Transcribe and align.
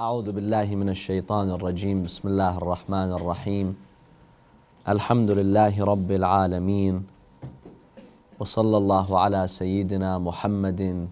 أعوذ 0.00 0.32
بالله 0.32 0.74
من 0.74 0.88
الشيطان 0.90 1.54
الرجيم. 1.54 2.02
بسم 2.02 2.28
الله 2.28 2.58
الرحمن 2.58 3.10
الرحيم. 3.14 3.76
الحمد 4.88 5.30
لله 5.30 5.84
رب 5.84 6.10
العالمين. 6.10 7.06
وصلى 8.40 8.76
الله 8.76 9.18
على 9.18 9.46
سيدنا 9.46 10.18
محمد 10.18 11.08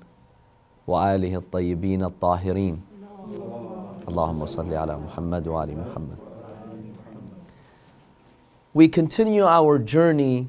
وآله 0.87 1.35
الطيبين 1.37 2.03
الطاهرين. 2.11 2.83
اللهم 4.09 4.47
صل 4.47 4.75
على 4.75 4.99
محمد 4.99 5.49
وآل 5.49 5.71
محمد. 5.79 6.19
We 8.75 8.89
continue 8.89 9.47
our 9.47 9.79
journey 9.79 10.49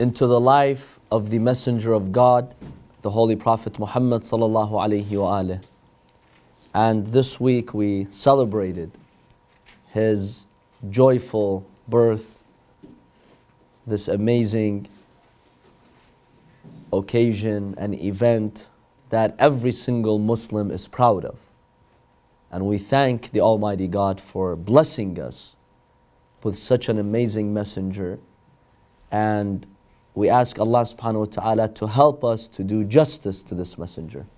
into 0.00 0.26
the 0.26 0.40
life 0.40 0.98
of 1.12 1.28
the 1.28 1.38
messenger 1.38 1.92
of 1.92 2.12
God 2.12 2.54
the 3.02 3.10
Holy 3.10 3.36
Prophet 3.36 3.78
Muhammad 3.78 4.22
sallallahu 4.22 4.80
alayhi 4.80 5.20
wa 5.20 5.36
And 6.78 7.08
this 7.08 7.40
week 7.40 7.74
we 7.74 8.06
celebrated 8.12 8.92
his 9.88 10.46
joyful 10.88 11.66
birth, 11.88 12.44
this 13.84 14.06
amazing 14.06 14.86
occasion 16.92 17.74
and 17.78 18.00
event 18.00 18.68
that 19.10 19.34
every 19.40 19.72
single 19.72 20.20
Muslim 20.20 20.70
is 20.70 20.86
proud 20.86 21.24
of. 21.24 21.40
And 22.52 22.64
we 22.64 22.78
thank 22.78 23.32
the 23.32 23.40
Almighty 23.40 23.88
God 23.88 24.20
for 24.20 24.54
blessing 24.54 25.20
us 25.20 25.56
with 26.44 26.56
such 26.56 26.88
an 26.88 26.96
amazing 26.96 27.52
messenger 27.52 28.20
and 29.10 29.66
we 30.14 30.28
ask 30.28 30.60
Allah 30.60 30.82
subhanahu 30.82 31.18
wa 31.18 31.24
ta'ala 31.24 31.68
to 31.70 31.88
help 31.88 32.22
us 32.22 32.46
to 32.46 32.62
do 32.62 32.84
justice 32.84 33.42
to 33.42 33.56
this 33.56 33.78
messenger. 33.78 34.28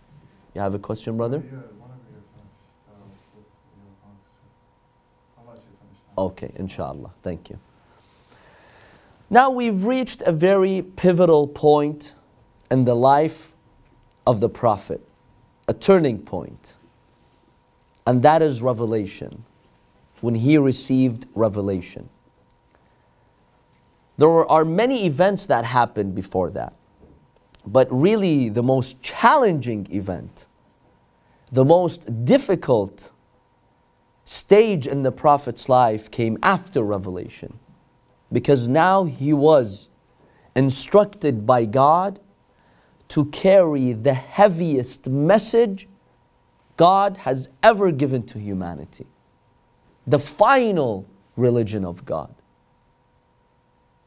You 0.55 0.62
have 0.62 0.73
a 0.73 0.79
question, 0.79 1.19
brother? 1.19 1.43
Yeah, 1.45 1.59
whenever 1.79 2.03
you're 2.11 2.23
finished 2.34 2.51
uh, 2.91 3.07
with 3.37 3.47
your 3.79 3.95
answer. 4.11 4.43
I'll 5.39 5.47
let 5.47 5.62
you 5.62 5.71
finish 5.79 5.99
that. 5.99 5.99
Okay, 6.16 6.53
inshallah. 6.56 7.12
Thank 7.22 7.50
you. 7.50 7.58
Now 9.30 9.50
we've 9.50 9.84
reached 9.84 10.22
a 10.22 10.33
very 10.33 10.83
pivotal 10.83 11.47
point 11.47 12.14
in 12.70 12.84
the 12.84 12.94
life 12.94 13.52
of 14.27 14.41
the 14.41 14.48
Prophet, 14.48 15.00
a 15.69 15.75
turning. 15.75 16.27
And 18.06 18.22
that 18.22 18.42
is 18.42 18.61
revelation, 18.61 19.44
when 20.20 20.34
he 20.34 20.58
received 20.58 21.27
revelation. 21.34 22.08
There 24.19 24.28
are 24.50 24.64
many 24.64 25.06
events 25.06 25.47
that 25.47 25.64
happened 25.64 26.14
before 26.14 26.50
that. 26.50 26.74
But 27.67 27.89
really, 27.91 28.48
the 28.48 28.62
most 28.62 29.00
challenging 29.02 29.86
event, 29.91 30.47
the 31.52 31.64
most 31.64 32.24
difficult 32.24 33.12
stage 34.31 34.86
in 34.86 35.03
the 35.03 35.11
Prophet's 35.11 35.69
life 35.69 36.09
came 36.09 36.39
after 36.41 36.84
revelation. 36.84 37.59
Because 38.33 38.69
now 38.69 39.03
he 39.03 39.33
was 39.33 39.89
instructed 40.55 41.45
by 41.45 41.64
God 41.64 42.20
to 43.08 43.25
carry 43.27 43.92
the 43.92 44.14
heaviest 44.14 45.08
message 45.08 45.89
God 46.77 47.17
has 47.19 47.48
ever 47.61 47.91
given 47.91 48.23
to 48.27 48.39
humanity 48.39 49.06
the 50.06 50.20
final 50.20 51.06
religion 51.36 51.84
of 51.84 52.05
God. 52.05 52.33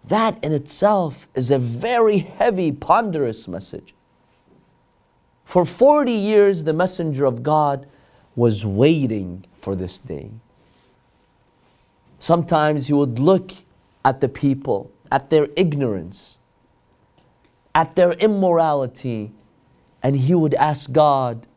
That 0.08 0.42
in 0.44 0.54
itself 0.54 1.28
is 1.36 1.52
a 1.52 1.60
very 1.60 2.20
heavy, 2.20 2.72
ponderous 2.72 3.48
message. 3.48 3.94
For 5.44 5.66
40 5.66 6.12
years, 6.12 6.64
the 6.64 6.74
messenger 6.74 7.26
of 7.26 7.44
God 7.44 7.88
was 8.36 8.66
waiting 8.66 9.46
for 9.54 9.76
this 9.76 10.00
day. 10.00 10.32
Sometimes 12.18 12.88
he 12.88 12.94
would 12.94 13.20
look 13.20 13.52
at 14.06 14.22
the 14.22 14.30
people, 14.30 14.92
at 15.12 15.30
their 15.30 15.48
ignorance, 15.56 16.38
at 17.76 17.96
their 17.96 18.14
immorality, 18.14 19.32
and 20.02 20.16
he 20.16 20.36
would 20.36 20.54
ask 20.56 20.92
God, 20.92 21.48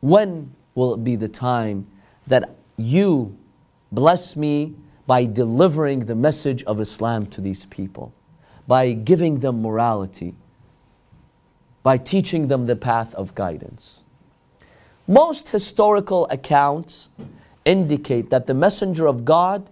When 0.00 0.54
will 0.74 0.94
it 0.94 1.04
be 1.04 1.16
the 1.16 1.28
time 1.28 1.86
that 2.26 2.56
you 2.76 3.36
bless 3.90 4.36
me 4.36 4.74
by 5.06 5.24
delivering 5.24 6.06
the 6.06 6.14
message 6.14 6.62
of 6.64 6.80
Islam 6.80 7.26
to 7.26 7.40
these 7.40 7.66
people, 7.66 8.12
by 8.66 8.92
giving 8.92 9.40
them 9.40 9.60
morality, 9.60 10.34
by 11.82 11.98
teaching 11.98 12.48
them 12.48 12.66
the 12.66 12.76
path 12.76 13.14
of 13.14 13.34
guidance. 13.34 14.04
Most 15.06 15.48
historical 15.48 16.26
accounts 16.30 17.08
indicate 17.64 18.30
that 18.30 18.46
the 18.46 18.54
messenger 18.54 19.06
of 19.06 19.24
God 19.24 19.68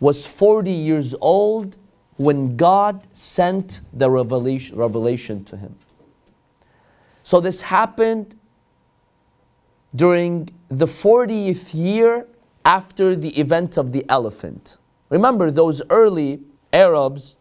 was 0.00 0.26
40 0.26 0.70
years 0.70 1.14
old 1.20 1.76
when 2.16 2.56
God 2.56 3.06
sent 3.12 3.80
the 3.92 4.10
revelation, 4.10 4.76
revelation 4.76 5.44
to 5.44 5.56
him. 5.56 5.76
So 7.22 7.40
this 7.40 7.62
happened 7.62 8.36
during 9.94 10.50
the 10.68 10.86
40th 10.86 11.74
year 11.74 12.26
after 12.64 13.16
the 13.16 13.38
event 13.40 13.76
of 13.76 13.92
the 13.92 14.04
elephant. 14.08 14.76
Remember, 15.08 15.50
those 15.50 15.80
early 15.90 16.40
Arabs, 16.72 17.36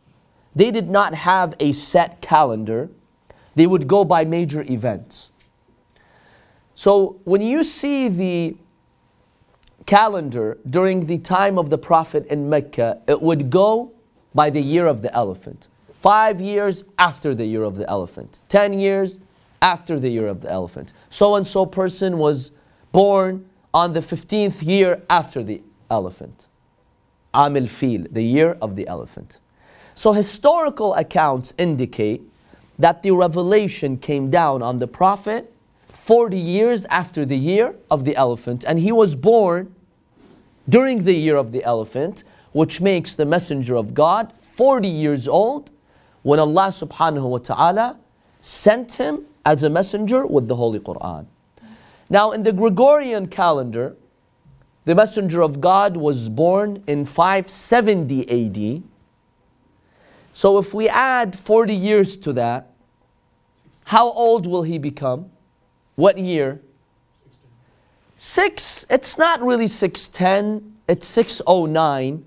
they 0.56 0.72
did 0.72 0.90
not 0.90 1.14
have 1.14 1.54
a 1.60 1.74
set 1.74 2.22
calendar, 2.22 2.90
they 3.56 3.68
would 3.68 3.88
go 3.88 4.06
by 4.06 4.24
major 4.24 4.64
events. 4.70 5.32
So 6.78 7.20
when 7.24 7.42
you 7.42 7.64
see 7.64 8.08
the 8.08 8.56
calendar 9.88 10.60
during 10.70 11.08
the 11.08 11.18
time 11.18 11.58
of 11.58 11.72
the 11.72 11.78
Prophet 11.80 12.28
in 12.28 12.52
Mecca, 12.52 13.02
it 13.08 13.20
would 13.20 13.50
go 13.50 13.94
by 14.36 14.52
the 14.52 14.62
year 14.62 14.86
of 14.86 15.02
the 15.02 15.12
elephant. 15.12 15.70
Five 16.00 16.40
years 16.40 16.84
after 17.00 17.34
the 17.34 17.48
year 17.48 17.64
of 17.64 17.78
the 17.78 17.90
elephant. 17.90 18.44
Ten 18.48 18.80
years 18.80 19.18
after 19.60 20.00
the 20.00 20.10
year 20.10 20.28
of 20.28 20.42
the 20.42 20.52
elephant. 20.52 20.94
So 21.10 21.34
and 21.34 21.48
so 21.48 21.66
person 21.66 22.20
was 22.20 22.52
born 22.92 23.50
on 23.74 23.94
the 23.94 24.02
15th 24.02 24.64
year 24.64 25.02
after 25.10 25.42
the 25.42 25.64
elephant. 25.90 26.46
Amil 27.34 27.70
Fil, 27.70 28.06
the 28.12 28.22
year 28.22 28.56
of 28.62 28.76
the 28.76 28.88
elephant. 28.88 29.40
So 29.96 30.14
historical 30.14 30.94
accounts 30.94 31.56
indicate 31.58 32.22
that 32.78 33.02
the 33.02 33.10
revelation 33.10 33.98
came 33.98 34.30
down 34.30 34.62
on 34.62 34.78
the 34.78 34.88
Prophet 34.88 35.52
40 36.08 36.38
years 36.38 36.86
after 36.86 37.26
the 37.26 37.36
year 37.36 37.76
of 37.92 38.06
the 38.06 38.16
elephant, 38.16 38.64
and 38.66 38.80
he 38.80 38.94
was 38.94 39.14
born 39.14 39.76
during 40.70 41.04
the 41.04 41.12
year 41.12 41.36
of 41.36 41.52
the 41.52 41.66
elephant, 41.66 42.24
which 42.54 42.80
makes 42.80 43.14
the 43.14 43.26
messenger 43.26 43.76
of 43.76 43.94
God 43.94 44.32
40 44.56 44.88
years 44.88 45.28
old 45.28 45.70
when 46.24 46.40
Allah 46.40 46.70
subhanahu 46.70 47.28
wa 47.28 47.40
ta'ala 47.40 47.98
sent 48.40 48.94
him 48.94 49.26
as 49.46 49.64
a 49.64 49.70
messenger 49.70 50.26
with 50.26 50.48
the 50.48 50.56
Holy 50.56 50.80
Quran. 50.80 51.26
Now, 52.10 52.32
in 52.32 52.44
the 52.44 52.54
Gregorian 52.54 53.28
calendar, 53.28 53.98
the 54.86 54.96
messenger 54.96 55.42
of 55.42 55.60
God 55.60 55.98
was 55.98 56.30
born 56.30 56.86
in 56.88 57.04
570 57.04 58.30
AD. 58.32 58.84
So, 60.32 60.58
if 60.58 60.74
we 60.74 60.88
add 60.88 61.38
40 61.38 61.76
years 61.76 62.16
to 62.16 62.32
that, 62.32 62.72
how 63.84 64.10
old 64.10 64.48
will 64.48 64.64
he 64.64 64.78
become? 64.78 65.32
What 65.98 66.20
year? 66.20 66.62
Six, 68.18 68.86
it's 68.88 69.18
not 69.18 69.42
really 69.42 69.68
610, 69.68 70.78
it's 70.88 71.08
609 71.08 72.24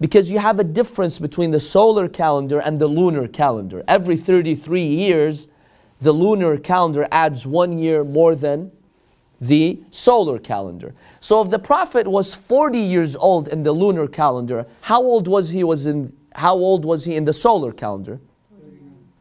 because 0.00 0.32
you 0.32 0.40
have 0.40 0.58
a 0.58 0.64
difference 0.64 1.20
between 1.20 1.52
the 1.52 1.60
solar 1.60 2.08
calendar 2.08 2.58
and 2.58 2.80
the 2.80 2.88
lunar 2.88 3.28
calendar. 3.28 3.84
Every 3.86 4.16
33 4.16 4.82
years, 4.82 5.46
the 6.00 6.10
lunar 6.10 6.58
calendar 6.58 7.06
adds 7.12 7.46
one 7.46 7.78
year 7.78 8.02
more 8.02 8.34
than 8.34 8.72
the 9.40 9.80
solar 9.92 10.40
calendar. 10.40 10.92
So 11.20 11.40
if 11.40 11.50
the 11.50 11.58
prophet 11.60 12.08
was 12.08 12.34
40 12.34 12.78
years 12.80 13.14
old 13.14 13.46
in 13.46 13.62
the 13.62 13.72
lunar 13.72 14.08
calendar, 14.08 14.66
how 14.82 15.00
old 15.00 15.28
was 15.28 15.50
he 15.50 15.62
was 15.62 15.86
in 15.86 16.12
how 16.34 16.56
old 16.56 16.84
was 16.84 17.04
he 17.04 17.14
in 17.14 17.26
the 17.26 17.32
solar 17.32 17.70
calendar? 17.70 18.18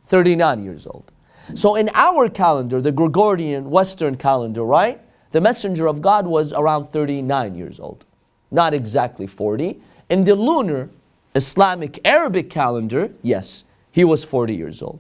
39 0.08 0.64
years 0.64 0.88
old. 0.88 1.12
So 1.56 1.76
in 1.76 1.90
our 1.94 2.30
calendar, 2.30 2.82
the 2.82 2.92
Gregorian 2.92 3.70
Western 3.70 4.16
calendar, 4.16 4.64
right? 4.64 5.02
The 5.32 5.42
messenger 5.42 5.88
of 5.88 6.02
God 6.02 6.26
was 6.28 6.54
around 6.54 6.92
39 6.92 7.56
years 7.56 7.80
old. 7.80 8.06
Not 8.52 8.74
exactly 8.74 9.28
40. 9.28 9.82
In 10.10 10.24
the 10.24 10.36
lunar 10.36 10.90
Islamic 11.36 12.00
Arabic 12.06 12.50
calendar, 12.50 13.12
yes, 13.22 13.64
he 13.92 14.04
was 14.04 14.24
40 14.24 14.56
years 14.56 14.82
old. 14.82 15.00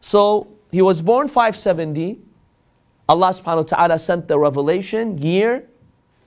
So 0.00 0.48
he 0.70 0.82
was 0.82 1.00
born 1.00 1.28
570. 1.28 2.18
Allah 3.08 3.30
subhanahu 3.30 3.70
wa 3.70 3.76
ta'ala 3.76 3.98
sent 3.98 4.28
the 4.28 4.38
revelation 4.38 5.18
year 5.18 5.64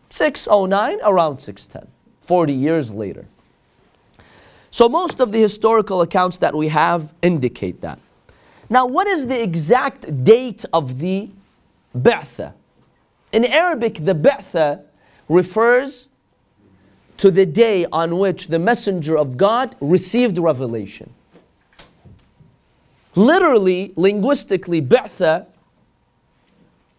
609, 0.10 1.00
around 1.04 1.40
610, 1.40 1.92
40 2.22 2.54
years 2.54 2.92
later. 2.92 3.26
So 4.72 4.88
most 4.88 5.20
of 5.20 5.32
the 5.32 5.42
historical 5.42 6.02
accounts 6.02 6.38
that 6.38 6.56
we 6.56 6.70
have 6.70 7.14
indicate 7.22 7.82
that. 7.82 8.00
Now, 8.70 8.86
what 8.86 9.08
is 9.08 9.28
the 9.28 9.42
exact 9.42 10.24
date 10.24 10.66
of 10.74 11.00
the 11.00 11.30
Ba'tha? 11.98 12.54
In 13.32 13.46
Arabic, 13.46 14.04
the 14.04 14.14
Ba'tha 14.14 14.82
refers 15.30 16.10
to 17.18 17.32
the 17.32 17.46
day 17.46 17.86
on 17.92 18.18
which 18.20 18.48
the 18.48 18.60
Messenger 18.60 19.18
of 19.18 19.38
God 19.38 19.76
received 19.80 20.38
revelation. 20.38 21.14
Literally, 23.16 23.94
linguistically, 23.96 24.82
Ba'tha 24.82 25.48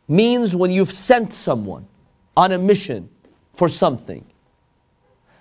means 0.08 0.56
when 0.56 0.70
you've 0.70 0.92
sent 0.92 1.32
someone 1.32 1.86
on 2.36 2.52
a 2.52 2.58
mission 2.58 3.08
for 3.52 3.68
something. 3.68 4.24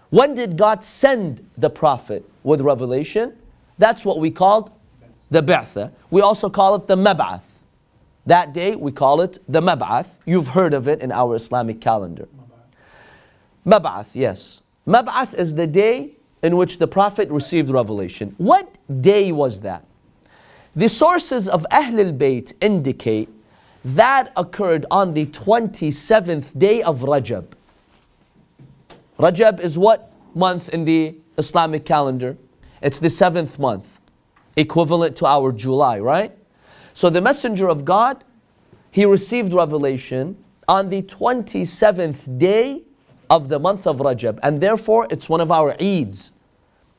When 0.09 0.35
did 0.35 0.57
God 0.57 0.83
send 0.83 1.50
the 1.57 1.69
prophet 1.69 2.29
with 2.44 2.62
revelation? 2.62 3.35
That's 3.77 4.06
what 4.06 4.19
we 4.19 4.29
called 4.29 4.71
the 5.29 5.41
Ba'tha. 5.41 5.91
We 6.09 6.21
also 6.21 6.50
call 6.50 6.75
it 6.75 6.88
the 6.88 6.95
Mab'ath. 6.95 7.59
That 8.25 8.53
day 8.53 8.75
we 8.75 8.91
call 8.91 9.21
it 9.21 9.38
the 9.47 9.62
Mab'ath. 9.62 10.07
You've 10.25 10.50
heard 10.50 10.74
of 10.74 10.88
it 10.88 11.01
in 11.01 11.12
our 11.12 11.35
Islamic 11.35 11.79
calendar. 11.81 12.27
Mab'ath, 13.65 14.07
yes. 14.13 14.62
Mab'ath 14.85 15.33
is 15.33 15.56
the 15.56 15.68
day 15.68 16.12
in 16.41 16.56
which 16.56 16.77
the 16.77 16.88
Prophet 16.88 17.29
received 17.29 17.69
revelation. 17.69 18.35
What 18.38 18.77
day 19.01 19.31
was 19.31 19.62
that? 19.62 19.85
The 20.75 20.88
sources 20.88 21.47
of 21.47 21.65
Ahlul 21.71 22.18
Bayt 22.18 22.53
indicate 22.62 23.29
that 23.83 24.31
occurred 24.35 24.85
on 24.91 25.13
the 25.13 25.25
27th 25.27 26.57
day 26.57 26.83
of 26.83 27.00
Rajab. 27.00 27.45
Rajab 29.18 29.59
is 29.59 29.77
what 29.77 30.13
month 30.35 30.69
in 30.69 30.85
the 30.85 31.15
Islamic 31.38 31.85
calendar? 31.85 32.38
It's 32.81 33.00
the 33.00 33.09
seventh 33.09 33.57
month, 33.57 33.96
equivalent 34.57 35.15
to 35.18 35.25
our 35.25 35.51
July, 35.51 36.00
right? 36.00 36.36
So 36.94 37.09
the 37.09 37.21
messenger 37.21 37.69
of 37.69 37.86
God, 37.86 38.24
he 38.92 39.06
received 39.06 39.54
revelation 39.54 40.44
on 40.68 40.89
the 40.89 41.04
27th 41.04 42.38
day 42.38 42.83
of 43.30 43.50
the 43.50 43.59
month 43.59 43.86
of 43.86 43.98
Rajab. 43.98 44.39
And 44.42 44.59
therefore, 44.59 45.07
it's 45.09 45.30
one 45.30 45.39
of 45.39 45.51
our 45.51 45.75
Eids. 45.75 46.31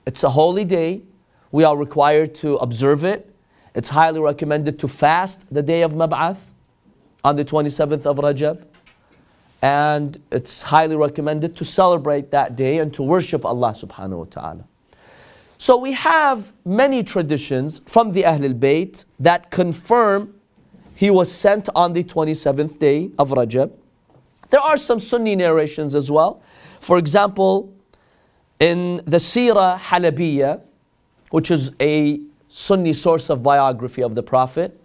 It's 0.06 0.22
a 0.22 0.30
holy 0.30 0.64
day. 0.64 1.02
We 1.50 1.64
are 1.64 1.76
required 1.76 2.34
to 2.36 2.56
observe 2.56 3.04
it. 3.04 3.34
It's 3.74 3.88
highly 3.88 4.20
recommended 4.20 4.78
to 4.78 4.88
fast 4.88 5.44
the 5.50 5.62
day 5.62 5.82
of 5.82 5.92
Mab'ath 5.92 6.38
on 7.24 7.36
the 7.36 7.44
27th 7.44 8.06
of 8.06 8.18
Rajab. 8.18 8.64
And 9.60 10.22
it's 10.30 10.62
highly 10.62 10.94
recommended 10.94 11.56
to 11.56 11.64
celebrate 11.64 12.30
that 12.30 12.54
day 12.54 12.78
and 12.78 12.94
to 12.94 13.02
worship 13.02 13.44
Allah 13.44 13.74
subhanahu 13.76 14.18
wa 14.18 14.24
ta'ala. 14.30 14.67
So 15.60 15.76
we 15.76 15.92
have 15.92 16.52
many 16.64 17.02
traditions 17.02 17.80
from 17.84 18.12
the 18.12 18.22
Ahlul 18.22 18.56
Bayt 18.56 19.04
that 19.18 19.50
confirm 19.50 20.34
he 20.94 21.10
was 21.10 21.30
sent 21.32 21.68
on 21.74 21.92
the 21.92 22.04
27th 22.04 22.78
day 22.78 23.10
of 23.18 23.30
Rajab. 23.30 23.72
There 24.50 24.60
are 24.60 24.76
some 24.76 25.00
Sunni 25.00 25.34
narrations 25.34 25.96
as 25.96 26.12
well. 26.12 26.40
For 26.78 26.96
example, 26.96 27.74
in 28.60 29.02
the 29.04 29.16
Sirah 29.16 29.78
Halabiyya, 29.78 30.60
which 31.30 31.50
is 31.50 31.72
a 31.80 32.20
Sunni 32.48 32.92
source 32.92 33.28
of 33.28 33.42
biography 33.42 34.02
of 34.02 34.14
the 34.14 34.22
Prophet, 34.22 34.80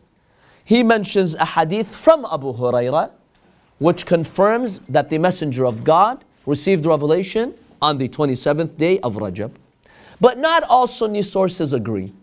he 0.66 0.82
mentions 0.82 1.36
a 1.36 1.46
hadith 1.46 1.96
from 1.96 2.26
Abu 2.32 2.52
Hurairah, 2.52 3.12
which 3.78 4.08
confirms 4.08 4.80
that 4.90 5.12
the 5.12 5.20
Messenger 5.20 5.66
of 5.66 5.84
God 5.84 6.26
received 6.48 6.88
revelation 6.88 7.54
on 7.80 8.00
the 8.00 8.10
27th 8.10 8.76
day 8.78 9.00
of 9.02 9.16
Rajab. 9.16 9.52
But 10.24 10.38
not 10.38 10.64
all 10.64 10.88
Sunni 10.88 11.22
sources 11.22 11.74
agree. 11.74 12.14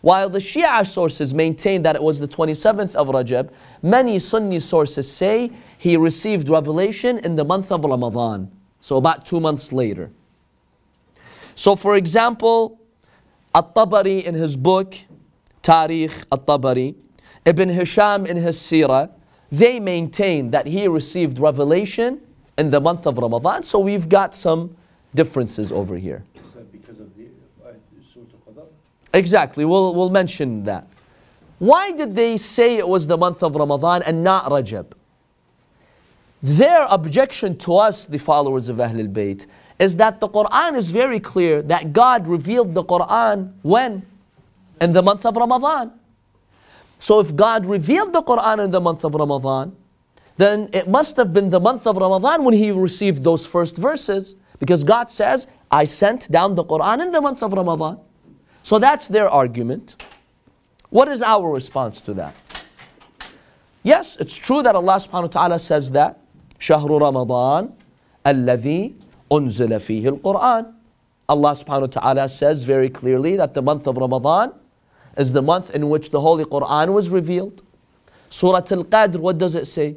While 0.00 0.30
the 0.30 0.38
Shia 0.38 0.86
sources 0.86 1.34
maintain 1.34 1.82
that 1.82 1.94
it 1.94 2.02
was 2.02 2.18
the 2.18 2.26
27th 2.26 2.94
of 2.94 3.08
Rajab, 3.08 3.50
many 3.82 4.18
Sunni 4.18 4.58
sources 4.58 5.12
say 5.12 5.52
he 5.76 5.98
received 5.98 6.48
revelation 6.48 7.18
in 7.18 7.36
the 7.36 7.44
month 7.44 7.70
of 7.70 7.84
Ramadan, 7.84 8.50
so 8.80 8.96
about 8.96 9.26
two 9.26 9.38
months 9.38 9.70
later. 9.70 10.10
So, 11.56 11.76
for 11.76 11.94
example, 11.96 12.80
At-Tabari 13.54 14.24
in 14.24 14.34
his 14.34 14.56
book, 14.56 14.94
Tarikh 15.62 16.24
At-Tabari, 16.32 16.94
Ibn 17.44 17.68
Hisham 17.68 18.24
in 18.24 18.38
his 18.38 18.56
Sirah, 18.56 19.10
they 19.52 19.78
maintain 19.78 20.52
that 20.52 20.66
he 20.66 20.88
received 20.88 21.38
revelation 21.38 22.22
in 22.56 22.70
the 22.70 22.80
month 22.80 23.06
of 23.06 23.18
Ramadan, 23.18 23.62
so 23.62 23.78
we've 23.78 24.08
got 24.08 24.34
some 24.34 24.74
differences 25.14 25.70
over 25.70 25.98
here. 25.98 26.24
Exactly, 29.12 29.64
we'll, 29.64 29.94
we'll 29.94 30.10
mention 30.10 30.64
that. 30.64 30.86
Why 31.58 31.92
did 31.92 32.14
they 32.14 32.36
say 32.36 32.76
it 32.76 32.88
was 32.88 33.06
the 33.06 33.18
month 33.18 33.42
of 33.42 33.54
Ramadan 33.54 34.02
and 34.02 34.24
not 34.24 34.46
Rajab? 34.46 34.92
Their 36.42 36.86
objection 36.88 37.58
to 37.58 37.76
us, 37.76 38.06
the 38.06 38.18
followers 38.18 38.68
of 38.68 38.76
Ahlul 38.78 39.12
Bayt, 39.12 39.46
is 39.78 39.96
that 39.96 40.20
the 40.20 40.28
Quran 40.28 40.76
is 40.76 40.90
very 40.90 41.20
clear 41.20 41.60
that 41.62 41.92
God 41.92 42.26
revealed 42.26 42.74
the 42.74 42.84
Quran 42.84 43.52
when? 43.62 44.06
In 44.80 44.92
the 44.92 45.02
month 45.02 45.26
of 45.26 45.36
Ramadan. 45.36 45.92
So 46.98 47.20
if 47.20 47.34
God 47.36 47.66
revealed 47.66 48.12
the 48.12 48.22
Quran 48.22 48.64
in 48.64 48.70
the 48.70 48.80
month 48.80 49.04
of 49.04 49.14
Ramadan, 49.14 49.76
then 50.36 50.70
it 50.72 50.88
must 50.88 51.16
have 51.18 51.34
been 51.34 51.50
the 51.50 51.60
month 51.60 51.86
of 51.86 51.96
Ramadan 51.96 52.44
when 52.44 52.54
he 52.54 52.70
received 52.70 53.24
those 53.24 53.44
first 53.44 53.76
verses. 53.76 54.36
Because 54.58 54.84
God 54.84 55.10
says, 55.10 55.46
I 55.70 55.84
sent 55.84 56.30
down 56.30 56.54
the 56.54 56.64
Quran 56.64 57.02
in 57.02 57.10
the 57.10 57.20
month 57.20 57.42
of 57.42 57.52
Ramadan. 57.52 58.00
So 58.63 58.79
that's 58.79 59.07
their 59.07 59.29
argument. 59.29 59.95
What 60.89 61.07
is 61.07 61.21
our 61.21 61.49
response 61.51 62.01
to 62.01 62.13
that? 62.15 62.33
Yes, 63.83 64.17
it's 64.19 64.35
true 64.35 64.63
that 64.63 64.75
Allah 64.75 64.95
subhanahu 64.95 65.21
wa 65.23 65.27
ta'ala 65.27 65.59
says 65.59 65.91
that. 65.91 66.19
شهر 66.59 66.87
رمضان 66.87 67.69
الذي 68.25 68.93
أنزل 69.31 69.79
فيه 69.79 70.09
القرآن. 70.19 70.73
Allah 71.27 71.51
subhanahu 71.51 71.81
wa 71.81 72.01
ta'ala 72.01 72.29
says 72.29 72.63
very 72.63 72.89
clearly 72.89 73.35
that 73.35 73.53
the 73.53 73.61
month 73.61 73.87
of 73.87 73.97
Ramadan 73.97 74.53
is 75.17 75.33
the 75.33 75.41
month 75.41 75.69
in 75.71 75.89
which 75.89 76.11
the 76.11 76.21
Holy 76.21 76.45
Quran 76.45 76.93
was 76.93 77.09
revealed. 77.09 77.61
Surah 78.29 78.57
Al-Qadr, 78.69 79.17
what 79.17 79.37
does 79.37 79.55
it 79.55 79.65
say? 79.67 79.95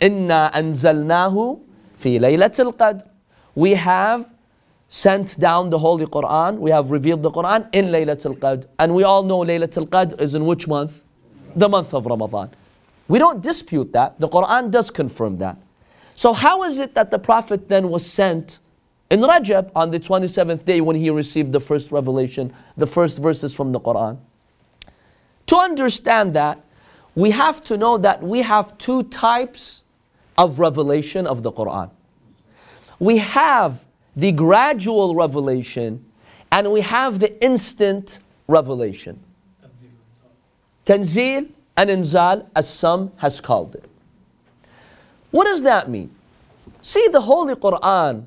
إِنَّا 0.00 0.52
أَنزَلْنَاهُ 0.52 1.60
فِي 2.00 2.18
لَيْلَةِ 2.20 2.72
الْقَدْرِ 2.72 3.08
We 3.54 3.74
have 3.74 4.28
sent 4.89 5.39
down 5.39 5.69
the 5.69 5.79
Holy 5.79 6.05
Quran, 6.05 6.57
we 6.59 6.71
have 6.71 6.91
revealed 6.91 7.23
the 7.23 7.31
Quran 7.31 7.67
in 7.73 7.87
Laylatul 7.87 8.37
Qadr. 8.37 8.65
And 8.79 8.95
we 8.95 9.03
all 9.03 9.23
know 9.23 9.39
Laylatul 9.39 9.87
Qadr 9.87 10.19
is 10.21 10.33
in 10.33 10.45
which 10.45 10.67
month? 10.67 11.03
The 11.55 11.67
month 11.67 11.93
of 11.93 12.05
Ramadan. 12.05 12.51
We 13.07 13.19
don't 13.19 13.41
dispute 13.41 13.93
that. 13.93 14.19
The 14.19 14.27
Quran 14.27 14.71
does 14.71 14.89
confirm 14.89 15.37
that. 15.39 15.57
So, 16.15 16.33
how 16.33 16.63
is 16.63 16.79
it 16.79 16.95
that 16.95 17.11
the 17.11 17.19
Prophet 17.19 17.69
then 17.69 17.89
was 17.89 18.05
sent 18.05 18.59
in 19.09 19.21
Rajab 19.21 19.71
on 19.75 19.91
the 19.91 19.99
27th 19.99 20.65
day 20.65 20.81
when 20.81 20.95
he 20.95 21.09
received 21.09 21.51
the 21.51 21.59
first 21.59 21.91
revelation, 21.91 22.53
the 22.75 22.87
first 22.87 23.19
verses 23.19 23.53
from 23.53 23.71
the 23.71 23.79
Quran? 23.79 24.17
To 25.47 25.55
understand 25.57 26.33
that, 26.33 26.63
we 27.15 27.31
have 27.31 27.63
to 27.65 27.77
know 27.77 27.97
that 27.97 28.21
we 28.21 28.41
have 28.41 28.77
two 28.77 29.03
types 29.03 29.83
of 30.37 30.59
revelation 30.59 31.25
of 31.25 31.43
the 31.43 31.51
Quran. 31.51 31.89
We 32.99 33.17
have 33.17 33.83
the 34.17 34.31
gradual 34.31 35.13
revelation, 35.13 36.03
and 36.51 36.71
we 36.71 36.81
have 36.81 37.19
the 37.19 37.41
instant 37.43 38.17
revelation. 38.47 39.19
Tanzil 40.87 41.47
and 41.77 41.89
Inzal, 41.89 42.47
as 42.55 42.67
some 42.67 43.11
has 43.17 43.39
called 43.39 43.75
it. 43.75 43.87
What 45.29 45.45
does 45.45 45.61
that 45.61 45.87
mean? 45.89 46.09
See, 46.81 47.07
the 47.09 47.21
Holy 47.21 47.53
Quran 47.53 48.25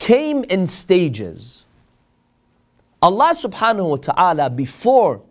came 0.00 0.42
in 0.44 0.66
stages. 0.66 1.66
Allah 3.00 3.34
subhanahu 3.36 3.88
wa 3.90 3.96
ta'ala, 3.96 4.50
before 4.50 5.22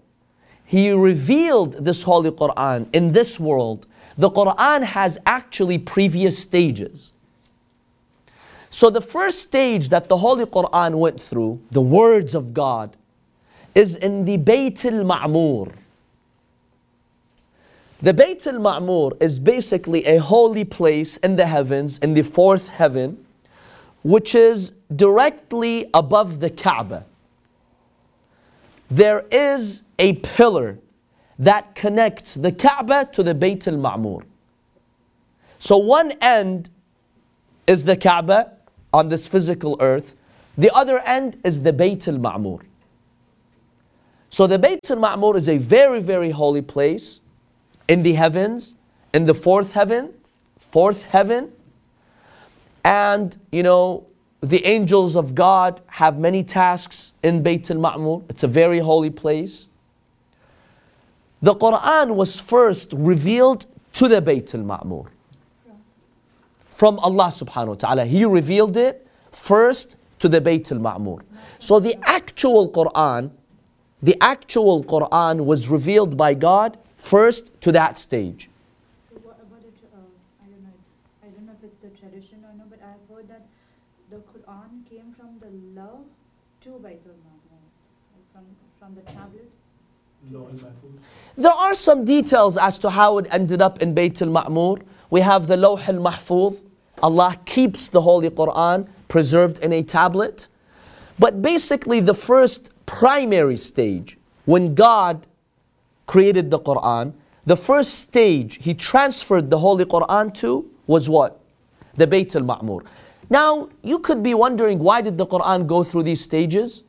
He 0.63 0.91
revealed 0.91 1.83
this 1.83 2.03
Holy 2.03 2.31
Quran 2.31 2.87
in 2.93 3.11
this 3.11 3.37
world, 3.37 3.85
the 4.17 4.29
Quran 4.29 4.83
has 4.83 5.17
actually 5.25 5.77
previous 5.77 6.39
stages. 6.39 7.13
So 8.69 8.89
the 8.89 9.01
first 9.01 9.41
stage 9.41 9.89
that 9.89 10.09
the 10.09 10.17
Holy 10.17 10.45
Quran 10.45 10.95
went 10.95 11.21
through, 11.21 11.61
the 11.71 11.81
words 11.81 12.35
of 12.35 12.53
God, 12.53 12.95
is 13.73 13.95
in 13.95 14.25
the 14.25 14.37
Bayt 14.37 14.85
al-Ma'mur. 14.85 15.73
The 18.01 18.13
Bayt 18.13 18.47
al-Ma'mur 18.47 19.21
is 19.21 19.39
basically 19.39 20.05
a 20.05 20.17
holy 20.17 20.63
place 20.63 21.17
in 21.17 21.35
the 21.35 21.45
heavens, 21.45 21.97
in 21.99 22.13
the 22.13 22.21
fourth 22.21 22.69
heaven, 22.69 23.25
which 24.03 24.35
is 24.35 24.71
directly 24.95 25.89
above 25.93 26.39
the 26.39 26.49
Kaaba. 26.49 27.05
There 28.89 29.25
is 29.31 29.83
a 29.97 30.13
pillar 30.13 30.79
that 31.37 31.75
connects 31.75 32.35
the 32.35 32.51
Kaaba 32.51 33.09
to 33.13 33.23
the 33.23 33.33
Bayt 33.33 33.67
al-Ma'mur. 33.67 34.23
So 35.59 35.77
one 35.77 36.13
end 36.21 36.69
is 37.67 37.85
the 37.85 37.95
Kaaba, 37.95 38.53
on 38.93 39.09
this 39.09 39.27
physical 39.27 39.77
earth. 39.79 40.15
The 40.57 40.73
other 40.75 40.99
end 40.99 41.39
is 41.43 41.61
the 41.61 41.71
Bayt 41.71 42.07
al-Ma'mur. 42.07 42.61
So 44.29 44.45
the 44.47 44.59
Bayt 44.59 44.89
al-Ma'mur 44.89 45.35
is 45.35 45.47
a 45.47 45.57
very, 45.57 46.01
very 46.01 46.31
holy 46.31 46.61
place 46.61 47.21
in 47.87 48.03
the 48.03 48.13
heavens, 48.13 48.75
in 49.13 49.25
the 49.25 49.33
fourth 49.33 49.73
heaven, 49.73 50.13
fourth 50.71 51.05
heaven. 51.05 51.51
And, 52.83 53.37
you 53.51 53.63
know, 53.63 54.05
the 54.41 54.65
angels 54.65 55.15
of 55.15 55.35
God 55.35 55.81
have 55.87 56.17
many 56.17 56.43
tasks 56.43 57.13
in 57.23 57.43
Bayt 57.43 57.69
al-Ma'mur. 57.71 58.23
It's 58.29 58.43
a 58.43 58.47
very 58.47 58.79
holy 58.79 59.09
place. 59.09 59.67
The 61.41 61.55
Quran 61.55 62.15
was 62.15 62.39
first 62.39 62.93
revealed 62.93 63.65
to 63.93 64.07
the 64.07 64.21
Bayt 64.21 64.53
al-Ma'mur. 64.53 65.07
From 66.79 66.97
Allah 66.99 67.27
subhanahu 67.35 67.67
wa 67.67 67.75
ta'ala. 67.75 68.05
He 68.05 68.23
revealed 68.23 68.77
it 68.77 69.05
first 69.31 69.97
to 70.19 70.29
the 70.29 70.39
Bayt 70.39 70.71
al-Ma'mur. 70.71 71.19
So 71.59 71.77
the 71.77 71.95
actual 72.03 72.71
Quran, 72.71 73.31
the 74.01 74.15
actual 74.21 74.85
Quran 74.85 75.43
was 75.43 75.67
revealed 75.67 76.15
by 76.15 76.33
God 76.35 76.77
first 76.95 77.51
to 77.63 77.73
that 77.73 77.97
stage. 77.97 78.49
So 79.11 79.19
what 79.27 79.37
about 79.43 79.59
it? 79.59 79.75
Uh, 79.91 79.99
I 80.41 80.47
don't 80.51 80.63
know. 80.63 80.77
I 81.21 81.27
don't 81.27 81.45
know 81.47 81.55
if 81.59 81.65
it's 81.67 81.79
the 81.83 81.89
tradition 81.99 82.45
or 82.47 82.53
not, 82.57 82.69
but 82.69 82.79
I've 82.79 83.03
heard 83.13 83.27
that 83.27 83.43
the 84.09 84.23
Quran 84.31 84.89
came 84.89 85.13
from 85.19 85.35
the 85.43 85.51
law 85.81 85.99
to 86.61 86.69
Baitul 86.69 87.19
Ma'mur, 87.27 87.61
from 88.31 88.45
from 88.79 88.95
the 88.95 89.01
tablet. 89.01 89.51
There 91.35 91.51
are 91.51 91.73
some 91.73 92.05
details 92.05 92.57
as 92.57 92.79
to 92.79 92.89
how 92.89 93.17
it 93.17 93.27
ended 93.31 93.61
up 93.61 93.81
in 93.81 93.93
Bayt 93.93 94.21
al-Ma'mur. 94.21 94.81
We 95.09 95.19
have 95.19 95.47
the 95.47 95.57
Lawh 95.57 95.83
al-Mahfuz. 95.85 96.59
Allah 97.01 97.37
keeps 97.45 97.89
the 97.89 98.01
Holy 98.01 98.29
Quran 98.29 98.87
preserved 99.07 99.63
in 99.63 99.73
a 99.73 99.83
tablet. 99.83 100.47
But 101.17 101.41
basically 101.41 101.99
the 101.99 102.13
first 102.13 102.69
primary 102.85 103.57
stage, 103.57 104.17
when 104.45 104.73
God 104.73 105.27
created 106.07 106.49
the 106.49 106.59
Quran, 106.59 107.13
the 107.45 107.57
first 107.57 107.99
stage 107.99 108.59
He 108.61 108.73
transferred 108.73 109.49
the 109.49 109.59
Holy 109.59 109.85
Quran 109.85 110.33
to 110.35 110.69
was 110.87 111.09
what? 111.09 111.39
The 111.95 112.07
Bayt 112.07 112.35
al-Ma'mur. 112.35 112.85
Now, 113.29 113.69
you 113.83 113.99
could 113.99 114.23
be 114.23 114.33
wondering 114.33 114.79
why 114.79 115.01
did 115.01 115.17
the 115.17 115.25
Quran 115.25 115.67
go 115.67 115.83
through 115.83 116.03
these 116.03 116.21
stages? 116.21 116.83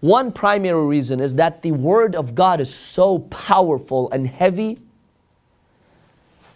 One 0.00 0.32
primary 0.32 0.84
reason 0.86 1.20
is 1.20 1.34
that 1.34 1.62
the 1.62 1.72
Word 1.72 2.16
of 2.16 2.34
God 2.34 2.60
is 2.60 2.74
so 2.74 3.20
powerful 3.30 4.10
and 4.10 4.26
heavy, 4.26 4.78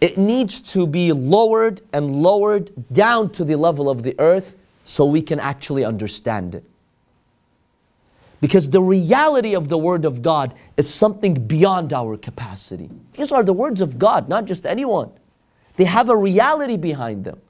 it 0.00 0.18
needs 0.18 0.60
to 0.60 0.86
be 0.86 1.12
lowered 1.12 1.80
and 1.92 2.22
lowered 2.22 2.70
down 2.92 3.30
to 3.30 3.44
the 3.44 3.56
level 3.56 3.88
of 3.88 4.02
the 4.02 4.14
earth 4.18 4.56
so 4.84 5.04
we 5.04 5.22
can 5.22 5.40
actually 5.40 5.84
understand 5.84 6.54
it. 6.54 6.64
Because 8.40 8.68
the 8.68 8.82
reality 8.82 9.54
of 9.54 9.68
the 9.68 9.78
Word 9.78 10.04
of 10.04 10.20
God 10.20 10.54
is 10.76 10.92
something 10.92 11.46
beyond 11.46 11.94
our 11.94 12.16
capacity. 12.18 12.90
These 13.14 13.32
are 13.32 13.42
the 13.42 13.54
words 13.54 13.80
of 13.80 13.98
God, 13.98 14.28
not 14.28 14.44
just 14.44 14.66
anyone. 14.66 15.10
They 15.76 15.84
have 15.84 16.10
a 16.10 16.16
reality 16.16 16.76
behind 16.76 17.24
them. 17.24 17.40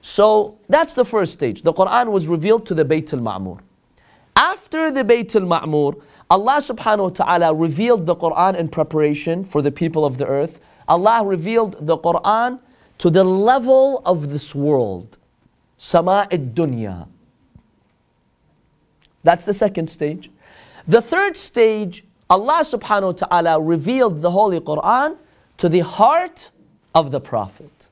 So 0.00 0.58
that's 0.68 0.94
the 0.94 1.04
first 1.04 1.32
stage. 1.32 1.62
The 1.62 1.72
Quran 1.72 2.10
was 2.10 2.26
revealed 2.26 2.66
to 2.66 2.74
the 2.74 2.84
Bayt 2.84 3.12
al-Ma'mur. 3.12 3.60
After 4.34 4.90
the 4.90 5.04
Bayt 5.04 5.34
al-Ma'mur, 5.36 6.00
Allah 6.32 6.62
subhanahu 6.62 7.02
wa 7.02 7.08
ta'ala 7.10 7.54
revealed 7.54 8.06
the 8.06 8.16
Quran 8.16 8.56
in 8.56 8.68
preparation 8.68 9.44
for 9.44 9.60
the 9.60 9.70
people 9.70 10.02
of 10.02 10.16
the 10.16 10.26
earth. 10.26 10.60
Allah 10.88 11.22
revealed 11.26 11.76
the 11.78 11.98
Quran 11.98 12.58
to 12.96 13.10
the 13.10 13.22
level 13.22 14.00
of 14.06 14.30
this 14.30 14.54
world. 14.54 15.18
Sama' 15.76 16.26
dunya. 16.30 17.06
That's 19.22 19.44
the 19.44 19.52
second 19.52 19.90
stage. 19.90 20.30
The 20.88 21.02
third 21.02 21.36
stage, 21.36 22.02
Allah 22.30 22.62
subhanahu 22.64 23.20
wa 23.20 23.26
ta'ala 23.26 23.60
revealed 23.60 24.22
the 24.22 24.30
Holy 24.30 24.58
Quran 24.58 25.18
to 25.58 25.68
the 25.68 25.80
heart 25.80 26.50
of 26.94 27.10
the 27.10 27.20
Prophet. 27.20 27.90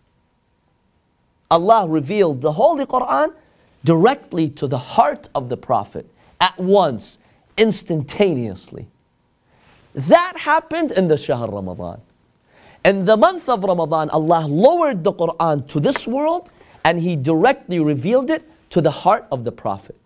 Allah 1.50 1.86
revealed 1.86 2.40
the 2.40 2.52
Holy 2.52 2.86
Quran 2.86 3.34
directly 3.84 4.48
to 4.48 4.66
the 4.66 4.78
heart 4.78 5.28
of 5.34 5.50
the 5.50 5.58
Prophet 5.58 6.08
at 6.40 6.58
once, 6.58 7.18
instantaneously. 7.56 8.88
That 9.94 10.34
happened 10.36 10.92
in 10.92 11.08
the 11.08 11.16
Shahr 11.16 11.50
Ramadan. 11.50 12.00
In 12.84 13.04
the 13.04 13.16
month 13.16 13.48
of 13.48 13.64
Ramadan, 13.64 14.08
Allah 14.10 14.46
lowered 14.48 15.04
the 15.04 15.12
Quran 15.12 15.66
to 15.68 15.80
this 15.80 16.06
world 16.06 16.50
and 16.84 17.00
He 17.00 17.16
directly 17.16 17.80
revealed 17.80 18.30
it 18.30 18.48
to 18.70 18.80
the 18.80 18.90
heart 18.90 19.26
of 19.30 19.44
the 19.44 19.52
Prophet. 19.52 19.96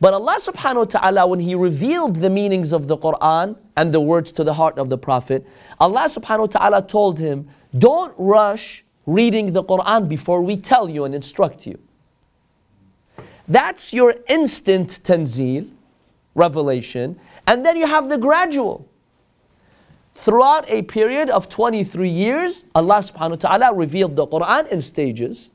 But 0.00 0.14
Allah 0.14 0.38
subhanahu 0.40 0.76
wa 0.76 0.84
ta'ala, 0.84 1.26
when 1.26 1.40
He 1.40 1.54
revealed 1.54 2.16
the 2.16 2.30
meanings 2.30 2.72
of 2.72 2.88
the 2.88 2.96
Quran 2.96 3.56
and 3.76 3.94
the 3.94 4.00
words 4.00 4.32
to 4.32 4.44
the 4.44 4.54
heart 4.54 4.78
of 4.78 4.90
the 4.90 4.98
Prophet, 4.98 5.46
Allah 5.78 6.08
subhanahu 6.08 6.40
wa 6.40 6.46
ta'ala 6.46 6.82
told 6.86 7.18
him, 7.18 7.48
Don't 7.76 8.12
rush 8.18 8.84
reading 9.06 9.52
the 9.52 9.62
Quran 9.62 10.08
before 10.08 10.42
we 10.42 10.56
tell 10.56 10.88
you 10.88 11.04
and 11.04 11.14
instruct 11.14 11.66
you. 11.66 11.78
That's 13.46 13.92
your 13.92 14.14
instant 14.28 15.00
tanzil, 15.02 15.68
revelation, 16.34 17.18
and 17.46 17.64
then 17.64 17.76
you 17.76 17.86
have 17.86 18.08
the 18.08 18.18
gradual. 18.18 18.88
Throughout 20.14 20.64
a 20.68 20.82
period 20.82 21.28
of 21.28 21.48
23 21.48 22.08
years, 22.08 22.64
Allah 22.74 23.00
subhanahu 23.00 23.30
wa 23.30 23.36
ta'ala 23.58 23.74
revealed 23.74 24.16
the 24.16 24.26
Quran 24.26 24.68
in 24.68 24.80
stages. 24.80 25.50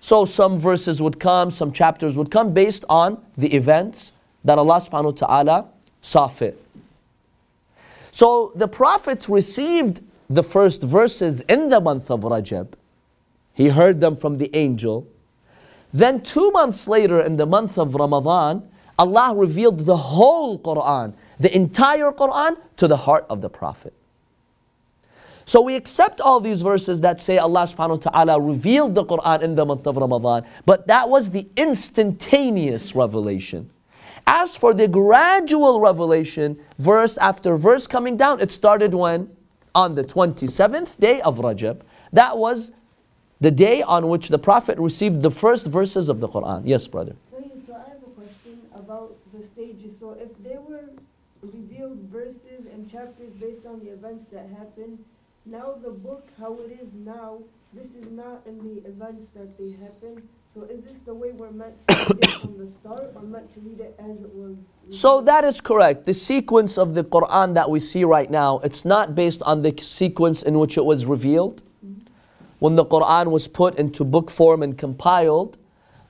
So 0.00 0.24
some 0.24 0.58
verses 0.58 1.00
would 1.00 1.20
come, 1.20 1.50
some 1.50 1.72
chapters 1.72 2.16
would 2.16 2.30
come 2.30 2.52
based 2.52 2.84
on 2.88 3.22
the 3.36 3.54
events 3.54 4.12
that 4.44 4.58
Allah 4.58 4.80
subhanahu 4.80 5.20
wa 5.20 5.26
ta'ala 5.26 5.68
saw 6.00 6.28
fit. 6.28 6.60
So 8.10 8.52
the 8.54 8.68
prophets 8.68 9.28
received 9.28 10.00
the 10.28 10.42
first 10.42 10.82
verses 10.82 11.40
in 11.42 11.68
the 11.68 11.80
month 11.80 12.10
of 12.10 12.20
Rajab. 12.20 12.68
He 13.52 13.68
heard 13.68 14.00
them 14.00 14.16
from 14.16 14.38
the 14.38 14.54
angel. 14.54 15.06
Then, 15.94 16.20
two 16.20 16.50
months 16.50 16.86
later, 16.86 17.20
in 17.20 17.36
the 17.36 17.46
month 17.46 17.78
of 17.78 17.94
Ramadan, 17.94 18.68
Allah 18.98 19.32
revealed 19.34 19.86
the 19.86 19.96
whole 19.96 20.58
Quran, 20.58 21.14
the 21.40 21.54
entire 21.54 22.10
Quran, 22.10 22.58
to 22.76 22.86
the 22.86 22.96
heart 22.96 23.24
of 23.30 23.40
the 23.40 23.48
Prophet. 23.48 23.94
So 25.46 25.60
we 25.60 25.76
accept 25.76 26.20
all 26.20 26.40
these 26.40 26.62
verses 26.62 27.00
that 27.02 27.20
say 27.20 27.38
Allah 27.38 27.60
subhanahu 27.60 28.04
wa 28.04 28.10
ta'ala 28.10 28.40
revealed 28.40 28.94
the 28.94 29.04
Quran 29.04 29.42
in 29.42 29.54
the 29.54 29.64
month 29.64 29.86
of 29.86 29.96
Ramadan, 29.96 30.44
but 30.66 30.86
that 30.88 31.08
was 31.08 31.30
the 31.30 31.46
instantaneous 31.56 32.94
revelation. 32.94 33.70
As 34.26 34.56
for 34.56 34.74
the 34.74 34.88
gradual 34.88 35.80
revelation, 35.80 36.58
verse 36.78 37.16
after 37.18 37.56
verse 37.56 37.86
coming 37.86 38.16
down, 38.16 38.40
it 38.40 38.50
started 38.50 38.94
when? 38.94 39.30
on 39.74 39.94
the 39.94 40.04
27th 40.04 40.98
day 40.98 41.20
of 41.22 41.38
Rajab. 41.38 41.80
That 42.12 42.38
was 42.38 42.70
the 43.44 43.50
day 43.50 43.82
on 43.82 44.08
which 44.08 44.28
the 44.28 44.38
Prophet 44.38 44.78
received 44.78 45.20
the 45.20 45.30
first 45.30 45.66
verses 45.66 46.08
of 46.08 46.18
the 46.18 46.28
Quran. 46.28 46.62
Yes, 46.64 46.88
brother. 46.88 47.14
So, 47.30 47.36
so 47.66 47.74
I 47.74 47.90
have 47.90 47.98
a 47.98 48.12
question 48.18 48.58
about 48.74 49.18
the 49.34 49.44
stages. 49.44 49.98
So 50.00 50.12
if 50.12 50.30
they 50.42 50.56
were 50.56 50.88
revealed 51.42 51.98
verses 52.10 52.64
and 52.72 52.90
chapters 52.90 53.34
based 53.38 53.66
on 53.66 53.80
the 53.80 53.90
events 53.90 54.24
that 54.32 54.48
happened, 54.48 55.04
now 55.44 55.74
the 55.74 55.90
book, 55.90 56.30
how 56.40 56.54
it 56.54 56.80
is 56.82 56.94
now, 56.94 57.40
this 57.74 57.94
is 57.94 58.10
not 58.12 58.40
in 58.46 58.56
the 58.64 58.88
events 58.88 59.28
that 59.36 59.58
they 59.58 59.72
happened. 59.72 60.26
So 60.48 60.62
is 60.62 60.80
this 60.84 61.00
the 61.00 61.12
way 61.12 61.32
we're 61.32 61.50
meant 61.50 61.76
to 61.88 61.94
read 61.94 62.24
it 62.24 62.30
from 62.40 62.56
the 62.56 62.66
start 62.66 63.12
or 63.14 63.20
meant 63.20 63.52
to 63.52 63.60
read 63.60 63.80
it 63.80 63.94
as 63.98 64.22
it 64.22 64.32
was? 64.32 64.56
So 64.88 65.20
that 65.20 65.44
is 65.44 65.60
correct. 65.60 66.06
The 66.06 66.14
sequence 66.14 66.78
of 66.78 66.94
the 66.94 67.04
Quran 67.04 67.52
that 67.56 67.68
we 67.68 67.78
see 67.80 68.04
right 68.04 68.30
now, 68.30 68.60
it's 68.60 68.86
not 68.86 69.14
based 69.14 69.42
on 69.42 69.60
the 69.60 69.74
sequence 69.82 70.42
in 70.42 70.58
which 70.58 70.78
it 70.78 70.84
was 70.86 71.04
revealed. 71.04 71.62
When 72.64 72.76
the 72.76 72.86
Quran 72.86 73.26
was 73.26 73.46
put 73.46 73.74
into 73.74 74.04
book 74.04 74.30
form 74.30 74.62
and 74.62 74.78
compiled, 74.78 75.58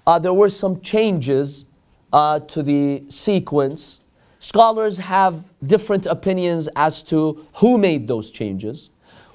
uh, 0.07 0.21
there 0.21 0.33
were 0.33 0.49
some 0.49 0.81
changes 0.83 1.65
uh, 2.13 2.39
to 2.39 2.63
the 2.63 3.03
sequence. 3.09 3.99
Scholars 4.39 4.99
have 4.99 5.43
different 5.67 6.07
opinions 6.07 6.69
as 6.77 7.03
to 7.11 7.45
who 7.55 7.77
made 7.77 8.07
those 8.07 8.31
changes. 8.31 8.91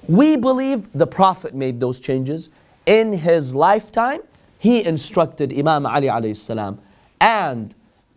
We 0.08 0.38
believe 0.38 0.90
the 0.94 1.06
Prophet 1.06 1.54
made 1.54 1.78
those 1.78 2.00
changes 2.00 2.48
in 2.86 3.12
his 3.12 3.54
lifetime 3.54 4.20
he 4.58 4.82
instructed 4.82 5.52
Imam 5.52 5.84
Ali 5.84 6.06
alayhi 6.06 6.34
salam 6.34 6.78
and 7.20 7.74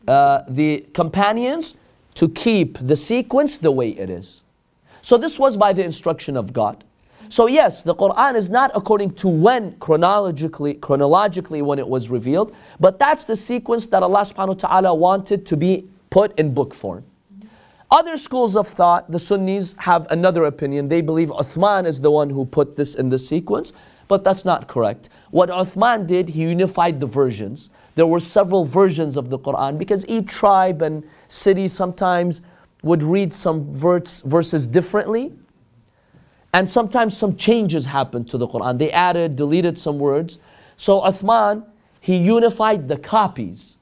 uh, 0.07 0.43
the 0.48 0.86
companions 0.93 1.75
to 2.15 2.29
keep 2.29 2.77
the 2.79 2.95
sequence 2.95 3.57
the 3.57 3.72
way 3.72 3.89
it 3.89 4.10
is. 4.10 4.43
So 5.01 5.17
this 5.17 5.38
was 5.38 5.57
by 5.57 5.74
the 5.74 5.83
instruction 5.83 6.38
of 6.38 6.53
God. 6.53 6.86
So 7.34 7.48
yes, 7.48 7.82
the 7.82 7.96
Quran 7.96 8.36
is 8.36 8.52
not 8.52 8.70
according 8.75 9.16
to 9.16 9.28
when 9.28 9.75
chronologically, 9.80 10.75
chronologically 10.75 11.63
when 11.63 11.80
it 11.80 11.88
was 11.88 12.12
revealed, 12.12 12.56
but 12.80 13.00
that's 13.00 13.25
the 13.25 13.36
sequence 13.36 13.88
that 13.88 14.04
Allah 14.04 14.20
subhanahu 14.20 14.62
wa 14.62 14.68
ta'ala 14.68 14.94
wanted 14.94 15.44
to 15.48 15.58
be 15.58 15.88
put 16.12 16.38
in 16.38 16.54
book 16.54 16.75
form. 16.75 17.04
Other 17.90 18.18
schools 18.18 18.56
of 18.56 18.68
thought, 18.68 19.10
the 19.10 19.18
Sunnis 19.18 19.74
have 19.80 20.06
another 20.12 20.44
opinion. 20.44 20.90
They 20.90 21.02
believe 21.02 21.30
Uthman 21.30 21.88
is 21.88 22.02
the 22.02 22.12
one 22.12 22.30
who 22.30 22.46
put 22.46 22.75
this 22.75 22.94
in 22.94 23.10
the 23.10 23.18
sequence. 23.18 23.74
But 24.08 24.24
that's 24.24 24.46
not 24.46 24.68
correct. 24.68 25.10
What 25.32 25.50
Uthman 25.50 26.06
did, 26.06 26.30
he 26.30 26.44
unified 26.44 27.00
the 27.00 27.08
versions. 27.08 27.72
There 27.96 28.06
were 28.06 28.20
several 28.20 28.63
versions 28.63 29.18
of 29.18 29.32
the 29.32 29.40
Quran 29.40 29.80
because 29.80 30.06
each 30.08 30.28
tribe 30.28 30.84
and 30.84 31.04
city 31.30 31.68
sometimes 31.68 32.44
would 32.84 33.02
read 33.02 33.34
some 33.34 33.74
verse, 33.74 34.22
verses 34.22 34.68
differently. 34.68 35.34
And 36.53 36.69
sometimes 36.69 37.17
some 37.17 37.36
changes 37.36 37.88
happened 37.88 38.29
to 38.29 38.38
the 38.38 38.48
Quran. 38.48 38.77
They 38.77 38.91
added, 38.91 39.36
deleted 39.36 39.77
some 39.77 39.98
words. 39.98 40.38
So 40.77 41.01
Uthman, 41.01 41.65
he 42.00 42.17
unified 42.17 42.88
the 42.88 42.98
copies. 42.98 43.77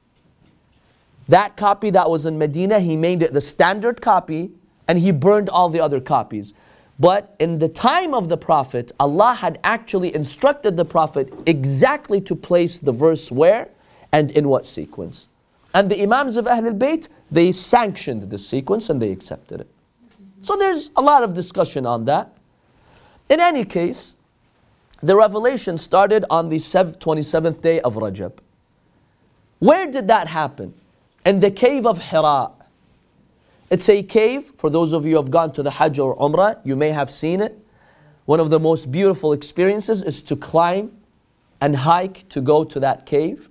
That 1.28 1.56
copy 1.56 1.90
that 1.90 2.08
was 2.10 2.26
in 2.26 2.38
Medina, 2.38 2.80
he 2.80 2.96
made 2.96 3.22
it 3.22 3.32
the 3.32 3.40
standard 3.40 4.00
copy 4.00 4.50
and 4.88 4.98
he 4.98 5.12
burned 5.12 5.48
all 5.48 5.68
the 5.68 5.80
other 5.80 6.00
copies. 6.00 6.54
But 6.98 7.34
in 7.38 7.58
the 7.58 7.68
time 7.68 8.14
of 8.14 8.28
the 8.28 8.36
Prophet, 8.36 8.92
Allah 9.00 9.34
had 9.34 9.58
actually 9.64 10.14
instructed 10.14 10.76
the 10.76 10.84
Prophet 10.84 11.32
exactly 11.46 12.20
to 12.22 12.34
place 12.34 12.78
the 12.78 12.92
verse 12.92 13.30
where 13.30 13.70
and 14.12 14.30
in 14.32 14.48
what 14.48 14.66
sequence. 14.66 15.28
And 15.74 15.90
the 15.90 16.02
Imams 16.02 16.36
of 16.36 16.44
Ahlul 16.44 16.78
Bayt, 16.78 17.08
they 17.30 17.50
sanctioned 17.50 18.30
the 18.30 18.38
sequence 18.38 18.90
and 18.90 19.00
they 19.00 19.10
accepted 19.10 19.62
it. 19.62 19.68
So 20.42 20.56
there's 20.56 20.90
a 20.96 21.00
lot 21.02 21.22
of 21.22 21.34
discussion 21.34 21.86
on 21.86 22.04
that. 22.06 22.36
In 23.32 23.40
any 23.40 23.64
case, 23.64 24.14
the 25.02 25.16
revelation 25.16 25.78
started 25.78 26.26
on 26.28 26.50
the 26.50 26.56
27th 26.56 27.62
day 27.62 27.80
of 27.80 27.94
Rajab. 27.94 28.34
Where 29.58 29.90
did 29.90 30.06
that 30.08 30.26
happen? 30.28 30.74
In 31.24 31.40
the 31.40 31.50
cave 31.50 31.86
of 31.86 31.98
Hira. 31.98 32.50
It's 33.70 33.88
a 33.88 34.02
cave, 34.02 34.52
for 34.58 34.68
those 34.68 34.92
of 34.92 35.06
you 35.06 35.12
who 35.12 35.16
have 35.16 35.30
gone 35.30 35.50
to 35.54 35.62
the 35.62 35.70
Hajj 35.70 35.98
or 35.98 36.14
Umrah, 36.18 36.60
you 36.62 36.76
may 36.76 36.90
have 36.90 37.10
seen 37.10 37.40
it. 37.40 37.58
One 38.26 38.38
of 38.38 38.50
the 38.50 38.60
most 38.60 38.92
beautiful 38.92 39.32
experiences 39.32 40.02
is 40.02 40.22
to 40.24 40.36
climb 40.36 40.92
and 41.58 41.74
hike 41.74 42.28
to 42.28 42.42
go 42.42 42.64
to 42.64 42.78
that 42.80 43.06
cave. 43.06 43.48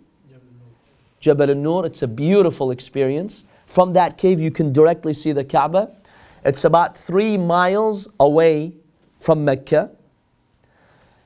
Jabal 1.20 1.50
al-Nur, 1.50 1.88
it's 1.88 2.04
a 2.04 2.08
beautiful 2.08 2.70
experience. 2.70 3.46
From 3.66 3.94
that 3.94 4.20
cave 4.20 4.40
you 4.40 4.52
can 4.52 4.72
directly 4.72 5.16
see 5.16 5.32
the 5.32 5.44
Kaaba. 5.44 5.90
It's 6.46 6.66
about 6.66 6.96
three 6.96 7.36
miles 7.36 8.08
away 8.20 8.74
from 9.22 9.46
Mecca. 9.46 9.92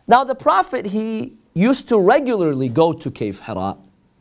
Now 0.07 0.23
the 0.23 0.35
Prophet, 0.35 0.85
he 0.85 1.33
used 1.53 1.87
to 1.89 1.97
regularly 1.97 2.69
go 2.69 2.93
to 2.93 3.09
Cave 3.09 3.39
Hira, 3.39 3.77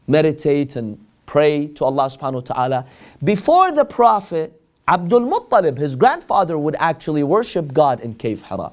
meditate 0.06 0.76
and 0.76 0.98
pray 1.26 1.66
to 1.68 1.84
Allah 1.84 2.04
subhanahu 2.04 2.34
wa 2.34 2.40
ta'ala. 2.40 2.86
Before 3.22 3.72
the 3.72 3.84
Prophet, 3.84 4.60
Abdul 4.86 5.20
Muttalib, 5.20 5.78
his 5.78 5.96
grandfather, 5.96 6.56
would 6.56 6.76
actually 6.78 7.22
worship 7.22 7.72
God 7.72 8.00
in 8.00 8.14
Cave 8.14 8.42
Hira. 8.42 8.72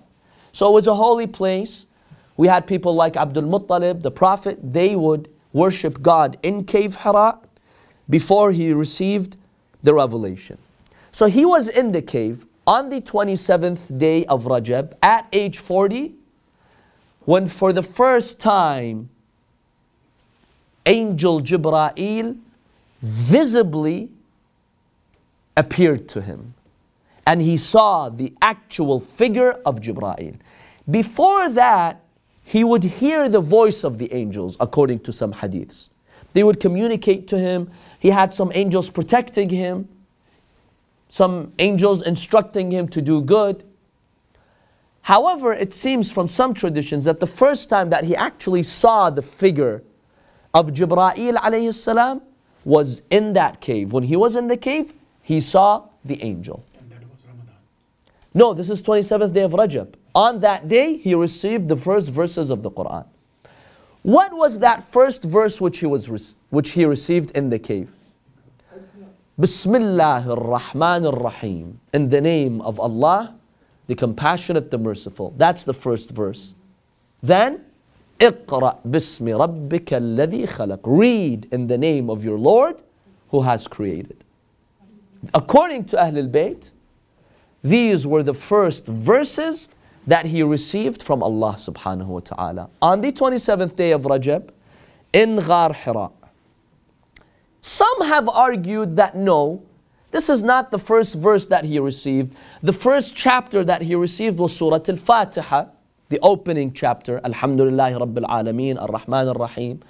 So 0.52 0.70
it 0.70 0.74
was 0.74 0.88
a 0.88 0.96
holy 0.96 1.28
place. 1.28 1.86
We 2.38 2.48
had 2.48 2.68
people 2.68 2.94
like 2.94 3.18
Abdul 3.18 3.44
Muttalib, 3.44 4.02
the 4.02 4.12
Prophet, 4.12 4.60
they 4.62 4.96
would 4.96 5.30
worship 5.54 6.02
God 6.02 6.38
in 6.44 6.64
Cave 6.66 6.96
Hira 6.96 7.40
before 8.10 8.52
he 8.52 8.74
received 8.74 9.38
the 9.84 9.94
revelation. 9.94 10.58
So 11.12 11.26
he 11.26 11.46
was 11.46 11.68
in 11.68 11.92
the 11.92 12.02
cave 12.02 12.46
on 12.72 12.88
the 12.88 13.02
27th 13.02 13.98
day 13.98 14.24
of 14.28 14.44
Rajab 14.44 14.94
at 15.04 15.28
age 15.34 15.58
40 15.58 16.16
when 17.26 17.46
for 17.46 17.74
the 17.74 17.84
first 17.84 18.40
time 18.40 19.10
angel 20.86 21.42
Jibra'il 21.42 22.40
visibly 23.02 24.10
appeared 25.58 26.08
to 26.08 26.22
him 26.22 26.54
and 27.28 27.42
he 27.42 27.58
saw 27.58 28.08
the 28.08 28.34
actual 28.42 29.02
figure 29.02 29.52
of 29.66 29.82
Jibra'il. 29.82 30.38
Before 30.90 31.50
that, 31.50 32.02
he 32.46 32.64
would 32.64 32.86
hear 32.86 33.28
the 33.28 33.42
voice 33.42 33.84
of 33.84 33.98
the 33.98 34.14
angels 34.14 34.56
according 34.62 35.02
to 35.02 35.12
some 35.12 35.34
hadiths. 35.34 35.90
They 36.32 36.46
would 36.46 36.62
communicate 36.62 37.28
to 37.28 37.38
him. 37.38 37.70
He 38.00 38.12
had 38.12 38.34
some 38.34 38.50
angels 38.56 38.90
protecting 38.90 39.50
him, 39.50 39.90
some 41.12 41.52
angels 41.60 42.02
instructing 42.02 42.72
him 42.72 42.88
to 42.88 43.02
do 43.02 43.22
good. 43.22 43.66
However, 45.02 45.52
it 45.52 45.74
seems 45.74 46.10
from 46.10 46.30
some 46.30 46.54
traditions 46.54 47.04
that 47.04 47.20
the 47.20 47.28
first 47.28 47.70
time 47.70 47.90
that 47.90 48.06
he 48.06 48.16
actually 48.16 48.64
saw 48.64 49.10
the 49.10 49.22
figure 49.22 49.84
of 50.54 50.72
Jibra'il 50.72 51.36
alayhi 51.36 51.74
salam 51.74 52.22
was 52.64 53.02
in 53.10 53.34
that 53.34 53.60
cave. 53.60 53.92
When 53.92 54.04
he 54.04 54.16
was 54.16 54.38
in 54.38 54.48
the 54.48 54.56
cave, 54.56 54.94
he 55.22 55.42
saw 55.42 55.90
the 56.06 56.24
angel. 56.24 56.64
No, 58.34 58.54
this 58.54 58.70
is 58.70 58.82
27th 58.82 59.34
day 59.34 59.42
of 59.42 59.52
Rajab. 59.52 59.96
On 60.16 60.40
that 60.40 60.70
day, 60.70 60.96
he 60.96 61.14
received 61.14 61.68
the 61.68 61.76
first 61.76 62.10
verses 62.10 62.50
of 62.50 62.64
the 62.64 62.72
Quran. 62.72 63.06
What 64.04 64.34
was 64.34 64.60
that 64.60 64.90
first 64.90 65.24
verse 65.24 65.60
which 65.60 65.80
he, 65.80 65.86
was 65.86 66.36
which 66.50 66.72
he 66.72 66.86
received 66.86 67.32
in 67.32 67.50
the 67.50 67.60
cave? 67.60 67.92
Bismillah 69.41 70.25
ar-Rahman 70.29 71.07
ar-Rahim. 71.07 71.81
In 71.93 72.09
the 72.09 72.21
name 72.21 72.61
of 72.63 72.81
Allah, 72.81 73.35
the 73.87 73.95
compassionate, 73.95 74.71
the 74.71 74.79
merciful. 74.79 75.35
That's 75.37 75.65
the 75.65 75.75
first 75.75 76.11
verse. 76.11 76.55
Then, 77.23 77.65
اقرأ 78.21 78.79
باسم 78.85 79.29
ربك 79.29 79.93
الذي 79.93 80.47
خلق. 80.47 80.81
Read 80.85 81.49
in 81.53 81.67
the 81.67 81.77
name 81.77 82.09
of 82.09 82.25
your 82.25 82.39
Lord 82.39 82.83
who 83.31 83.43
has 83.43 83.69
created. 83.69 84.25
According 85.35 85.85
to 85.87 85.97
Ahlul 85.97 86.31
Bayt, 86.31 86.71
these 87.63 88.07
were 88.07 88.23
the 88.23 88.35
first 88.35 88.87
verses 88.87 89.69
that 90.07 90.25
he 90.25 90.43
received 90.43 91.03
from 91.03 91.23
Allah 91.23 91.57
subhanahu 91.59 92.07
wa 92.07 92.21
ta'ala. 92.21 92.71
On 92.81 93.01
the 93.01 93.13
27th 93.13 93.75
day 93.77 93.91
of 93.91 94.03
Rajab, 94.03 94.51
in 95.13 95.37
Ghar 95.37 95.73
Hira. 95.73 96.11
some 97.62 98.02
have 98.02 98.28
argued 98.28 98.96
that 98.96 99.16
no, 99.16 99.64
this 100.10 100.30
is 100.30 100.44
not 100.44 100.72
the 100.72 100.80
first 100.80 101.16
verse 101.16 101.46
that 101.46 101.64
he 101.64 101.80
received. 101.80 102.36
The 102.62 102.74
first 102.74 103.16
chapter 103.16 103.64
that 103.64 103.82
he 103.84 103.96
received 103.96 104.40
was 104.40 104.56
Surah 104.56 104.80
Al 104.88 104.98
Fatiha, 104.98 105.66
the 106.10 106.20
opening 106.22 106.74
chapter, 106.74 107.22
Alhamdulillah 107.24 107.92
Rabbil 107.92 108.28
Alameen, 108.28 108.82
Ar 108.82 108.88
Rahman 108.88 109.30
Ar 109.30 109.36
Rahim. 109.36 109.82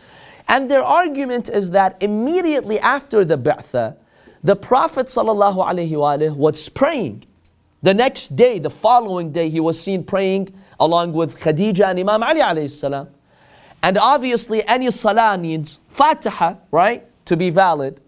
And 0.48 0.70
their 0.70 0.84
argument 0.84 1.50
is 1.50 1.72
that 1.72 1.96
immediately 2.04 2.78
after 2.80 3.24
the 3.24 3.38
Ba'tha, 3.38 3.96
the 4.44 4.56
Prophet 4.56 5.08
ﷺ 5.08 6.36
was 6.36 6.70
praying. 6.70 7.24
The 7.82 7.94
next 7.94 8.36
day, 8.36 8.60
the 8.60 8.70
following 8.70 9.32
day, 9.32 9.50
he 9.50 9.60
was 9.60 9.80
seen 9.80 10.04
praying 10.04 10.54
along 10.80 11.14
with 11.14 11.40
Khadija 11.40 11.90
and 11.90 12.00
Imam 12.00 12.22
Ali 12.22 12.68
salam. 12.68 13.08
And 13.82 13.98
obviously, 13.98 14.68
any 14.68 14.92
salah 14.92 15.38
needs 15.38 15.80
Fatiha, 15.88 16.56
right, 16.70 17.08
to 17.26 17.38
be 17.38 17.50
valid. 17.50 18.02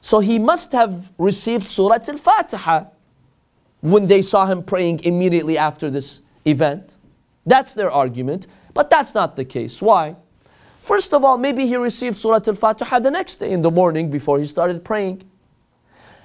So 0.00 0.20
he 0.20 0.38
must 0.38 0.72
have 0.72 1.10
received 1.18 1.68
Surah 1.68 1.98
Al 2.08 2.18
Fatiha 2.18 2.84
when 3.80 4.06
they 4.06 4.22
saw 4.22 4.46
him 4.46 4.62
praying 4.62 5.00
immediately 5.04 5.56
after 5.56 5.90
this 5.90 6.20
event. 6.44 6.96
That's 7.46 7.74
their 7.74 7.90
argument, 7.90 8.46
but 8.74 8.90
that's 8.90 9.14
not 9.14 9.36
the 9.36 9.44
case. 9.44 9.80
Why? 9.80 10.16
First 10.80 11.14
of 11.14 11.24
all, 11.24 11.38
maybe 11.38 11.66
he 11.66 11.76
received 11.76 12.16
Surah 12.16 12.40
Al 12.46 12.54
Fatiha 12.54 12.98
the 12.98 13.10
next 13.10 13.36
day 13.36 13.50
in 13.50 13.62
the 13.62 13.70
morning 13.70 14.10
before 14.10 14.38
he 14.38 14.44
started 14.44 14.84
praying. 14.84 15.22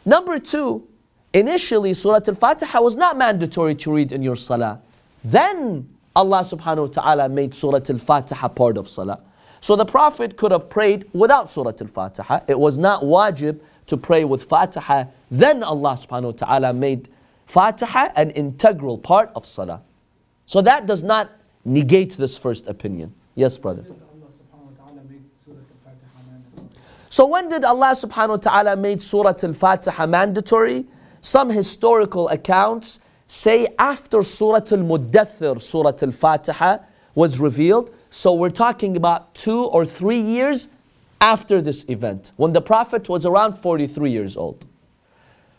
Number 0.05 0.39
two, 0.39 0.88
initially 1.34 1.93
Surah 1.93 2.19
Al 2.27 2.36
Fatiha 2.36 2.82
was 2.82 2.95
not 2.95 3.17
mandatory 3.17 3.75
to 3.75 3.93
read 3.93 4.12
in 4.12 4.21
your 4.21 4.36
salah. 4.36 4.82
Then 5.23 5.88
Allah 6.15 6.41
subhanahu 6.41 6.88
wa 6.88 7.01
ta'ala 7.01 7.29
made 7.29 7.55
Surah 7.55 7.79
Al 7.89 7.97
Fatiha 7.97 8.49
part 8.49 8.77
of 8.77 8.89
salah. 8.89 9.21
So 9.62 9.76
the 9.76 9.86
Prophet 9.86 10.38
could 10.38 10.52
have 10.52 10.69
prayed 10.69 11.10
without 11.13 11.50
Surah 11.50 11.74
Al 11.80 11.88
Fatiha. 11.88 12.41
It 12.48 12.60
was 12.60 12.78
not 12.78 13.02
wajib 13.02 13.60
to 13.88 13.98
pray 13.98 14.24
with 14.24 14.43
Fatiha. 14.43 15.06
Then 15.30 15.63
Allah 15.63 15.98
subhanahu 16.00 16.39
wa 16.39 16.48
ta'ala 16.48 16.74
made 16.74 17.10
Fatiha 17.48 18.10
an 18.15 18.30
integral 18.32 18.98
part 18.98 19.32
of 19.36 19.45
salah. 19.45 19.82
So 20.45 20.62
that 20.62 20.86
does 20.86 21.04
not 21.04 21.32
negate 21.65 22.15
this 22.15 22.38
first 22.38 22.67
opinion. 22.67 23.13
Yes, 23.36 23.58
brother. 23.58 23.82
Did 23.84 23.91
Allah 23.91 24.30
subhanahu 24.38 24.78
wa 24.78 24.86
ta'ala 24.86 25.04
make 25.10 25.22
Surah 25.45 25.58
Al-Fatiha 25.58 26.22
mandatory? 26.30 26.69
So 27.10 27.26
when 27.26 27.50
did 27.50 27.63
Allah 27.65 27.91
subhanahu 27.95 28.30
wa 28.30 28.38
ta'ala 28.38 28.76
made 28.78 29.02
Surah 29.02 29.34
Al-Fatiha 29.43 30.08
mandatory? 30.08 30.86
Some 31.22 31.50
historical 31.50 32.30
accounts 32.30 33.00
say 33.28 33.67
after 33.78 34.24
Surah 34.24 34.62
Al-Muddathir, 34.72 35.62
Surah 35.62 35.93
Al-Fatiha 36.02 36.78
was 37.15 37.39
revealed. 37.39 37.93
So 38.10 38.34
we're 38.34 38.50
talking 38.50 38.98
about 38.98 39.34
two 39.36 39.65
or 39.65 39.86
three 39.86 40.19
years 40.19 40.69
after 41.22 41.62
this 41.62 41.86
event, 41.89 42.32
when 42.38 42.54
the 42.54 42.62
Prophet 42.62 43.10
was 43.10 43.26
around 43.26 43.58
43 43.58 44.10
years 44.10 44.38
old. 44.38 44.65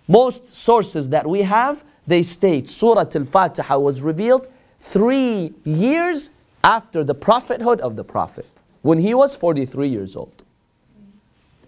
Most 0.09 0.57
sources 0.57 1.11
that 1.11 1.27
we 1.29 1.43
have, 1.43 1.85
they 2.07 2.23
state 2.23 2.69
Surah 2.71 3.05
Al-Fatiha 3.15 3.79
was 3.79 4.03
revealed 4.03 4.49
three 4.79 5.53
years 5.65 6.31
after 6.65 7.05
the 7.05 7.15
prophethood 7.15 7.81
of 7.81 7.97
the 7.97 8.05
Prophet, 8.05 8.47
when 8.83 8.99
he 8.99 9.15
was 9.15 9.37
43 9.37 9.89
years 9.89 10.17
old. 10.17 10.43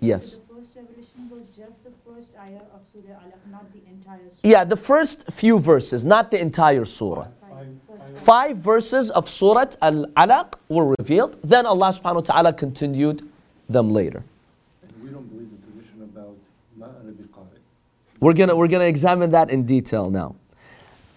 Yes. 0.00 0.36
The 0.36 0.54
first 0.54 0.76
revelation 0.76 1.30
was 1.30 1.48
just 1.48 1.84
the 1.84 1.92
first 2.04 2.30
ayah 2.40 2.56
of 2.74 2.80
Surah 2.92 3.14
Alaq, 3.14 3.50
not 3.50 3.72
the 3.72 3.80
entire 3.88 4.18
surah. 4.18 4.40
Yeah, 4.42 4.64
the 4.64 4.76
first 4.76 5.30
few 5.30 5.58
verses, 5.58 6.04
not 6.04 6.30
the 6.30 6.40
entire 6.40 6.84
surah. 6.84 7.28
Five, 8.14 8.58
verses 8.58 9.10
of 9.10 9.28
Surah 9.28 9.72
Al 9.80 10.06
Alaq 10.16 10.54
were 10.68 10.94
revealed, 10.98 11.38
then 11.42 11.66
Allah 11.66 11.92
subhanahu 11.92 12.14
wa 12.14 12.20
ta'ala 12.20 12.52
continued 12.52 13.28
them 13.68 13.92
later. 13.92 14.22
We 15.02 15.10
don't 15.10 15.28
believe 15.28 15.50
the 15.50 15.66
tradition 15.70 16.02
about. 16.02 16.36
We're 18.20 18.34
gonna, 18.34 18.54
we're 18.54 18.68
gonna 18.68 18.84
examine 18.84 19.30
that 19.32 19.50
in 19.50 19.66
detail 19.66 20.10
now. 20.10 20.36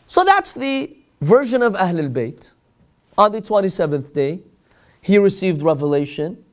So 0.07 0.23
that's 0.23 0.53
the 0.53 0.95
version 1.21 1.61
of 1.61 1.73
Ahlul 1.73 2.11
Bayt, 2.11 2.51
on 3.17 3.31
the 3.31 3.41
27th 3.41 4.11
day, 4.13 4.39
he 5.01 5.17
received 5.17 5.61
revelation, 5.61 6.43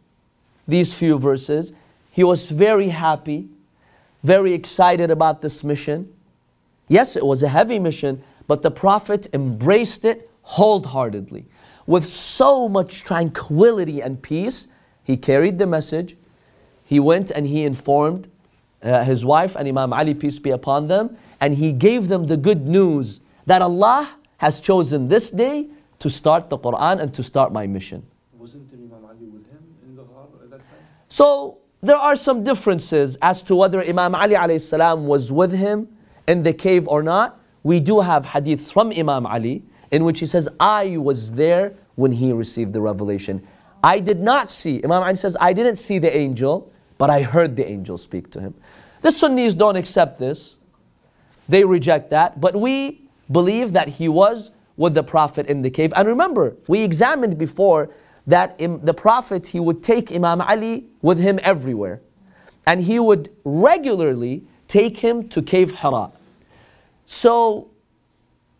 these 0.68 0.94
few 0.94 1.18
verses. 1.18 1.72
He 2.10 2.22
was 2.22 2.50
very 2.50 2.88
happy, 2.88 3.48
very 4.22 4.52
excited 4.52 5.10
about 5.10 5.40
this 5.40 5.64
mission. 5.64 6.12
Yes, 6.88 7.16
it 7.16 7.24
was 7.24 7.42
a 7.42 7.48
heavy 7.48 7.78
mission, 7.78 8.22
but 8.46 8.62
the 8.62 8.70
Prophet 8.70 9.28
embraced 9.32 10.04
it 10.04 10.30
wholeheartedly. 10.42 11.46
With 11.86 12.04
so 12.04 12.68
much 12.68 13.02
tranquility 13.04 14.00
and 14.00 14.22
peace, 14.22 14.68
he 15.02 15.16
carried 15.16 15.58
the 15.58 15.66
message. 15.66 16.16
He 16.84 17.00
went 17.00 17.30
and 17.30 17.46
he 17.46 17.64
informed 17.64 18.28
uh, 18.82 19.04
his 19.04 19.24
wife 19.24 19.56
and 19.56 19.68
Imam 19.68 19.92
Ali, 19.92 20.14
peace 20.14 20.38
be 20.38 20.50
upon 20.50 20.88
them, 20.88 21.16
and 21.40 21.54
he 21.54 21.72
gave 21.72 22.08
them 22.08 22.26
the 22.26 22.36
good 22.36 22.66
news 22.66 23.20
that 23.46 23.62
Allah 23.62 24.16
has 24.38 24.60
chosen 24.60 25.08
this 25.08 25.30
day 25.30 25.68
to 26.00 26.10
start 26.10 26.50
the 26.50 26.58
Quran 26.58 27.00
and 27.00 27.14
to 27.14 27.22
start 27.22 27.52
my 27.52 27.66
mission. 27.66 28.04
Wasn't 28.38 28.72
Imam 28.72 29.04
Ali 29.04 29.26
with 29.26 29.48
him 29.50 29.62
in 29.84 29.96
the 29.96 30.02
ghar 30.02 30.24
at 30.42 30.50
that 30.50 30.58
time? 30.58 30.66
So 31.08 31.58
there 31.80 31.96
are 31.96 32.16
some 32.16 32.42
differences 32.42 33.16
as 33.22 33.42
to 33.44 33.56
whether 33.56 33.82
Imam 33.82 34.14
Ali 34.14 34.34
alayhi 34.34 34.60
salam 34.60 35.06
was 35.06 35.32
with 35.32 35.52
him 35.52 35.88
in 36.26 36.42
the 36.42 36.52
cave 36.52 36.88
or 36.88 37.02
not. 37.02 37.40
We 37.62 37.78
do 37.78 38.00
have 38.00 38.26
hadiths 38.26 38.72
from 38.72 38.90
Imam 38.90 39.26
Ali 39.26 39.62
in 39.92 40.04
which 40.04 40.18
he 40.18 40.26
says, 40.26 40.48
I 40.58 40.96
was 40.96 41.32
there 41.32 41.74
when 41.94 42.12
he 42.12 42.32
received 42.32 42.72
the 42.72 42.80
revelation. 42.80 43.46
I 43.84 44.00
did 44.00 44.20
not 44.20 44.50
see, 44.50 44.82
Imam 44.82 45.02
Ali 45.02 45.14
says, 45.14 45.36
I 45.40 45.52
didn't 45.52 45.76
see 45.76 45.98
the 45.98 46.14
angel, 46.16 46.72
but 46.98 47.10
I 47.10 47.22
heard 47.22 47.56
the 47.56 47.68
angel 47.68 47.98
speak 47.98 48.30
to 48.30 48.40
him. 48.40 48.54
The 49.02 49.10
Sunnis 49.10 49.54
don't 49.54 49.76
accept 49.76 50.18
this. 50.18 50.58
They 51.48 51.64
reject 51.64 52.10
that. 52.10 52.40
But 52.40 52.56
we 52.56 53.02
believe 53.30 53.72
that 53.72 53.88
he 53.88 54.08
was 54.08 54.50
with 54.76 54.94
the 54.94 55.02
Prophet 55.02 55.46
in 55.46 55.62
the 55.62 55.70
cave. 55.70 55.92
And 55.94 56.08
remember, 56.08 56.56
we 56.68 56.82
examined 56.82 57.36
before 57.36 57.90
that 58.26 58.58
the 58.58 58.94
Prophet, 58.94 59.48
he 59.48 59.60
would 59.60 59.82
take 59.82 60.12
Imam 60.12 60.40
Ali 60.40 60.86
with 61.02 61.18
him 61.18 61.38
everywhere. 61.42 62.00
And 62.64 62.82
he 62.82 63.00
would 63.00 63.30
regularly 63.44 64.44
take 64.68 64.98
him 64.98 65.28
to 65.30 65.42
Cave 65.42 65.72
Hira. 65.72 66.12
So 67.04 67.71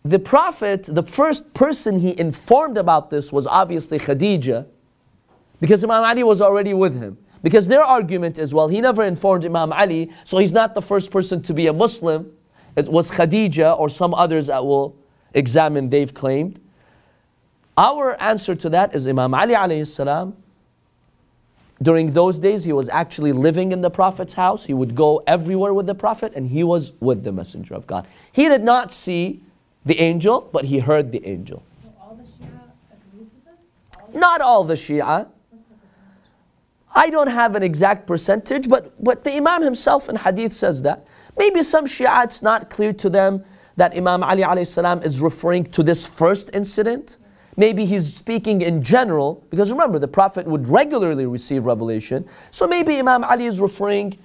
the 0.05 0.19
Prophet, 0.19 0.85
the 0.85 1.03
first 1.03 1.55
person 1.55 1.99
he 1.99 2.19
informed 2.19 2.77
about 2.77 3.11
this 3.11 3.33
was 3.33 3.47
obviously 3.47 3.99
Khadija, 3.99 4.67
because 5.61 5.85
Imam 5.85 6.03
Ali 6.03 6.25
was 6.25 6.41
already 6.41 6.75
with 6.75 6.99
him. 6.99 7.19
Because 7.43 7.67
their 7.69 7.83
argument 7.83 8.38
is, 8.38 8.55
well, 8.55 8.69
he 8.69 8.81
never 8.81 9.05
informed 9.05 9.45
Imam 9.45 9.73
Ali, 9.73 10.12
so 10.25 10.38
he's 10.38 10.53
not 10.53 10.75
the 10.75 10.83
first 10.83 11.11
person 11.11 11.43
to 11.43 11.55
be 11.55 11.67
a 11.67 11.73
Muslim. 11.73 12.33
It 12.77 12.88
was 12.88 13.11
Khadija 13.11 13.79
or 13.79 13.88
some 13.88 14.15
others 14.15 14.47
that 14.47 14.65
will 14.65 14.97
examine, 15.35 15.91
they've 15.91 16.12
claimed. 16.12 16.61
Our 17.77 18.21
answer 18.21 18.55
to 18.55 18.69
that 18.71 18.95
is 18.95 19.07
Imam 19.07 19.35
Ali 19.35 19.55
alayhi 19.55 19.87
salam. 19.87 20.37
During 21.81 22.12
those 22.12 22.38
days, 22.38 22.62
he 22.62 22.73
was 22.73 22.88
actually 22.88 23.33
living 23.33 23.73
in 23.73 23.81
the 23.81 23.91
Prophet's 23.91 24.35
house. 24.35 24.65
He 24.65 24.75
would 24.75 24.95
go 24.95 25.23
everywhere 25.27 25.75
with 25.75 25.87
the 25.87 25.97
Prophet, 25.97 26.33
and 26.37 26.49
he 26.49 26.62
was 26.62 26.93
with 27.01 27.25
the 27.25 27.33
Messenger 27.33 27.75
of 27.75 27.88
God. 27.88 28.07
He 28.31 28.49
did 28.49 28.62
not 28.62 28.93
see 28.93 29.43
the 29.85 29.99
angel, 29.99 30.49
but 30.53 30.64
he 30.64 30.79
heard 30.79 31.12
the 31.12 31.25
angel. 31.27 31.62
So 31.83 31.92
all 32.01 32.14
the 32.14 32.23
Shia 32.23 32.49
agree 32.92 33.27
to 33.27 33.37
this? 33.45 34.01
All 34.01 34.21
Not 34.21 34.40
all 34.40 34.64
the 34.64 34.75
Shia. 34.75 35.27
The? 35.51 35.59
I 36.95 37.11
don't 37.11 37.29
have 37.29 37.57
an 37.57 37.62
exact 37.62 38.07
percentage, 38.07 38.68
but, 38.68 38.92
but 39.03 39.25
the 39.25 39.35
Imam 39.35 39.62
himself 39.62 40.09
in 40.09 40.16
Hadith 40.16 40.53
says 40.53 40.83
that. 40.83 41.07
Maybe 41.37 41.62
some 41.62 41.87
Shia, 41.87 42.25
it's 42.25 42.42
not 42.42 42.68
clear 42.71 42.92
to 42.95 43.09
them 43.09 43.45
that 43.77 43.97
Imam 43.97 44.23
Ali 44.23 44.42
alayhi 44.42 44.66
salam 44.66 45.03
is 45.03 45.21
referring 45.21 45.64
to 45.64 45.83
this 45.83 46.05
first 46.07 46.55
incident. 46.55 47.16
Maybe 47.57 47.85
he's 47.85 48.14
speaking 48.14 48.61
in 48.62 48.83
general, 48.83 49.45
because 49.51 49.73
remember, 49.73 49.99
the 49.99 50.09
Prophet 50.09 50.47
would 50.47 50.68
regularly 50.68 51.27
receive 51.27 51.66
revelation. 51.66 52.27
So 52.51 52.66
maybe 52.66 52.99
Imam 52.99 53.25
Ali 53.25 53.47
is 53.47 53.61
referring 53.61 54.18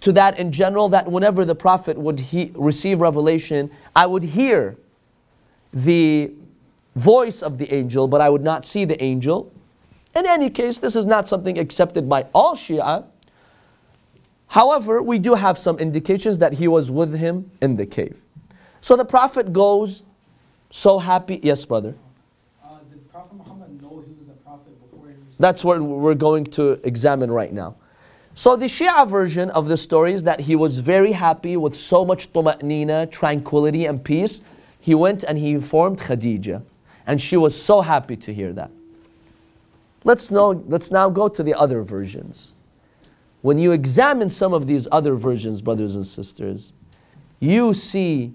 to 0.00 0.12
that 0.12 0.38
in 0.38 0.52
general, 0.52 0.88
that 0.90 1.10
whenever 1.10 1.44
the 1.44 1.54
Prophet 1.54 1.96
would 1.96 2.18
he, 2.18 2.50
receive 2.54 3.00
revelation, 3.00 3.70
I 3.94 4.06
would 4.06 4.22
hear 4.22 4.76
the 5.72 6.32
voice 6.94 7.42
of 7.42 7.58
the 7.58 7.72
angel, 7.74 8.06
but 8.06 8.20
I 8.20 8.28
would 8.28 8.42
not 8.42 8.66
see 8.66 8.84
the 8.84 9.02
angel. 9.02 9.52
In 10.14 10.26
any 10.26 10.50
case, 10.50 10.78
this 10.78 10.94
is 10.94 11.06
not 11.06 11.28
something 11.28 11.58
accepted 11.58 12.08
by 12.08 12.26
all 12.34 12.54
Shia. 12.54 13.04
However, 14.48 15.02
we 15.02 15.18
do 15.18 15.34
have 15.34 15.56
some 15.56 15.78
indications 15.78 16.38
that 16.38 16.54
he 16.54 16.68
was 16.68 16.90
with 16.90 17.14
him 17.14 17.50
in 17.62 17.76
the 17.76 17.86
cave. 17.86 18.20
So 18.82 18.96
the 18.96 19.04
Prophet 19.04 19.52
goes 19.52 20.02
so 20.70 20.98
happy. 20.98 21.40
Yes, 21.42 21.64
brother. 21.64 21.94
Uh, 22.62 22.74
did 22.90 23.10
Prophet 23.10 23.34
Muhammad 23.34 23.80
know 23.80 24.04
he 24.06 24.12
was 24.18 24.28
a 24.28 24.32
prophet 24.44 24.72
before 24.90 25.08
he? 25.08 25.14
That's 25.38 25.64
what 25.64 25.80
we're 25.80 26.14
going 26.14 26.44
to 26.46 26.72
examine 26.84 27.30
right 27.30 27.52
now. 27.52 27.76
So 28.34 28.56
the 28.56 28.66
Shia 28.66 29.06
version 29.08 29.50
of 29.50 29.68
the 29.68 29.76
story 29.76 30.14
is 30.14 30.22
that 30.24 30.40
he 30.40 30.56
was 30.56 30.78
very 30.78 31.12
happy 31.12 31.56
with 31.56 31.74
so 31.76 32.04
much 32.04 32.32
tuma'nina, 32.32 33.10
tranquility 33.10 33.86
and 33.86 34.02
peace. 34.02 34.40
He 34.82 34.96
went 34.96 35.22
and 35.22 35.38
he 35.38 35.52
informed 35.52 36.00
Khadija. 36.00 36.62
And 37.06 37.22
she 37.22 37.36
was 37.36 37.60
so 37.60 37.82
happy 37.82 38.16
to 38.16 38.34
hear 38.34 38.52
that. 38.52 38.70
Let's, 40.02 40.28
know, 40.28 40.50
let's 40.66 40.90
now 40.90 41.08
go 41.08 41.28
to 41.28 41.42
the 41.42 41.54
other 41.54 41.82
versions. 41.82 42.54
When 43.42 43.60
you 43.60 43.70
examine 43.70 44.28
some 44.28 44.52
of 44.52 44.66
these 44.66 44.88
other 44.90 45.14
versions, 45.14 45.62
brothers 45.62 45.94
and 45.94 46.04
sisters, 46.04 46.72
you 47.38 47.74
see 47.74 48.34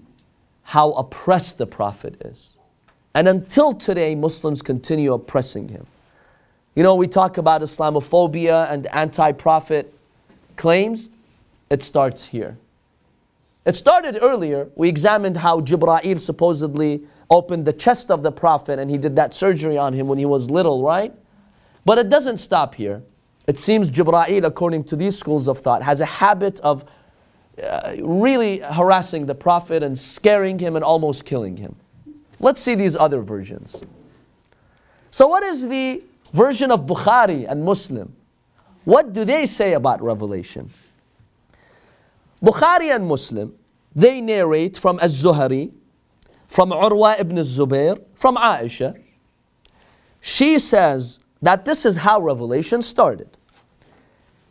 how 0.62 0.92
oppressed 0.92 1.58
the 1.58 1.66
Prophet 1.66 2.20
is. 2.24 2.56
And 3.14 3.28
until 3.28 3.74
today, 3.74 4.14
Muslims 4.14 4.62
continue 4.62 5.12
oppressing 5.12 5.68
him. 5.68 5.86
You 6.74 6.82
know, 6.82 6.94
we 6.94 7.08
talk 7.08 7.36
about 7.36 7.60
Islamophobia 7.60 8.70
and 8.72 8.86
anti 8.86 9.32
prophet 9.32 9.92
claims. 10.56 11.10
It 11.68 11.82
starts 11.82 12.24
here. 12.24 12.56
It 13.64 13.76
started 13.76 14.18
earlier. 14.22 14.68
We 14.76 14.88
examined 14.88 15.36
how 15.36 15.60
Jibra'il 15.60 16.18
supposedly 16.18 17.02
opened 17.30 17.66
the 17.66 17.72
chest 17.72 18.10
of 18.10 18.22
the 18.22 18.32
Prophet 18.32 18.78
and 18.78 18.90
he 18.90 18.96
did 18.96 19.16
that 19.16 19.34
surgery 19.34 19.76
on 19.76 19.92
him 19.92 20.08
when 20.08 20.18
he 20.18 20.24
was 20.24 20.50
little, 20.50 20.82
right? 20.82 21.12
But 21.84 21.98
it 21.98 22.08
doesn't 22.08 22.38
stop 22.38 22.74
here. 22.74 23.02
It 23.46 23.58
seems 23.58 23.90
Jibra'il, 23.90 24.44
according 24.44 24.84
to 24.84 24.96
these 24.96 25.18
schools 25.18 25.48
of 25.48 25.58
thought, 25.58 25.82
has 25.82 26.00
a 26.00 26.06
habit 26.06 26.60
of 26.60 26.84
uh, 27.62 27.96
really 28.00 28.58
harassing 28.58 29.26
the 29.26 29.34
Prophet 29.34 29.82
and 29.82 29.98
scaring 29.98 30.58
him 30.58 30.76
and 30.76 30.84
almost 30.84 31.24
killing 31.24 31.56
him. 31.56 31.74
Let's 32.40 32.62
see 32.62 32.74
these 32.74 32.94
other 32.94 33.20
versions. 33.20 33.82
So, 35.10 35.26
what 35.26 35.42
is 35.42 35.66
the 35.66 36.02
version 36.32 36.70
of 36.70 36.86
Bukhari 36.86 37.50
and 37.50 37.64
Muslim? 37.64 38.14
What 38.84 39.12
do 39.12 39.24
they 39.24 39.46
say 39.46 39.72
about 39.72 40.02
revelation? 40.02 40.70
Bukhari 42.42 42.94
and 42.94 43.06
Muslim, 43.06 43.54
they 43.94 44.20
narrate 44.20 44.76
from 44.76 44.98
Az-Zuhari, 45.00 45.72
from 46.46 46.70
Urwa 46.70 47.18
ibn 47.18 47.36
Zubair, 47.38 48.00
from 48.14 48.36
Aisha. 48.36 49.00
She 50.20 50.58
says 50.58 51.20
that 51.42 51.64
this 51.64 51.84
is 51.84 51.98
how 51.98 52.20
revelation 52.20 52.82
started. 52.82 53.36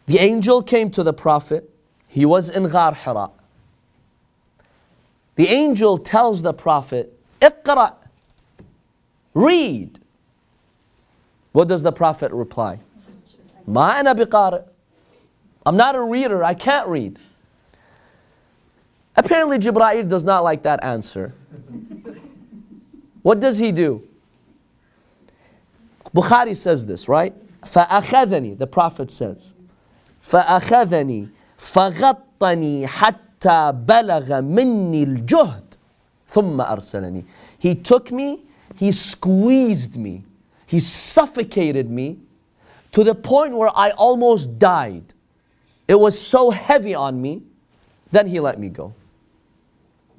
The 0.05 0.19
angel 0.19 0.61
came 0.61 0.89
to 0.91 1.03
the 1.03 1.13
Prophet, 1.13 1.69
he 2.07 2.25
was 2.25 2.49
in 2.49 2.67
Ghar 2.69 2.93
Hira. 2.93 3.29
The 5.35 5.47
angel 5.47 5.97
tells 5.97 6.41
the 6.41 6.53
Prophet, 6.53 7.13
Iqra, 7.41 7.93
read. 9.33 9.99
What 11.51 11.67
does 11.67 11.83
the 11.83 11.91
Prophet 11.91 12.31
reply? 12.31 12.79
Ma 13.65 13.97
ana. 13.97 14.15
I'm 15.65 15.77
not 15.77 15.95
a 15.95 16.01
reader, 16.01 16.43
I 16.43 16.53
can't 16.53 16.87
read. 16.87 17.19
Apparently, 19.16 19.58
Jibra'il 19.58 20.08
does 20.08 20.24
not 20.24 20.42
like 20.42 20.62
that 20.62 20.82
answer. 20.82 21.34
What 23.22 23.40
does 23.40 23.58
he 23.58 23.72
do? 23.72 24.02
Bukhari 26.14 26.56
says 26.56 26.86
this, 26.86 27.08
right? 27.08 27.34
فأخذني, 27.64 28.58
the 28.58 28.66
Prophet 28.66 29.10
says, 29.10 29.54
فأخذني 30.22 31.28
فغطني 31.58 32.86
حتى 32.86 33.72
بلغ 33.86 34.40
مني 34.40 35.02
الجهد 35.02 35.76
ثم 36.28 36.60
أرسلني. 36.60 37.24
He 37.58 37.74
took 37.74 38.10
me, 38.10 38.44
he 38.76 38.90
squeezed 38.90 39.96
me, 39.96 40.24
he 40.66 40.80
suffocated 40.80 41.90
me 41.90 42.18
to 42.90 43.04
the 43.04 43.14
point 43.14 43.54
where 43.54 43.70
I 43.74 43.90
almost 43.90 44.58
died. 44.58 45.14
It 45.86 45.98
was 45.98 46.20
so 46.20 46.50
heavy 46.50 46.94
on 46.94 47.20
me, 47.20 47.42
then 48.10 48.26
he 48.26 48.40
let 48.40 48.58
me 48.58 48.68
go. 48.68 48.94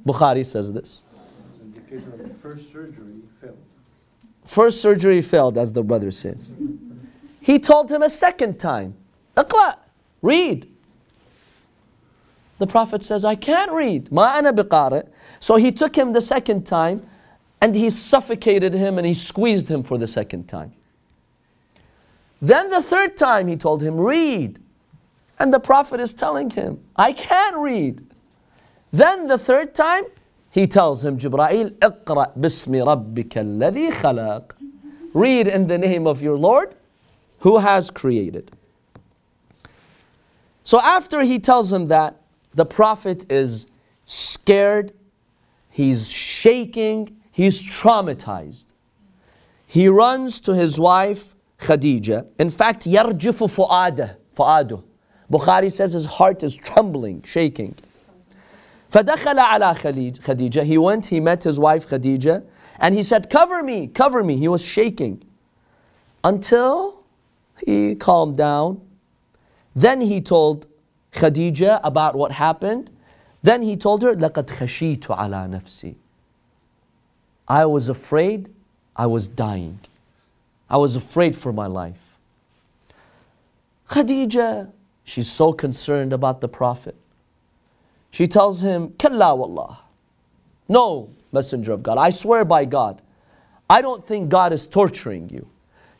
Bukhari 0.06 0.44
says 0.46 0.72
this. 0.72 1.04
It's 1.50 1.60
an 1.60 1.72
indicator 1.74 2.12
of 2.14 2.28
the 2.28 2.34
first 2.34 2.72
surgery 2.72 3.16
failed. 3.40 3.58
First 4.44 4.80
surgery 4.80 5.22
failed, 5.22 5.58
as 5.58 5.72
the 5.72 5.82
brother 5.82 6.10
says. 6.10 6.54
He 7.40 7.58
told 7.58 7.90
him 7.90 8.02
a 8.02 8.10
second 8.10 8.58
time, 8.58 8.94
Iqra, 9.36 9.76
read. 10.22 10.68
The 12.58 12.66
Prophet 12.66 13.04
says, 13.04 13.24
I 13.24 13.36
can't 13.36 13.70
read. 13.70 14.10
Ma 14.10 14.36
ana 14.36 14.52
biqari. 14.52 15.08
So 15.38 15.56
he 15.56 15.70
took 15.70 15.94
him 15.96 16.12
the 16.12 16.20
second 16.22 16.66
time. 16.66 17.06
and 17.60 17.74
he 17.74 17.90
suffocated 17.90 18.72
him 18.72 18.98
and 18.98 19.06
he 19.06 19.14
squeezed 19.14 19.68
him 19.68 19.82
for 19.82 19.98
the 19.98 20.06
second 20.06 20.48
time. 20.48 20.72
Then 22.40 22.70
the 22.70 22.82
third 22.82 23.16
time 23.16 23.48
he 23.48 23.56
told 23.56 23.82
him, 23.82 23.96
Read. 24.00 24.60
And 25.40 25.52
the 25.52 25.60
Prophet 25.60 26.00
is 26.00 26.14
telling 26.14 26.50
him, 26.50 26.80
I 26.96 27.12
can't 27.12 27.56
read. 27.56 28.07
Then 28.91 29.27
the 29.27 29.37
third 29.37 29.73
time 29.73 30.03
he 30.49 30.67
tells 30.67 31.03
him, 31.03 31.17
Jibreel, 31.17 31.71
اقرأ 31.79 32.37
باسم 32.37 32.85
ربك 32.85 33.37
الذي 33.37 33.91
خلق. 33.91 34.51
Read 35.13 35.47
in 35.47 35.67
the 35.67 35.77
name 35.77 36.05
of 36.05 36.21
your 36.21 36.37
Lord 36.37 36.75
who 37.39 37.57
has 37.57 37.91
created. 37.91 38.51
So 40.63 40.79
after 40.79 41.21
he 41.21 41.39
tells 41.39 41.73
him 41.73 41.87
that, 41.87 42.21
the 42.53 42.65
Prophet 42.65 43.25
is 43.31 43.65
scared, 44.05 44.93
he's 45.69 46.09
shaking, 46.09 47.17
he's 47.31 47.63
traumatized. 47.63 48.65
He 49.65 49.87
runs 49.87 50.39
to 50.41 50.53
his 50.53 50.79
wife 50.79 51.35
Khadija. 51.59 52.27
In 52.39 52.49
fact, 52.49 52.85
يرجف 52.85 53.43
فؤاده 53.43 54.17
فؤاده. 54.37 54.83
Bukhari 55.31 55.71
says 55.71 55.93
his 55.93 56.05
heart 56.05 56.43
is 56.43 56.55
trembling, 56.55 57.23
shaking. 57.23 57.75
فدخل 58.91 59.39
على 59.39 59.75
خديجة. 59.75 60.63
He 60.63 60.77
went, 60.77 61.07
he 61.07 61.19
met 61.19 61.43
his 61.43 61.59
wife 61.59 61.87
Khadija, 61.89 62.43
and 62.79 62.93
he 62.93 63.03
said, 63.03 63.29
Cover 63.29 63.63
me, 63.63 63.87
cover 63.87 64.23
me. 64.23 64.37
He 64.37 64.47
was 64.47 64.63
shaking. 64.63 65.23
Until 66.23 67.03
he 67.65 67.95
calmed 67.95 68.37
down. 68.37 68.81
Then 69.75 70.01
he 70.01 70.21
told 70.21 70.67
Khadija 71.11 71.79
about 71.83 72.15
what 72.15 72.33
happened. 72.33 72.91
Then 73.41 73.61
he 73.61 73.75
told 73.75 74.03
her, 74.03 74.15
لَقَدْ 74.15 74.45
خَشِيتُ 74.45 75.01
عَلَى 75.01 75.49
نَفْسِي 75.49 75.95
I 77.47 77.65
was 77.65 77.89
afraid, 77.89 78.49
I 78.95 79.05
was 79.07 79.27
dying. 79.27 79.79
I 80.69 80.77
was 80.77 80.95
afraid 80.95 81.35
for 81.35 81.51
my 81.51 81.67
life. 81.67 82.17
Khadija, 83.89 84.71
she's 85.03 85.29
so 85.29 85.51
concerned 85.51 86.13
about 86.13 86.41
the 86.41 86.47
Prophet. 86.47 86.95
She 88.10 88.26
tells 88.26 88.62
him, 88.62 88.94
Kalla 88.98 89.34
wallah. 89.34 89.80
No, 90.68 91.10
Messenger 91.32 91.72
of 91.72 91.82
God, 91.82 91.98
I 91.98 92.10
swear 92.10 92.44
by 92.44 92.64
God, 92.64 93.02
I 93.70 93.82
don't 93.82 94.02
think 94.02 94.28
God 94.28 94.52
is 94.52 94.66
torturing 94.66 95.28
you 95.28 95.48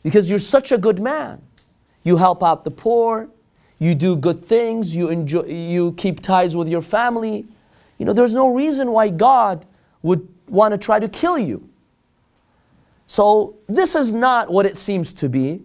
because 0.03 0.29
you're 0.29 0.39
such 0.39 0.71
a 0.71 0.77
good 0.77 0.99
man. 0.99 1.41
You 2.03 2.17
help 2.17 2.43
out 2.43 2.63
the 2.63 2.71
poor, 2.71 3.29
you 3.77 3.95
do 3.95 4.15
good 4.15 4.43
things, 4.43 4.95
you, 4.95 5.09
enjoy, 5.09 5.43
you 5.43 5.93
keep 5.93 6.21
ties 6.21 6.55
with 6.55 6.67
your 6.67 6.81
family. 6.81 7.45
You 7.97 8.05
know, 8.05 8.13
there's 8.13 8.33
no 8.33 8.53
reason 8.53 8.91
why 8.91 9.09
God 9.09 9.65
would 10.01 10.27
want 10.47 10.73
to 10.73 10.77
try 10.77 10.99
to 10.99 11.07
kill 11.07 11.37
you. 11.37 11.67
So, 13.07 13.55
this 13.67 13.95
is 13.95 14.13
not 14.13 14.51
what 14.51 14.65
it 14.65 14.77
seems 14.77 15.13
to 15.13 15.29
be. 15.29 15.61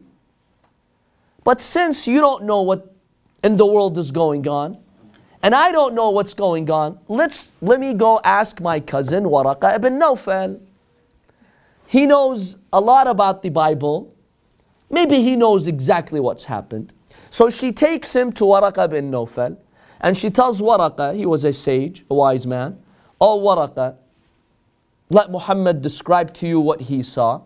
But 1.43 1.61
since 1.61 2.09
you 2.09 2.21
don't 2.21 2.45
know 2.45 2.63
what 2.63 2.95
in 3.43 3.57
the 3.57 3.67
world 3.67 3.99
is 3.99 4.11
going 4.11 4.49
on, 4.49 4.79
and 5.45 5.55
I 5.55 5.73
don't 5.73 5.95
know 5.95 6.09
what's 6.09 6.33
going 6.33 6.71
on, 6.71 6.99
let's 7.07 7.53
let 7.61 7.79
me 7.79 7.93
go 7.93 8.19
ask 8.25 8.63
my 8.63 8.81
cousin 8.81 9.25
Waraqa 9.25 9.77
ibn 9.77 10.01
Nawfal. 10.01 10.59
He 11.87 12.07
knows 12.07 12.57
a 12.73 12.81
lot 12.81 13.07
about 13.07 13.43
the 13.43 13.51
Bible. 13.51 14.11
Maybe 14.89 15.21
he 15.21 15.37
knows 15.37 15.67
exactly 15.67 16.19
what's 16.19 16.47
happened. 16.47 16.95
So 17.29 17.51
she 17.51 17.73
takes 17.73 18.17
him 18.17 18.33
to 18.33 18.45
Waraqa 18.45 18.89
bin 18.89 19.11
Nawfal 19.11 19.59
and 20.01 20.17
she 20.17 20.31
tells 20.31 20.63
Waraqa, 20.63 21.15
he 21.15 21.27
was 21.27 21.45
a 21.45 21.53
sage, 21.53 22.07
a 22.09 22.15
wise 22.15 22.47
man, 22.47 22.83
Oh 23.21 23.39
Waraqa, 23.39 23.97
let 25.11 25.31
Muhammad 25.31 25.83
describe 25.83 26.33
to 26.35 26.47
you 26.49 26.59
what 26.59 26.81
he 26.81 27.03
saw. 27.03 27.43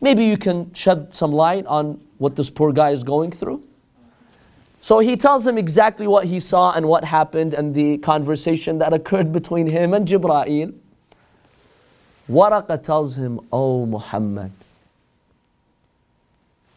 Maybe 0.00 0.24
you 0.24 0.36
can 0.36 0.72
shed 0.74 1.12
some 1.12 1.32
light 1.32 1.66
on 1.66 2.00
what 2.18 2.36
this 2.36 2.50
poor 2.50 2.72
guy 2.72 2.90
is 2.90 3.02
going 3.02 3.32
through. 3.32 3.66
So 4.86 5.00
he 5.00 5.16
tells 5.16 5.44
him 5.44 5.58
exactly 5.58 6.06
what 6.06 6.26
he 6.26 6.38
saw 6.38 6.70
and 6.70 6.86
what 6.86 7.04
happened 7.04 7.54
and 7.54 7.74
the 7.74 7.98
conversation 7.98 8.78
that 8.78 8.92
occurred 8.92 9.32
between 9.32 9.66
him 9.66 9.92
and 9.92 10.06
Jibra'il. 10.06 10.72
Waraqa 12.30 12.80
tells 12.80 13.16
him, 13.16 13.40
Oh 13.52 13.84
Muhammad, 13.84 14.52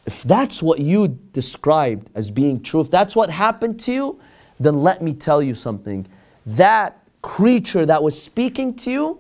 if 0.08 0.24
that's 0.24 0.64
what 0.64 0.80
you 0.80 1.20
described 1.34 2.10
as 2.16 2.32
being 2.32 2.64
true, 2.64 2.82
if 2.82 2.90
that's 2.90 3.16
what 3.16 3.30
happened 3.30 3.80
to 3.82 3.94
you, 3.94 4.20
then 4.60 4.82
let 4.82 5.04
me 5.04 5.14
tell 5.14 5.44
you 5.44 5.54
something. 5.54 6.08
That 6.48 6.98
creature 7.22 7.86
that 7.86 8.02
was 8.02 8.20
speaking 8.20 8.74
to 8.78 8.90
you, 8.90 9.20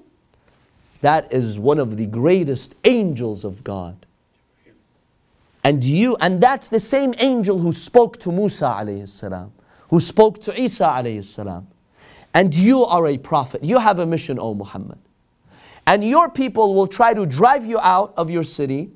that 1.01 1.31
is 1.31 1.59
one 1.59 1.77
of 1.77 1.95
the 1.95 2.07
greatest 2.07 2.73
angels 2.85 3.45
of 3.45 3.63
God. 3.63 4.07
And 5.63 5.83
you, 5.83 6.15
and 6.21 6.41
that's 6.41 6.69
the 6.69 6.79
same 6.79 7.13
angel 7.19 7.59
who 7.59 7.71
spoke 7.71 8.19
to 8.21 8.31
Musa 8.31 8.65
alayhi 8.65 9.07
salam, 9.07 9.51
who 9.89 9.99
spoke 9.99 10.41
to 10.43 10.59
Isa 10.59 10.85
alayhi 10.85 11.23
salam. 11.23 11.67
And 12.33 12.53
you 12.53 12.85
are 12.85 13.07
a 13.07 13.17
prophet. 13.17 13.63
You 13.63 13.79
have 13.79 13.99
a 13.99 14.05
mission, 14.05 14.39
O 14.39 14.53
Muhammad. 14.53 14.99
And 15.85 16.03
your 16.03 16.29
people 16.29 16.75
will 16.75 16.87
try 16.87 17.13
to 17.13 17.25
drive 17.25 17.65
you 17.65 17.79
out 17.79 18.13
of 18.15 18.29
your 18.29 18.43
city 18.43 18.91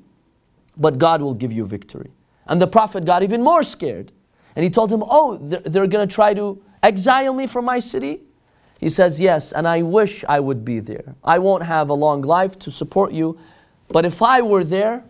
but 0.76 0.98
God 0.98 1.22
will 1.22 1.34
give 1.34 1.52
you 1.52 1.64
victory. 1.64 2.10
And 2.46 2.60
the 2.60 2.66
Prophet 2.66 3.04
got 3.04 3.22
even 3.22 3.42
more 3.42 3.62
scared. 3.62 4.12
And 4.56 4.64
he 4.64 4.70
told 4.70 4.92
him, 4.92 5.02
Oh, 5.06 5.38
they're, 5.40 5.60
they're 5.60 5.86
going 5.86 6.06
to 6.06 6.12
try 6.12 6.34
to 6.34 6.62
exile 6.82 7.32
me 7.32 7.46
from 7.46 7.64
my 7.64 7.80
city? 7.80 8.20
He 8.78 8.90
says, 8.90 9.20
Yes, 9.20 9.52
and 9.52 9.66
I 9.66 9.82
wish 9.82 10.24
I 10.28 10.40
would 10.40 10.64
be 10.64 10.80
there. 10.80 11.14
I 11.22 11.38
won't 11.38 11.62
have 11.62 11.88
a 11.88 11.94
long 11.94 12.22
life 12.22 12.58
to 12.60 12.70
support 12.70 13.12
you, 13.12 13.38
but 13.88 14.04
if 14.04 14.22
I 14.22 14.42
were 14.42 14.64
there, 14.64 15.04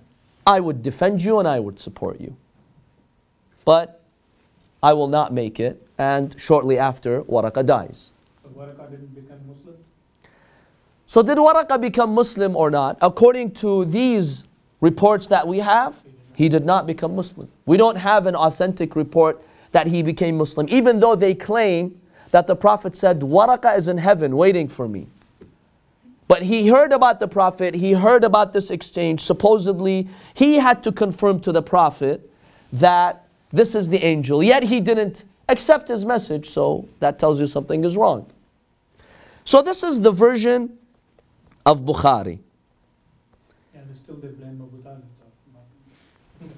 I 0.46 0.60
would 0.60 0.82
defend 0.82 1.22
you 1.22 1.38
and 1.38 1.48
I 1.48 1.60
would 1.60 1.80
support 1.80 2.20
you. 2.20 2.36
But 3.64 4.02
I 4.82 4.92
will 4.92 5.08
not 5.08 5.32
make 5.32 5.58
it. 5.58 5.80
And 5.96 6.38
shortly 6.38 6.78
after, 6.78 7.22
Waraqa 7.22 7.64
dies. 7.64 8.10
So 8.42 8.50
Waraqa 8.50 8.90
didn't 8.90 9.14
become 9.14 9.38
Muslim? 9.46 9.76
So, 11.06 11.22
did 11.22 11.38
Waraqa 11.38 11.80
become 11.80 12.12
Muslim 12.14 12.56
or 12.56 12.70
not? 12.70 12.98
According 13.00 13.52
to 13.52 13.84
these 13.84 14.44
reports 14.80 15.26
that 15.28 15.46
we 15.46 15.58
have, 15.58 15.96
he 16.34 16.48
did 16.48 16.64
not 16.66 16.86
become 16.86 17.14
Muslim. 17.14 17.48
We 17.64 17.76
don't 17.76 17.96
have 17.96 18.26
an 18.26 18.34
authentic 18.34 18.96
report 18.96 19.42
that 19.72 19.86
he 19.86 20.02
became 20.02 20.36
Muslim, 20.36 20.66
even 20.68 21.00
though 21.00 21.14
they 21.14 21.34
claim 21.34 22.00
that 22.32 22.46
the 22.46 22.56
Prophet 22.56 22.96
said, 22.96 23.20
Waraqa 23.20 23.76
is 23.76 23.86
in 23.88 23.98
heaven 23.98 24.36
waiting 24.36 24.68
for 24.68 24.88
me. 24.88 25.06
But 26.26 26.42
he 26.42 26.68
heard 26.68 26.92
about 26.92 27.20
the 27.20 27.28
Prophet, 27.28 27.74
he 27.74 27.92
heard 27.92 28.24
about 28.24 28.52
this 28.52 28.70
exchange. 28.70 29.20
Supposedly, 29.20 30.08
he 30.32 30.56
had 30.56 30.82
to 30.84 30.92
confirm 30.92 31.40
to 31.40 31.52
the 31.52 31.62
Prophet 31.62 32.30
that 32.72 33.26
this 33.52 33.74
is 33.74 33.88
the 33.88 34.02
angel. 34.04 34.42
Yet 34.42 34.64
he 34.64 34.80
didn't 34.80 35.24
accept 35.48 35.88
his 35.88 36.04
message, 36.04 36.48
so 36.48 36.88
that 37.00 37.18
tells 37.18 37.40
you 37.40 37.46
something 37.46 37.84
is 37.84 37.96
wrong. 37.96 38.30
So, 39.44 39.60
this 39.60 39.82
is 39.82 40.00
the 40.00 40.10
version 40.10 40.78
of 41.66 41.82
Bukhari. 41.82 42.38
And 43.74 43.96
still 43.96 44.16
they 44.16 44.28
blame 44.28 44.62
Abu 44.62 44.82
Talib. 44.82 45.02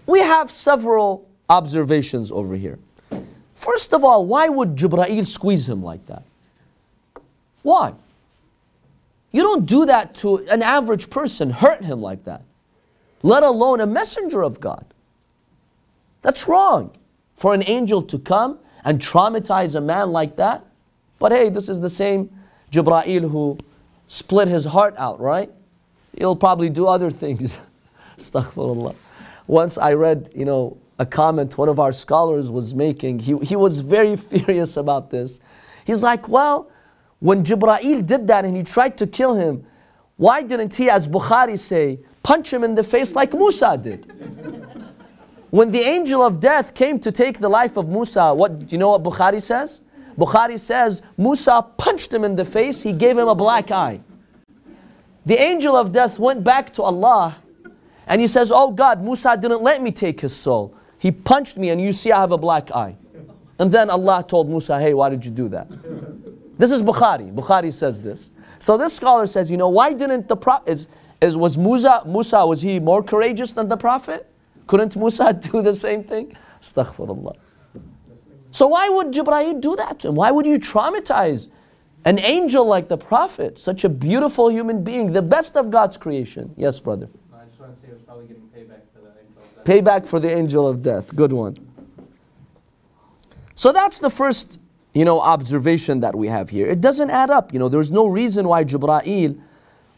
We 0.07 0.21
have 0.21 0.51
several 0.51 1.29
observations 1.49 2.31
over 2.31 2.55
here. 2.55 2.79
First 3.57 3.93
of 3.93 4.05
all, 4.05 4.25
why 4.25 4.49
would 4.49 4.77
Jibreel 4.77 5.27
squeeze 5.27 5.69
him 5.69 5.83
like 5.83 6.07
that? 6.07 6.23
Why? 7.63 7.95
You 9.37 9.43
don't 9.43 9.67
do 9.67 9.85
that 9.85 10.15
to 10.15 10.39
an 10.49 10.63
average 10.63 11.11
person, 11.11 11.51
hurt 11.51 11.85
him 11.85 12.01
like 12.01 12.25
that, 12.25 12.41
let 13.23 13.43
alone 13.43 13.83
a 13.83 13.87
messenger 13.87 14.43
of 14.43 14.61
God. 14.61 14.87
That's 16.23 16.49
wrong 16.49 16.97
for 17.37 17.53
an 17.53 17.63
angel 17.67 18.01
to 18.05 18.19
come 18.19 18.59
and 18.83 18.99
traumatize 18.99 19.75
a 19.75 19.81
man 19.83 20.11
like 20.11 20.37
that. 20.37 20.65
But 21.19 21.33
hey, 21.33 21.51
this 21.51 21.69
is 21.69 21.83
the 21.83 21.91
same 21.91 22.31
Jibreel 22.73 23.31
who 23.31 23.59
split 24.09 24.49
his 24.49 24.65
heart 24.65 24.95
out, 24.97 25.21
right? 25.21 25.51
He'll 26.17 26.35
probably 26.35 26.71
do 26.71 26.87
other 26.87 27.11
things. 27.23 27.61
Astaghfirullah. 28.17 28.95
Once 29.47 29.77
I 29.77 29.93
read, 29.93 30.31
you 30.35 30.47
know, 30.47 30.79
a 30.99 31.05
comment 31.05 31.59
one 31.59 31.69
of 31.69 31.79
our 31.79 31.93
scholars 31.93 32.51
was 32.51 32.75
making. 32.75 33.19
He, 33.19 33.37
he 33.41 33.55
was 33.55 33.81
very 33.81 34.17
furious 34.31 34.79
about 34.79 35.11
this. 35.11 35.41
He's 35.85 36.03
like, 36.03 36.27
well, 36.27 36.71
when 37.21 37.43
Jibreel 37.43 38.07
did 38.07 38.27
that 38.29 38.45
and 38.45 38.57
he 38.57 38.63
tried 38.63 38.99
to 38.99 39.07
kill 39.07 39.35
him, 39.35 39.65
why 40.17 40.43
didn't 40.43 40.75
he, 40.75 40.89
as 40.91 41.09
Bukhari 41.09 41.59
say, 41.59 41.99
punch 42.23 42.53
him 42.53 42.65
in 42.65 42.75
the 42.75 42.83
face 42.83 43.15
like 43.15 43.33
Musa 43.33 43.79
did? 43.81 44.07
when 45.51 45.71
the 45.71 45.81
angel 45.81 46.23
of 46.23 46.41
death 46.41 46.75
came 46.75 46.99
to 47.01 47.13
take 47.13 47.39
the 47.39 47.49
life 47.49 47.77
of 47.77 47.89
Musa, 47.89 48.35
what 48.35 48.59
do 48.59 48.67
you 48.71 48.79
know 48.79 48.91
what 48.91 49.03
Bukhari 49.03 49.41
says? 49.41 49.81
Bukhari 50.19 50.59
says 50.59 51.03
Musa 51.17 51.63
punched 51.77 52.13
him 52.13 52.25
in 52.25 52.37
the 52.37 52.45
face, 52.45 52.83
he 52.83 52.93
gave 52.93 53.17
him 53.17 53.29
a 53.29 53.35
black 53.35 53.71
eye. 53.71 54.01
The 55.27 55.41
angel 55.41 55.77
of 55.77 55.93
death 55.93 56.19
went 56.19 56.45
back 56.45 56.73
to 56.75 56.83
Allah 56.83 57.37
and 58.07 58.21
he 58.21 58.27
says, 58.29 58.53
Oh 58.53 58.71
God, 58.71 59.03
Musa 59.03 59.37
didn't 59.37 59.63
let 59.63 59.83
me 59.83 59.91
take 59.91 60.21
his 60.21 60.35
soul. 60.35 60.75
He 60.99 61.13
punched 61.13 61.57
me 61.57 61.71
and 61.71 61.81
you 61.81 61.93
see 61.93 62.13
I 62.13 62.21
have 62.21 62.33
a 62.33 62.39
black 62.39 62.71
eye. 62.71 62.97
And 63.59 63.73
then 63.73 63.91
Allah 63.91 64.25
told 64.27 64.49
Musa, 64.49 64.79
Hey, 64.79 64.95
why 64.95 65.09
did 65.09 65.25
you 65.25 65.31
do 65.31 65.49
that? 65.49 65.67
This 66.59 66.73
is 66.73 66.83
Bukhari. 66.83 67.33
Bukhari 67.35 67.73
says 67.73 68.01
this. 68.01 68.33
So 68.59 68.77
this 68.79 68.95
scholar 68.95 69.27
says, 69.27 69.51
you 69.51 69.57
know, 69.57 69.69
why 69.69 69.93
didn't 69.93 70.29
the 70.29 70.37
prophet, 70.37 70.87
Is, 71.21 71.37
was 71.37 71.57
Musa, 71.59 72.03
Musa, 72.07 72.47
was 72.47 72.63
he 72.63 72.81
more 72.81 73.03
courageous 73.03 73.53
than 73.53 73.69
the 73.69 73.77
Prophet? 73.77 74.31
Couldn't 74.67 74.97
Musa 74.97 75.33
do 75.53 75.63
the 75.63 75.75
same 75.75 76.05
thing? 76.05 76.37
Astaghfirullah. 76.63 77.37
So 78.51 78.69
why 78.69 78.89
would 78.89 79.13
Jibreel 79.13 79.61
do 79.61 79.77
that 79.77 80.01
to 80.01 80.09
him? 80.09 80.15
Why 80.15 80.31
would 80.31 80.47
you 80.47 80.59
traumatize 80.59 81.49
an 82.05 82.19
angel 82.21 82.65
like 82.65 82.89
the 82.89 82.97
Prophet, 82.97 83.59
such 83.59 83.85
a 83.85 83.89
beautiful 83.89 84.51
human 84.51 84.83
being, 84.83 85.13
the 85.13 85.23
best 85.23 85.57
of 85.57 85.71
God's 85.71 85.97
creation? 85.97 86.55
Yes, 86.57 86.81
brother. 86.81 87.09
I 87.35 87.45
just 87.47 87.61
want 87.61 87.75
to 87.75 87.81
say 87.81 87.89
it 87.89 87.95
was 87.95 88.03
probably 88.03 88.27
getting 88.27 88.49
payback 88.49 88.81
for 88.95 89.01
the 89.01 89.11
angel 89.19 89.43
of 89.43 89.55
death. 89.55 89.65
Payback 89.65 90.07
for 90.07 90.21
the 90.21 90.31
angel 90.35 90.67
of 90.69 90.83
death. 90.83 91.15
Good 91.15 91.33
one. 91.33 91.57
So 93.55 93.73
that's 93.73 93.99
the 93.99 94.11
first, 94.11 94.59
you 94.97 95.05
know, 95.05 95.21
observation 95.21 96.01
that 96.01 96.15
we 96.15 96.27
have 96.27 96.49
here. 96.49 96.67
It 96.67 96.81
doesn't 96.81 97.11
add 97.11 97.29
up. 97.29 97.53
You 97.53 97.59
know, 97.59 97.69
there's 97.69 97.91
no 97.91 98.07
reason 98.07 98.49
why 98.49 98.65
Jibreel 98.65 99.39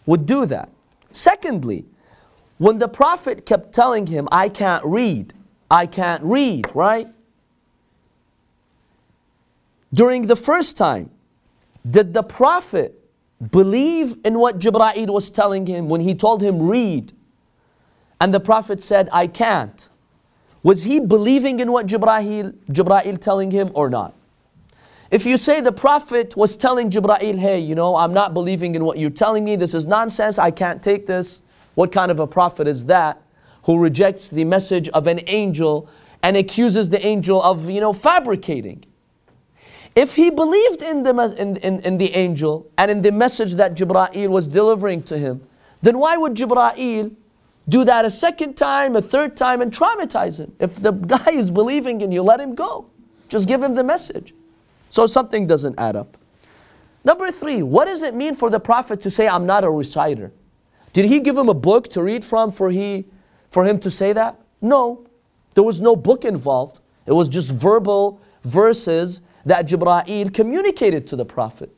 would 0.07 0.27
do 0.27 0.45
that. 0.47 0.71
Secondly, 1.13 1.85
when 2.59 2.79
the 2.79 2.89
Prophet 2.89 3.47
kept 3.47 3.73
telling 3.73 4.09
him, 4.09 4.27
I 4.33 4.49
can't 4.49 4.85
read, 4.85 5.35
I 5.71 5.87
can't 5.87 6.21
read, 6.25 6.75
right? 6.75 7.07
During 9.95 10.27
the 10.27 10.35
first 10.35 10.77
time, 10.77 11.11
did 11.89 12.13
the 12.13 12.25
Prophet 12.25 13.01
believe 13.53 14.17
in 14.25 14.41
what 14.41 14.59
Jibreel 14.59 15.11
was 15.15 15.31
telling 15.31 15.69
him 15.69 15.89
when 15.89 16.01
he 16.01 16.13
told 16.13 16.43
him, 16.43 16.69
read? 16.69 17.13
And 18.21 18.35
the 18.35 18.41
Prophet 18.41 18.83
said, 18.83 19.09
I 19.13 19.29
can't. 19.29 19.89
Was 20.65 20.83
he 20.83 20.99
believing 20.99 21.61
in 21.61 21.71
what 21.71 21.87
Jibreel, 21.87 22.53
Jibreel 22.69 23.21
telling 23.21 23.53
him 23.53 23.71
or 23.75 23.89
not? 23.89 24.18
If 25.11 25.25
you 25.25 25.39
say 25.39 25.63
the 25.63 25.73
Prophet 25.73 26.37
was 26.37 26.55
telling 26.55 26.91
Jibreel, 26.91 27.39
hey, 27.39 27.59
you 27.59 27.75
know, 27.75 27.97
I'm 27.97 28.13
not 28.13 28.35
believing 28.35 28.75
in 28.75 28.85
what 28.85 28.99
you're 28.99 29.09
telling 29.09 29.43
me, 29.43 29.57
this 29.57 29.73
is 29.73 29.87
nonsense, 29.87 30.39
I 30.39 30.51
can't 30.51 30.83
take 30.83 31.07
this. 31.07 31.41
What 31.77 31.93
kind 31.93 32.11
of 32.11 32.19
a 32.19 32.27
prophet 32.27 32.67
is 32.69 32.87
that 32.87 33.23
who 33.63 33.79
rejects 33.79 34.29
the 34.29 34.45
message 34.45 34.89
of 34.91 35.07
an 35.07 35.21
angel 35.29 35.89
and 36.23 36.37
accuses 36.37 36.91
the 36.91 37.05
angel 37.07 37.43
of, 37.43 37.71
you 37.71 37.81
know, 37.81 37.95
fabricating? 37.95 38.85
If 39.95 40.15
he 40.15 40.29
believed 40.29 40.83
in 40.83 41.05
the, 41.05 41.35
in, 41.39 41.57
in, 41.59 41.81
in 41.81 41.99
the 41.99 42.15
angel 42.15 42.71
and 42.77 42.91
in 42.91 43.01
the 43.01 43.13
message 43.13 43.55
that 43.55 43.75
Jibreel 43.75 44.29
was 44.29 44.47
delivering 44.47 45.05
to 45.05 45.17
him, 45.17 45.41
then 45.81 45.99
why 45.99 46.19
would 46.19 46.35
Jibreel 46.35 47.15
do 47.67 47.85
that 47.85 48.05
a 48.05 48.11
second 48.11 48.57
time, 48.57 48.95
a 48.95 49.03
third 49.03 49.37
time, 49.37 49.63
and 49.63 49.73
traumatize 49.73 50.39
him? 50.39 50.53
If 50.59 50.77
the 50.77 50.91
guy 51.17 51.31
is 51.33 51.51
believing 51.51 52.03
in 52.03 52.13
you, 52.13 52.23
let 52.23 52.41
him 52.41 52.55
go. 52.55 52.91
Just 53.29 53.49
give 53.49 53.63
him 53.63 53.75
the 53.75 53.85
message. 53.85 54.35
So 54.89 55.07
something 55.07 55.47
doesn't 55.47 55.79
add 55.79 55.97
up. 55.97 56.17
Number 57.05 57.31
three, 57.31 57.63
what 57.63 57.87
does 57.87 58.03
it 58.03 58.15
mean 58.15 58.35
for 58.35 58.51
the 58.51 58.61
Prophet 58.61 59.03
to 59.03 59.11
say, 59.11 59.29
I'm 59.29 59.47
not 59.47 59.65
a 59.65 59.71
reciter? 59.71 60.33
Did 60.93 61.07
he 61.07 61.21
give 61.21 61.37
him 61.37 61.49
a 61.49 61.55
book 61.55 61.89
to 61.89 62.03
read 62.03 62.25
from 62.25 62.51
for, 62.51 62.71
he, 62.71 63.07
for 63.51 63.65
him 63.65 63.79
to 63.81 63.91
say 63.91 64.13
that? 64.13 64.39
No. 64.61 65.07
There 65.55 65.65
was 65.65 65.81
no 65.81 65.97
book 65.97 66.25
involved. 66.25 66.81
It 67.07 67.13
was 67.13 67.29
just 67.29 67.51
verbal 67.51 68.21
verses 68.45 69.23
that 69.45 69.67
Jibreel 69.67 70.33
communicated 70.33 71.07
to 71.09 71.17
the 71.17 71.25
Prophet. 71.25 71.75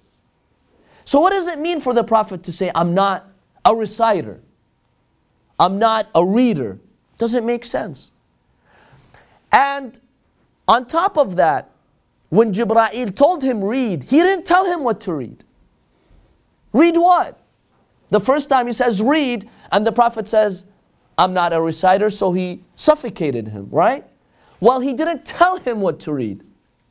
So, 1.04 1.20
what 1.20 1.30
does 1.30 1.48
it 1.48 1.58
mean 1.58 1.80
for 1.80 1.94
the 1.94 2.04
Prophet 2.04 2.42
to 2.44 2.52
say, 2.52 2.70
I'm 2.74 2.94
not 2.94 3.28
a 3.64 3.74
reciter? 3.74 4.40
I'm 5.58 5.78
not 5.78 6.08
a 6.14 6.24
reader? 6.24 6.78
Doesn't 7.18 7.44
make 7.44 7.64
sense. 7.64 8.12
And 9.52 9.98
on 10.66 10.86
top 10.86 11.18
of 11.18 11.36
that, 11.36 11.70
when 12.29 12.51
Jibreel 12.51 13.15
told 13.15 13.43
him 13.43 13.63
read, 13.63 14.03
he 14.03 14.17
didn't 14.17 14.45
tell 14.45 14.65
him 14.65 14.83
what 14.83 15.01
to 15.01 15.13
read. 15.13 15.43
Read 16.73 16.97
what? 16.97 17.39
The 18.09 18.19
first 18.19 18.49
time 18.49 18.67
he 18.67 18.73
says 18.73 19.01
read, 19.01 19.49
and 19.71 19.85
the 19.85 19.91
Prophet 19.91 20.27
says, 20.27 20.65
I'm 21.17 21.33
not 21.33 21.53
a 21.53 21.61
reciter, 21.61 22.09
so 22.09 22.33
he 22.33 22.61
suffocated 22.75 23.47
him, 23.47 23.69
right? 23.71 24.05
Well, 24.59 24.79
he 24.79 24.93
didn't 24.93 25.25
tell 25.25 25.57
him 25.57 25.81
what 25.81 25.99
to 26.01 26.13
read. 26.13 26.43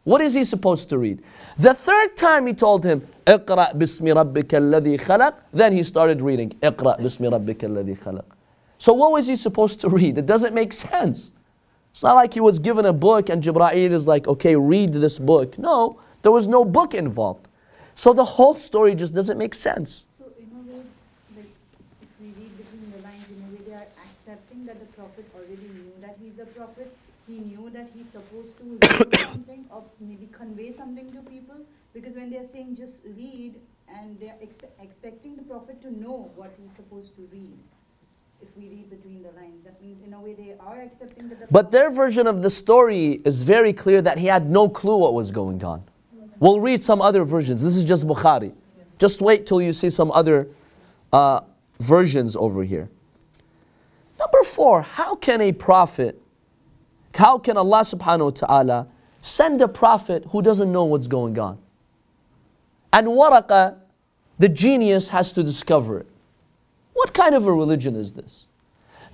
What 0.04 0.20
is 0.20 0.34
he 0.34 0.44
supposed 0.44 0.88
to 0.90 0.98
read? 0.98 1.22
The 1.58 1.74
third 1.74 2.16
time 2.16 2.46
he 2.46 2.52
told 2.52 2.84
him, 2.84 3.06
اقرأ 3.26 3.72
باسم 3.74 4.06
ربك 4.06 4.48
الذي 4.48 5.00
خلق, 5.00 5.34
then 5.52 5.72
he 5.72 5.82
started 5.82 6.20
reading, 6.20 6.50
اقرأ 6.62 6.98
باسم 6.98 7.30
ربك 7.30 7.64
الذي 7.64 7.98
خلق. 7.98 8.24
So 8.78 8.92
what 8.92 9.12
was 9.12 9.26
he 9.26 9.36
supposed 9.36 9.80
to 9.80 9.88
read? 9.88 10.18
It 10.18 10.26
doesn't 10.26 10.54
make 10.54 10.72
sense. 10.72 11.32
It's 11.91 12.03
not 12.03 12.13
like 12.15 12.33
he 12.33 12.39
was 12.39 12.59
given 12.59 12.85
a 12.85 12.93
book 12.93 13.29
and 13.29 13.43
Jibreel 13.43 13.91
is 13.91 14.07
like, 14.07 14.27
okay, 14.27 14.55
read 14.55 14.93
this 14.93 15.19
book. 15.19 15.57
No, 15.57 15.99
there 16.21 16.31
was 16.31 16.47
no 16.47 16.63
book 16.63 16.93
involved. 16.93 17.47
So 17.95 18.13
the 18.13 18.23
whole 18.23 18.55
story 18.55 18.95
just 18.95 19.13
doesn't 19.13 19.37
make 19.37 19.53
sense. 19.53 20.07
So 20.17 20.25
in 20.39 20.47
a 20.55 20.61
way, 20.71 20.83
like 21.35 21.51
if 22.01 22.09
we 22.21 22.27
read 22.27 22.57
between 22.57 22.91
the 22.91 23.01
lines, 23.03 23.27
in 23.29 23.43
a 23.43 23.47
way 23.51 23.61
they 23.67 23.73
are 23.73 23.87
accepting 24.05 24.65
that 24.65 24.79
the 24.79 24.85
prophet 24.95 25.25
already 25.35 25.67
knew 25.73 25.91
that 26.01 26.17
he's 26.21 26.39
a 26.39 26.45
prophet. 26.45 26.95
He 27.27 27.39
knew 27.39 27.69
that 27.71 27.91
he's 27.93 28.07
supposed 28.09 28.57
to 28.57 29.25
something 29.27 29.65
or 29.69 29.83
maybe 29.99 30.29
convey 30.31 30.71
something 30.71 31.11
to 31.11 31.19
people. 31.29 31.57
Because 31.93 32.15
when 32.15 32.29
they're 32.29 32.47
saying 32.47 32.77
just 32.77 33.01
read 33.17 33.55
and 33.93 34.19
they're 34.19 34.37
ex- 34.41 34.71
expecting 34.81 35.35
the 35.35 35.43
prophet 35.43 35.81
to 35.81 35.91
know 35.91 36.31
what 36.35 36.53
he's 36.57 36.71
supposed 36.75 37.15
to 37.17 37.27
read. 37.31 37.57
If 38.41 38.55
we 38.57 38.69
read 38.69 38.89
between 38.89 39.21
the 39.23 39.31
lines, 39.31 39.63
that 39.63 39.81
means 39.81 40.03
in 40.05 40.13
a 40.13 40.19
way 40.19 40.33
they 40.33 40.55
are 40.59 40.81
accepting 40.81 41.29
the 41.29 41.35
But 41.51 41.71
their 41.71 41.89
version 41.89 42.27
of 42.27 42.41
the 42.41 42.49
story 42.49 43.21
is 43.25 43.43
very 43.43 43.73
clear 43.73 44.01
that 44.01 44.17
he 44.17 44.27
had 44.27 44.49
no 44.49 44.69
clue 44.69 44.97
what 44.97 45.13
was 45.13 45.31
going 45.31 45.63
on. 45.63 45.83
We'll 46.39 46.61
read 46.61 46.81
some 46.81 47.01
other 47.01 47.25
versions. 47.25 47.61
This 47.61 47.75
is 47.75 47.83
just 47.83 48.07
Bukhari. 48.07 48.53
Just 48.97 49.21
wait 49.21 49.45
till 49.45 49.61
you 49.61 49.73
see 49.73 49.89
some 49.89 50.11
other 50.11 50.47
uh, 51.11 51.41
versions 51.79 52.35
over 52.35 52.63
here. 52.63 52.89
Number 54.19 54.43
four, 54.43 54.81
how 54.81 55.15
can 55.15 55.41
a 55.41 55.51
prophet, 55.51 56.21
how 57.15 57.37
can 57.37 57.57
Allah 57.57 57.81
subhanahu 57.81 58.25
wa 58.25 58.29
ta'ala 58.31 58.87
send 59.21 59.61
a 59.61 59.67
prophet 59.67 60.25
who 60.29 60.41
doesn't 60.41 60.71
know 60.71 60.83
what's 60.85 61.07
going 61.07 61.39
on? 61.39 61.57
And 62.91 63.07
Waraqa, 63.07 63.77
the 64.37 64.49
genius, 64.49 65.09
has 65.09 65.31
to 65.33 65.43
discover 65.43 65.99
it. 65.99 66.08
What 66.99 67.13
kind 67.13 67.33
of 67.33 67.47
a 67.47 67.53
religion 67.53 67.95
is 67.95 68.11
this? 68.11 68.47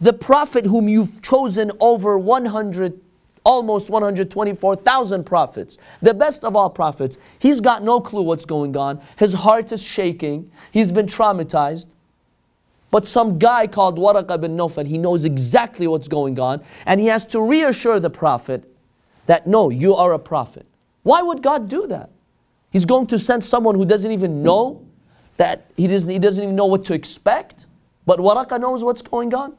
The 0.01 0.11
prophet 0.11 0.65
whom 0.65 0.89
you've 0.89 1.21
chosen 1.21 1.71
over 1.79 2.17
100, 2.17 2.99
almost 3.43 3.91
124,000 3.91 5.23
prophets, 5.23 5.77
the 6.01 6.15
best 6.15 6.43
of 6.43 6.55
all 6.55 6.71
prophets, 6.71 7.19
he's 7.37 7.61
got 7.61 7.83
no 7.83 8.01
clue 8.01 8.23
what's 8.23 8.43
going 8.43 8.75
on. 8.75 9.03
His 9.17 9.33
heart 9.33 9.71
is 9.71 9.83
shaking. 9.83 10.49
He's 10.71 10.91
been 10.91 11.05
traumatized. 11.05 11.89
But 12.89 13.07
some 13.07 13.37
guy 13.37 13.67
called 13.67 13.99
Waraqa 13.99 14.41
bin 14.41 14.57
Nawfal, 14.57 14.87
he 14.87 14.97
knows 14.97 15.23
exactly 15.23 15.85
what's 15.85 16.07
going 16.07 16.39
on, 16.39 16.63
and 16.87 16.99
he 16.99 17.05
has 17.05 17.23
to 17.27 17.39
reassure 17.39 17.99
the 17.99 18.09
prophet 18.09 18.67
that 19.27 19.45
no, 19.45 19.69
you 19.69 19.93
are 19.93 20.11
a 20.11 20.19
prophet. 20.19 20.65
Why 21.03 21.21
would 21.21 21.43
God 21.43 21.69
do 21.69 21.85
that? 21.85 22.09
He's 22.71 22.85
going 22.85 23.05
to 23.07 23.19
send 23.19 23.43
someone 23.43 23.75
who 23.75 23.85
doesn't 23.85 24.11
even 24.11 24.41
know 24.41 24.83
that 25.37 25.69
he 25.77 25.85
doesn't, 25.85 26.09
he 26.09 26.17
doesn't 26.17 26.43
even 26.43 26.55
know 26.55 26.65
what 26.65 26.83
to 26.85 26.95
expect, 26.95 27.67
but 28.05 28.19
Waraqa 28.19 28.59
knows 28.59 28.83
what's 28.83 29.01
going 29.01 29.33
on. 29.33 29.55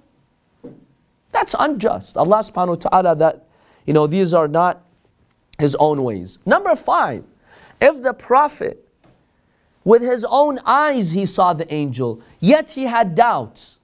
That's 1.32 1.54
unjust. 1.59 2.16
Allah 2.16 2.38
subhanahu 2.38 2.68
wa 2.68 2.74
ta'ala 2.90 3.16
that, 3.16 3.46
you 3.85 3.92
know, 3.92 4.06
these 4.06 4.32
are 4.32 4.48
not 4.48 4.82
his 5.59 5.74
own 5.76 6.02
ways. 6.02 6.38
Number 6.46 6.74
five, 6.76 7.24
if 7.80 8.02
the 8.02 8.14
Prophet 8.14 8.87
with 9.85 10.02
his 10.02 10.24
own 10.28 10.59
eyes 10.66 11.12
he 11.12 11.26
saw 11.26 11.52
the 11.52 11.72
angel, 11.72 12.20
yet 12.40 12.72
he 12.72 12.85
had 12.85 13.14
doubts. 13.14 13.78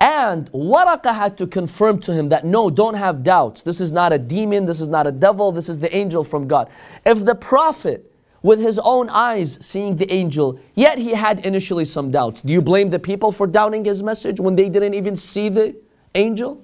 And 0.00 0.50
Waraqa 0.52 1.14
had 1.14 1.36
to 1.38 1.46
confirm 1.46 2.00
to 2.00 2.12
him 2.12 2.28
that 2.28 2.44
no, 2.44 2.70
don't 2.70 2.94
have 2.94 3.22
doubts. 3.22 3.62
This 3.62 3.80
is 3.80 3.90
not 3.90 4.12
a 4.12 4.18
demon, 4.18 4.64
this 4.66 4.80
is 4.80 4.86
not 4.86 5.06
a 5.06 5.12
devil, 5.12 5.50
this 5.50 5.68
is 5.68 5.80
the 5.80 5.94
angel 5.96 6.22
from 6.24 6.46
God. 6.46 6.68
If 7.04 7.24
the 7.24 7.34
Prophet 7.34 8.07
with 8.42 8.60
his 8.60 8.78
own 8.78 9.08
eyes 9.10 9.58
seeing 9.60 9.96
the 9.96 10.12
angel, 10.12 10.58
yet 10.74 10.98
he 10.98 11.10
had 11.10 11.44
initially 11.44 11.84
some 11.84 12.10
doubts, 12.10 12.40
do 12.40 12.52
you 12.52 12.62
blame 12.62 12.90
the 12.90 12.98
people 12.98 13.32
for 13.32 13.46
doubting 13.46 13.84
his 13.84 14.02
message 14.02 14.38
when 14.38 14.56
they 14.56 14.68
didn't 14.68 14.94
even 14.94 15.16
see 15.16 15.48
the 15.48 15.76
angel? 16.14 16.62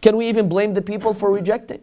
Can 0.00 0.16
we 0.16 0.26
even 0.26 0.48
blame 0.48 0.74
the 0.74 0.82
people 0.82 1.14
for 1.14 1.30
rejecting? 1.30 1.80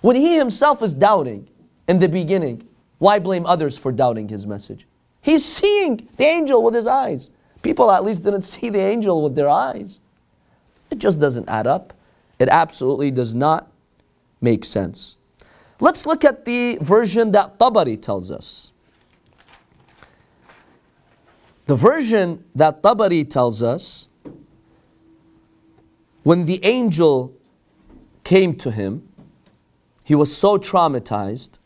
When 0.00 0.16
he 0.16 0.36
himself 0.36 0.82
is 0.82 0.94
doubting 0.94 1.48
in 1.88 1.98
the 1.98 2.08
beginning, 2.08 2.66
why 2.98 3.18
blame 3.18 3.44
others 3.46 3.76
for 3.76 3.92
doubting 3.92 4.28
his 4.28 4.46
message? 4.46 4.86
He's 5.20 5.44
seeing 5.44 6.08
the 6.16 6.24
angel 6.24 6.62
with 6.62 6.74
his 6.74 6.86
eyes. 6.86 7.30
People 7.62 7.90
at 7.90 8.04
least 8.04 8.22
didn't 8.22 8.42
see 8.54 8.70
the 8.70 8.80
angel 8.80 9.22
with 9.22 9.34
their 9.34 9.48
eyes. 9.48 10.00
It 10.90 10.98
just 10.98 11.20
doesn't 11.20 11.48
add 11.48 11.66
up. 11.66 11.92
It 12.38 12.48
absolutely 12.48 13.10
does 13.10 13.34
not 13.34 13.70
make 14.40 14.64
sense. 14.64 15.18
Let's 15.78 16.06
look 16.06 16.24
at 16.24 16.44
the 16.44 16.78
version 16.80 17.32
that 17.32 17.58
Tabari 17.58 18.00
tells 18.00 18.30
us. 18.30 18.72
The 21.66 21.76
version 21.76 22.44
that 22.54 22.82
Tabari 22.82 23.28
tells 23.28 23.62
us 23.62 24.08
when 26.22 26.46
the 26.46 26.64
angel 26.64 27.34
came 28.24 28.54
to 28.56 28.70
him, 28.70 29.06
he 30.02 30.14
was 30.14 30.34
so 30.36 30.58
traumatized. 30.58 31.58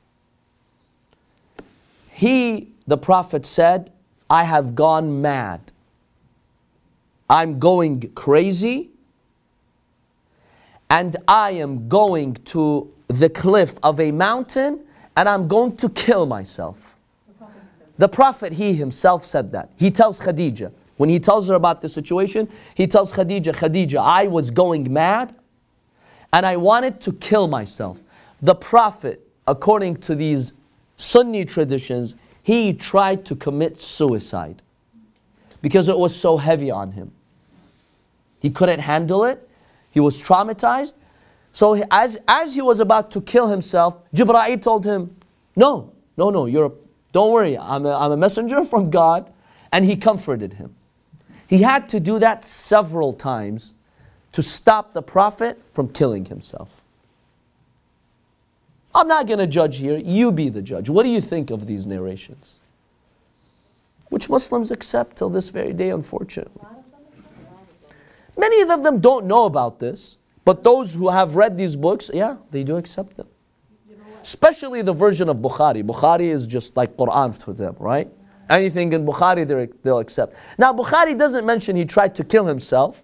He, 2.11 2.73
the 2.87 2.99
prophet, 2.99 3.47
said, 3.47 3.93
I 4.29 4.45
have 4.45 4.75
gone 4.75 5.23
mad. 5.23 5.73
I'm 7.29 7.59
going 7.59 8.11
crazy 8.15 8.91
and 10.91 11.17
I 11.29 11.53
am 11.53 11.89
going 11.89 12.35
to 12.47 12.93
the 13.11 13.29
cliff 13.29 13.79
of 13.83 13.99
a 13.99 14.13
mountain 14.13 14.81
and 15.17 15.29
I'm 15.29 15.49
going 15.49 15.77
to 15.79 15.89
kill 15.89 16.27
myself. 16.27 16.95
The 17.99 18.09
Prophet, 18.09 18.55
he 18.55 18.73
himself 18.75 19.27
said 19.27 19.53
that. 19.53 19.71
He 19.77 19.91
tells 19.91 20.21
Khadija, 20.21 20.73
when 20.97 21.11
he 21.11 21.19
tells 21.19 21.49
her 21.49 21.55
about 21.55 21.83
the 21.83 21.89
situation, 21.89 22.49
he 22.75 22.87
tells 22.87 23.13
Khadija, 23.13 23.53
Khadija, 23.55 24.01
I 24.01 24.27
was 24.27 24.51
going 24.51 24.91
mad 24.93 25.35
and 26.33 26.47
I 26.47 26.57
wanted 26.57 27.01
to 27.03 27.13
kill 27.13 27.49
myself. 27.49 28.01
The 28.41 28.55
Prophet, 28.55 29.27
according 29.47 29.97
to 29.99 30.15
these 30.15 30.53
Sunni 30.97 31.45
traditions, 31.45 32.15
he 32.43 32.73
tried 32.73 33.27
to 33.27 33.35
commit 33.35 33.81
suicide 33.81 34.63
because 35.61 35.89
it 35.89 35.99
was 35.99 36.15
so 36.15 36.37
heavy 36.37 36.71
on 36.71 36.93
him. 36.93 37.13
He 38.41 38.51
couldn't 38.51 38.81
handle 38.81 39.25
it. 39.25 39.47
He 39.91 40.01
was 40.01 40.23
traumatized. 40.23 40.95
So 41.53 41.83
as, 41.91 42.19
as 42.29 42.55
he 42.55 42.63
was 42.63 42.81
about 42.81 43.11
to 43.13 43.21
kill 43.21 43.49
himself, 43.49 43.97
Jibra'il 44.15 44.63
told 44.63 44.85
him, 44.85 45.17
no, 45.57 45.93
no, 46.17 46.31
no, 46.31 46.47
you're, 46.47 46.73
don't 47.13 47.33
worry, 47.33 47.59
I'm 47.59 47.87
a, 47.87 47.97
I'm 47.97 48.13
a 48.13 48.17
messenger 48.17 48.65
from 48.65 48.91
God. 48.91 49.33
And 49.73 49.85
he 49.85 49.97
comforted 49.97 50.55
him. 50.55 50.75
He 51.47 51.63
had 51.63 51.89
to 51.91 52.01
do 52.01 52.19
that 52.19 52.45
several 52.45 53.13
times 53.13 53.75
to 54.33 54.43
stop 54.43 54.93
the 54.93 55.03
Prophet 55.03 55.61
from 55.73 55.89
killing 55.89 56.25
himself. 56.25 56.83
I'm 58.95 59.07
not 59.07 59.27
going 59.27 59.39
to 59.39 59.47
judge 59.47 59.77
here. 59.77 59.97
You 59.97 60.33
be 60.33 60.49
the 60.49 60.63
judge. 60.63 60.89
What 60.89 61.05
do 61.05 61.09
you 61.11 61.21
think 61.21 61.51
of 61.51 61.67
these 61.67 61.87
narrations? 61.87 62.57
Which 64.09 64.29
Muslims 64.29 64.71
accept 64.71 65.17
till 65.17 65.31
this 65.31 65.49
very 65.49 65.73
day, 65.73 65.91
unfortunately. 65.91 66.67
Many 68.37 68.61
of 68.63 68.83
them 68.83 69.01
don't 69.01 69.27
know 69.27 69.45
about 69.45 69.79
this, 69.79 70.17
but 70.45 70.65
those 70.65 70.95
who 70.95 71.09
have 71.09 71.37
read 71.37 71.57
these 71.57 71.77
books, 71.77 72.11
yeah, 72.13 72.37
they 72.51 72.65
do 72.65 72.77
accept 72.77 73.17
them. 73.17 73.29
Especially 74.23 74.83
the 74.83 74.93
version 74.93 75.29
of 75.29 75.39
Bukhari. 75.39 75.83
Bukhari 75.83 76.29
is 76.29 76.47
just 76.47 76.77
like 76.77 76.97
Quran 76.97 77.39
to 77.45 77.53
them, 77.53 77.75
right? 77.79 78.09
Anything 78.51 78.93
in 78.93 79.07
Bukhari, 79.07 79.47
they'll 79.83 79.99
accept. 79.99 80.35
Now, 80.59 80.73
Bukhari 80.73 81.17
doesn't 81.17 81.47
mention 81.47 81.77
he 81.77 81.85
tried 81.85 82.15
to 82.17 82.25
kill 82.25 82.47
himself. 82.47 83.03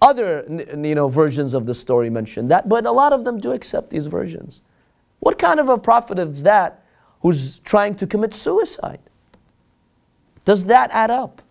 Other 0.00 0.44
you 0.48 0.94
know, 0.94 1.08
versions 1.08 1.54
of 1.54 1.66
the 1.66 1.74
story 1.74 2.10
mention 2.10 2.48
that, 2.48 2.68
but 2.68 2.86
a 2.86 2.92
lot 2.92 3.12
of 3.12 3.24
them 3.24 3.40
do 3.40 3.52
accept 3.52 3.90
these 3.90 4.06
versions. 4.06 4.62
What 5.20 5.38
kind 5.38 5.58
of 5.58 5.68
a 5.68 5.78
prophet 5.78 6.18
is 6.18 6.42
that 6.42 6.84
who's 7.20 7.60
trying 7.60 7.94
to 7.96 8.06
commit 8.06 8.34
suicide? 8.34 9.00
Does 10.44 10.64
that 10.66 10.90
add 10.92 11.10
up? 11.10 11.42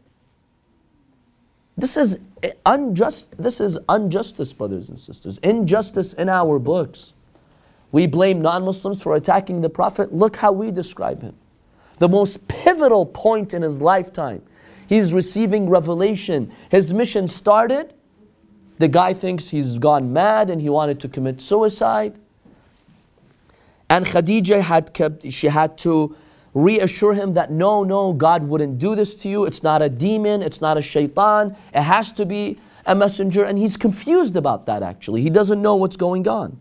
This 1.77 1.97
is 1.97 2.19
unjust. 2.65 3.37
This 3.37 3.59
is 3.59 3.77
injustice, 3.89 4.53
brothers 4.53 4.89
and 4.89 4.97
sisters. 4.97 5.37
Injustice 5.39 6.13
in 6.13 6.29
our 6.29 6.59
books. 6.59 7.13
We 7.91 8.07
blame 8.07 8.41
non-Muslims 8.41 9.01
for 9.01 9.15
attacking 9.15 9.61
the 9.61 9.69
Prophet. 9.69 10.13
Look 10.13 10.37
how 10.37 10.51
we 10.51 10.71
describe 10.71 11.21
him. 11.21 11.35
The 11.99 12.09
most 12.09 12.47
pivotal 12.47 13.05
point 13.05 13.53
in 13.53 13.61
his 13.61 13.81
lifetime. 13.81 14.41
He's 14.87 15.13
receiving 15.13 15.69
revelation. 15.69 16.51
His 16.69 16.93
mission 16.93 17.27
started. 17.27 17.93
The 18.77 18.87
guy 18.87 19.13
thinks 19.13 19.49
he's 19.49 19.77
gone 19.77 20.11
mad 20.11 20.49
and 20.49 20.61
he 20.61 20.69
wanted 20.69 20.99
to 21.01 21.07
commit 21.07 21.41
suicide. 21.41 22.19
And 23.89 24.05
Khadija 24.05 24.61
had 24.61 24.93
kept, 24.93 25.31
she 25.31 25.47
had 25.47 25.77
to 25.79 26.15
reassure 26.55 27.13
him 27.13 27.33
that 27.33 27.51
no, 27.51 27.83
no, 27.83 28.13
God 28.13 28.41
wouldn't 28.47 28.79
do 28.79 28.95
this 28.95 29.13
to 29.15 29.29
you. 29.29 29.45
It's 29.45 29.61
not 29.61 29.83
a 29.83 29.89
demon, 29.89 30.41
it's 30.41 30.61
not 30.61 30.77
a 30.77 30.81
shaitan. 30.81 31.55
It 31.73 31.83
has 31.83 32.11
to 32.13 32.25
be 32.25 32.57
a 32.87 32.95
messenger. 32.95 33.43
And 33.43 33.59
he's 33.59 33.77
confused 33.77 34.35
about 34.35 34.65
that 34.65 34.81
actually. 34.81 35.21
He 35.21 35.29
doesn't 35.29 35.61
know 35.61 35.75
what's 35.75 35.97
going 35.97 36.27
on. 36.27 36.57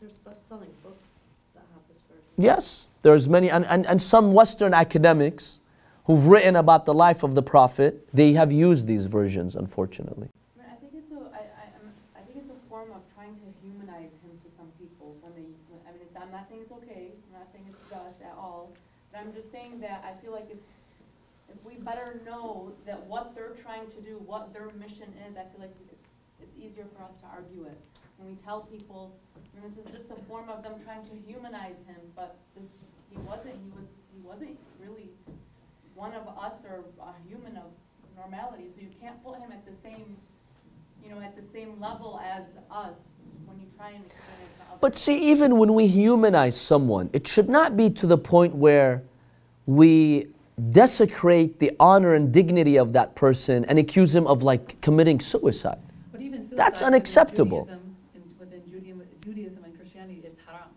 There's 0.00 0.12
best-selling 0.18 0.70
books 0.82 1.20
that 1.54 1.64
have 1.74 1.82
this 1.88 1.98
version. 2.08 2.22
Yes, 2.38 2.86
there's 3.02 3.28
many, 3.28 3.50
and, 3.50 3.66
and, 3.66 3.84
and 3.86 4.00
some 4.00 4.32
Western 4.32 4.72
academics 4.72 5.58
who've 6.04 6.26
written 6.28 6.56
about 6.56 6.86
the 6.86 6.94
life 6.94 7.22
of 7.22 7.34
the 7.34 7.42
Prophet, 7.42 8.06
they 8.14 8.32
have 8.34 8.50
used 8.52 8.86
these 8.86 9.04
versions, 9.06 9.56
unfortunately. 9.56 10.28
I 10.56 10.62
mean, 10.62 10.70
I 10.72 10.76
think 10.80 10.92
it's 10.94 11.12
a, 11.12 11.16
I, 11.34 11.42
I, 11.42 11.64
I'm- 11.74 11.92
I 12.16 12.20
think 12.20 12.38
it's 12.38 12.48
a 12.50 12.68
form 12.70 12.88
of 12.92 13.02
trying 13.14 13.34
to 13.34 13.46
humanize 13.60 14.08
him 14.24 14.32
to 14.44 14.48
some 14.56 14.70
people 14.80 15.16
when 15.20 15.34
they, 15.36 15.44
when- 15.68 15.82
I 15.84 15.92
mean, 15.92 16.00
it's, 16.08 16.16
I'm 16.16 16.30
not 16.30 16.48
saying 16.48 16.62
it's 16.64 16.72
okay, 16.72 17.12
I'm 17.12 17.74
at 17.92 18.34
all, 18.36 18.70
but 19.12 19.20
I'm 19.20 19.32
just 19.32 19.50
saying 19.50 19.80
that 19.80 20.04
I 20.04 20.20
feel 20.22 20.32
like 20.32 20.50
if, 20.50 20.58
if 21.48 21.64
we 21.64 21.74
better 21.74 22.20
know 22.26 22.72
that 22.86 23.02
what 23.06 23.34
they're 23.34 23.56
trying 23.62 23.88
to 23.90 24.00
do, 24.00 24.20
what 24.26 24.52
their 24.52 24.68
mission 24.78 25.08
is, 25.26 25.36
I 25.36 25.44
feel 25.48 25.60
like 25.60 25.74
it's, 25.90 26.04
it's 26.42 26.56
easier 26.56 26.84
for 26.94 27.02
us 27.04 27.12
to 27.20 27.26
argue 27.26 27.64
it. 27.64 27.78
When 28.18 28.28
we 28.28 28.36
tell 28.36 28.60
people, 28.62 29.14
and 29.54 29.64
this 29.64 29.78
is 29.78 29.90
just 29.90 30.10
a 30.10 30.16
form 30.28 30.50
of 30.50 30.62
them 30.62 30.74
trying 30.84 31.04
to 31.04 31.12
humanize 31.26 31.78
him, 31.86 32.00
but 32.14 32.36
this, 32.56 32.68
he 33.10 33.16
wasn't, 33.18 33.54
he 33.54 33.70
was, 33.70 33.88
he 34.12 34.20
wasn't 34.20 34.58
really 34.80 35.08
one 35.94 36.12
of 36.12 36.28
us 36.28 36.54
or 36.68 36.84
a 37.00 37.28
human 37.28 37.56
of 37.56 37.70
normality, 38.16 38.68
so 38.74 38.82
you 38.82 38.90
can't 39.00 39.22
put 39.24 39.38
him 39.38 39.52
at 39.52 39.64
the 39.64 39.74
same, 39.74 40.16
you 41.02 41.10
know, 41.10 41.20
at 41.20 41.36
the 41.36 41.46
same 41.52 41.80
level 41.80 42.20
as 42.22 42.42
us 42.70 42.96
when 43.48 43.60
you 43.60 43.66
try 43.76 43.90
and 43.90 44.04
explain 44.04 44.38
it 44.40 44.58
to 44.58 44.64
others. 44.64 44.78
But 44.80 44.96
see, 44.96 45.30
even 45.30 45.58
when 45.58 45.74
we 45.74 45.86
humanize 45.86 46.60
someone, 46.60 47.10
it 47.12 47.26
should 47.26 47.48
not 47.48 47.76
be 47.76 47.90
to 47.90 48.06
the 48.06 48.18
point 48.18 48.54
where 48.54 49.02
we 49.66 50.28
desecrate 50.70 51.58
the 51.58 51.72
honor 51.78 52.14
and 52.14 52.32
dignity 52.32 52.78
of 52.78 52.92
that 52.92 53.14
person 53.14 53.64
and 53.66 53.78
accuse 53.78 54.14
him 54.14 54.26
of 54.26 54.42
like 54.42 54.80
committing 54.80 55.20
suicide. 55.20 55.78
But 56.12 56.20
even 56.20 56.40
suicide 56.40 56.56
That's 56.56 56.82
unacceptable. 56.82 57.64
Judaism, 57.64 57.94
Within 58.40 58.62
Judaism, 58.70 59.06
Judaism 59.24 59.64
and 59.64 59.78
Christianity, 59.78 60.22
it's 60.24 60.38
haram. 60.46 60.68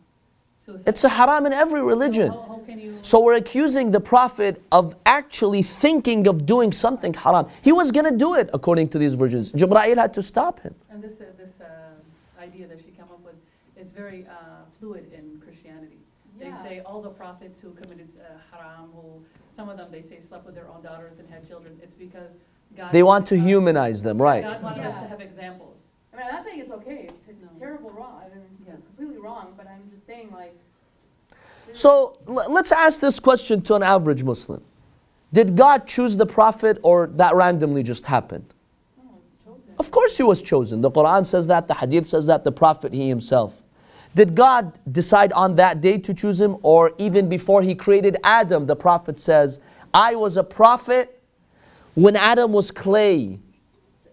Suicide. 0.59 0.83
It's 0.87 1.03
a 1.03 1.09
haram 1.09 1.45
in 1.45 1.53
every 1.53 1.81
religion. 1.81 2.31
So 2.31 2.39
how, 2.39 2.47
how 2.47 2.61
you? 2.81 2.97
So 3.01 3.19
we're 3.19 3.35
accusing 3.35 3.91
the 3.91 3.99
Prophet 3.99 4.61
of 4.71 4.95
actually 5.05 5.63
thinking 5.63 6.27
of 6.27 6.45
doing 6.45 6.71
something 6.71 7.13
haram. 7.13 7.47
He 7.61 7.71
was 7.71 7.91
going 7.91 8.05
to 8.05 8.17
do 8.17 8.35
it 8.35 8.49
according 8.53 8.89
to 8.89 8.99
these 8.99 9.13
versions. 9.13 9.51
Jibra'il 9.51 9.97
had 9.97 10.13
to 10.15 10.23
stop 10.23 10.59
him. 10.59 10.75
And 10.89 11.03
this, 11.03 11.13
uh, 11.13 11.25
this 11.37 11.51
idea 12.61 12.75
that 12.75 12.83
she 12.83 12.91
came 12.91 13.05
up 13.05 13.23
with, 13.23 13.35
it's 13.75 13.91
very 13.93 14.25
uh, 14.29 14.63
fluid 14.79 15.11
in 15.13 15.39
Christianity. 15.43 15.97
They 16.39 16.51
say 16.63 16.81
all 16.85 17.01
the 17.01 17.09
prophets 17.09 17.59
who 17.59 17.71
committed 17.71 18.07
uh, 18.19 18.37
haram, 18.55 18.89
who, 18.95 19.21
some 19.55 19.67
of 19.69 19.77
them, 19.77 19.89
they 19.91 20.01
say 20.01 20.21
slept 20.21 20.45
with 20.45 20.55
their 20.55 20.67
own 20.69 20.81
daughters 20.81 21.19
and 21.19 21.29
had 21.29 21.47
children, 21.47 21.77
it's 21.83 21.95
because 21.95 22.31
God. 22.75 22.91
They 22.93 23.03
want 23.03 23.27
to 23.27 23.35
God- 23.37 23.45
humanize 23.45 24.01
them, 24.01 24.21
right? 24.21 24.43
God 24.43 24.63
wanted 24.63 24.85
us 24.85 25.01
to 25.01 25.07
have 25.09 25.19
examples. 25.19 25.77
I 26.13 26.17
mean, 26.17 26.25
I'm 26.27 26.35
not 26.35 26.43
saying 26.45 26.59
it's 26.59 26.71
okay, 26.71 27.07
it's 27.09 27.27
No. 27.27 27.59
terrible 27.59 27.89
wrong, 27.89 28.21
I 28.25 28.29
mean, 28.29 28.45
it's- 28.45 28.67
Yeah. 28.67 28.73
completely 28.95 29.17
wrong, 29.17 29.53
but 29.57 29.67
I'm 29.67 29.89
just 29.93 30.05
saying 30.05 30.29
like. 30.31 30.57
So 31.73 32.17
l- 32.27 32.51
let's 32.51 32.71
ask 32.71 32.99
this 33.01 33.19
question 33.19 33.61
to 33.63 33.75
an 33.75 33.83
average 33.83 34.23
Muslim. 34.23 34.61
Did 35.33 35.55
God 35.57 35.85
choose 35.85 36.15
the 36.17 36.25
Prophet 36.25 36.77
or 36.81 37.07
that 37.15 37.35
randomly 37.35 37.83
just 37.83 38.05
happened? 38.05 38.45
No, 39.81 39.89
it's 39.89 39.89
chosen. 39.89 39.89
Of 39.89 39.91
course 39.91 40.17
he 40.17 40.23
was 40.23 40.41
chosen. 40.41 40.81
The 40.81 40.91
Quran 40.91 41.25
says 41.25 41.47
that, 41.47 41.67
the 41.67 41.73
Hadith 41.73 42.05
says 42.05 42.25
that, 42.27 42.43
the 42.43 42.51
Prophet 42.51 42.93
he 42.93 43.09
himself. 43.09 43.61
Did 44.15 44.35
God 44.35 44.77
decide 44.91 45.31
on 45.33 45.55
that 45.55 45.81
day 45.81 45.97
to 45.97 46.13
choose 46.13 46.41
him 46.41 46.57
or 46.63 46.91
even 46.97 47.29
before 47.29 47.61
he 47.61 47.75
created 47.75 48.17
Adam, 48.23 48.65
the 48.65 48.75
Prophet 48.75 49.19
says, 49.19 49.59
I 49.93 50.15
was 50.15 50.37
a 50.37 50.43
prophet 50.43 51.21
when 51.95 52.15
Adam 52.15 52.51
was 52.51 52.71
clay. 52.71 53.39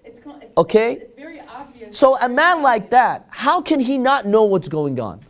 It's, 0.05 0.19
it's, 0.19 0.47
Okay. 0.57 0.93
It's 0.93 1.14
very 1.14 1.41
obvious. 1.41 1.99
So 1.99 2.19
a 2.19 2.29
man 2.29 2.62
like 2.62 2.91
that, 2.91 3.27
how 3.31 3.61
can 3.61 3.81
he 3.81 3.99
not 3.99 4.27
know 4.27 4.45
what's 4.45 4.69
going 4.69 5.01
on? 5.01 5.21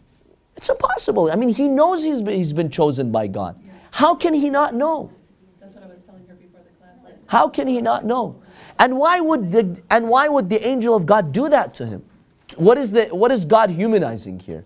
It's 0.57 0.69
impossible. 0.69 1.31
I 1.31 1.37
mean, 1.37 1.51
he 1.51 1.69
knows 1.69 2.03
he's 2.03 2.23
been, 2.23 2.37
he's 2.37 2.53
been 2.53 2.71
chosen 2.71 3.13
by 3.13 3.27
God. 3.27 3.61
How 3.91 4.15
can 4.15 4.35
he 4.35 4.51
not 4.51 4.75
know? 4.75 5.11
That's 5.61 5.75
what 5.75 5.85
I 5.85 5.87
was 5.89 5.99
telling 6.07 6.27
her 6.27 6.35
before 6.35 6.61
the 6.61 6.71
class. 6.79 7.15
How 7.27 7.49
can 7.49 7.69
he 7.69 7.81
not 7.81 8.05
know? 8.05 8.43
And 8.79 8.97
why 8.97 9.21
would 9.21 9.53
the, 9.53 9.81
and 9.91 10.09
why 10.09 10.29
would 10.29 10.49
the 10.49 10.67
angel 10.67 10.95
of 10.95 11.05
God 11.07 11.33
do 11.33 11.49
that 11.49 11.75
to 11.75 11.87
him? 11.87 12.05
What 12.57 12.79
is, 12.79 12.93
the, 12.93 13.07
what 13.07 13.31
is 13.33 13.45
God 13.45 13.71
humanizing 13.71 14.39
here? 14.41 14.65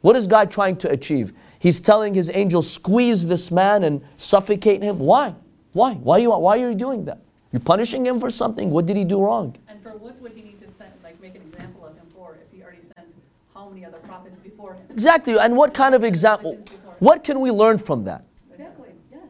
What 0.00 0.16
is 0.16 0.26
God 0.26 0.50
trying 0.50 0.76
to 0.78 0.90
achieve? 0.90 1.32
He's 1.58 1.78
telling 1.78 2.14
his 2.14 2.30
angel, 2.34 2.60
squeeze 2.60 3.26
this 3.26 3.50
man 3.50 3.84
and 3.84 4.02
suffocate 4.16 4.82
him. 4.82 4.98
Why? 4.98 5.34
Why? 5.72 5.94
Why, 5.94 6.18
you, 6.18 6.30
why 6.30 6.58
are 6.58 6.70
you 6.70 6.74
doing 6.74 7.04
that? 7.04 7.20
You're 7.52 7.60
punishing 7.60 8.04
him 8.04 8.18
for 8.18 8.30
something. 8.30 8.70
What 8.70 8.86
did 8.86 8.96
he 8.96 9.04
do 9.04 9.22
wrong? 9.22 9.56
And 9.68 9.80
for 9.82 9.90
what 9.90 10.20
would 10.20 10.32
he 10.32 10.42
need 10.42 10.60
to 10.60 10.66
send, 10.78 10.90
like 11.04 11.20
make 11.20 11.36
an 11.36 11.42
example 11.42 11.86
of 11.86 11.94
him 11.94 12.06
for, 12.12 12.36
if 12.42 12.56
he 12.56 12.62
already 12.64 12.80
sent 12.96 13.06
how 13.54 13.68
many 13.68 13.84
other 13.84 13.98
prophets 13.98 14.38
before 14.38 14.74
him? 14.74 14.82
Exactly. 14.90 15.38
And 15.38 15.56
what 15.56 15.72
kind 15.72 15.94
of 15.94 16.02
example? 16.02 16.58
What 16.98 17.22
can 17.22 17.40
we 17.40 17.50
learn 17.50 17.78
from 17.78 18.04
that? 18.04 18.24
Exactly, 18.50 18.88
yes, 19.12 19.20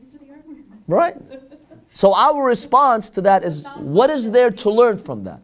these 0.00 0.14
are 0.14 0.24
the 0.24 0.30
arguments. 0.32 0.72
Right? 0.86 1.16
So 1.94 2.12
our 2.12 2.44
response 2.44 3.08
to 3.10 3.22
that 3.22 3.42
is 3.42 3.66
what 3.76 4.10
is 4.10 4.30
there 4.30 4.50
to 4.50 4.70
learn 4.70 4.98
from 4.98 5.24
that? 5.24 5.40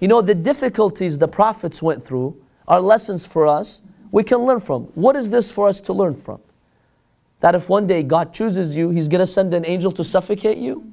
You 0.00 0.08
know, 0.08 0.20
the 0.20 0.34
difficulties 0.34 1.18
the 1.18 1.28
prophets 1.28 1.80
went 1.80 2.02
through 2.02 2.36
are 2.66 2.80
lessons 2.80 3.24
for 3.24 3.46
us 3.46 3.82
we 4.10 4.24
can 4.24 4.38
learn 4.38 4.58
from. 4.58 4.84
What 4.94 5.14
is 5.14 5.30
this 5.30 5.52
for 5.52 5.68
us 5.68 5.80
to 5.82 5.92
learn 5.92 6.16
from? 6.16 6.40
that 7.40 7.54
if 7.54 7.68
one 7.68 7.86
day 7.86 8.02
God 8.02 8.32
chooses 8.32 8.76
you, 8.76 8.90
He's 8.90 9.08
going 9.08 9.20
to 9.20 9.26
send 9.26 9.52
an 9.54 9.66
angel 9.66 9.90
to 9.92 10.04
suffocate 10.04 10.58
you? 10.58 10.92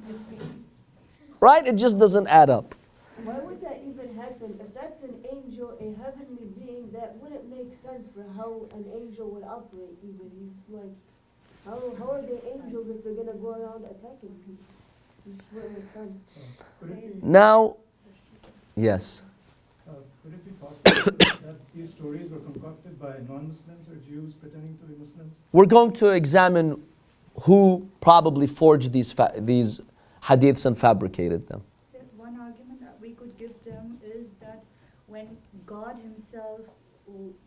Right? 1.40 1.66
It 1.66 1.76
just 1.76 1.98
doesn't 1.98 2.26
add 2.26 2.50
up. 2.50 2.74
Why 3.22 3.38
would 3.38 3.60
that 3.60 3.80
even 3.86 4.16
happen? 4.16 4.58
If 4.60 4.74
that's 4.74 5.02
an 5.02 5.14
angel, 5.30 5.76
a 5.78 5.94
heavenly 6.02 6.48
being, 6.58 6.90
that 6.92 7.16
wouldn't 7.20 7.48
make 7.48 7.72
sense 7.72 8.08
for 8.08 8.24
how 8.36 8.66
an 8.74 8.84
angel 8.92 9.30
would 9.30 9.44
operate 9.44 9.94
even. 10.02 10.30
He's 10.40 10.58
like, 10.68 10.90
how, 11.64 11.78
how 11.98 12.12
are 12.12 12.22
they 12.22 12.40
angels 12.50 12.88
if 12.88 13.04
they're 13.04 13.14
gonna 13.14 13.38
go 13.38 13.50
around 13.50 13.84
attacking 13.84 14.34
people? 14.42 14.77
Now, 17.22 17.76
yes. 18.76 19.22
uh, 19.88 19.92
could 20.22 20.34
it 20.34 20.44
be 20.44 20.50
possible 20.52 21.12
that 21.46 21.56
these 21.74 21.90
stories 21.90 22.30
were 22.30 22.38
concocted 22.38 23.00
by 23.00 23.14
non-Muslims 23.28 23.88
or 23.88 23.96
Jews 24.08 24.34
pretending 24.34 24.76
to 24.78 24.84
be 24.84 24.94
Muslims? 24.98 25.36
We're 25.52 25.66
going 25.66 25.92
to 25.94 26.08
examine 26.10 26.82
who 27.42 27.88
probably 28.00 28.46
forged 28.46 28.92
these, 28.92 29.12
fa- 29.12 29.34
these 29.36 29.80
hadiths 30.22 30.66
and 30.66 30.78
fabricated 30.78 31.48
them. 31.48 31.62
So 31.92 31.98
one 32.16 32.38
argument 32.40 32.80
that 32.80 32.96
we 33.00 33.10
could 33.10 33.36
give 33.36 33.62
them 33.64 33.98
is 34.04 34.26
that 34.40 34.64
when 35.06 35.36
God 35.66 35.96
himself 36.00 36.60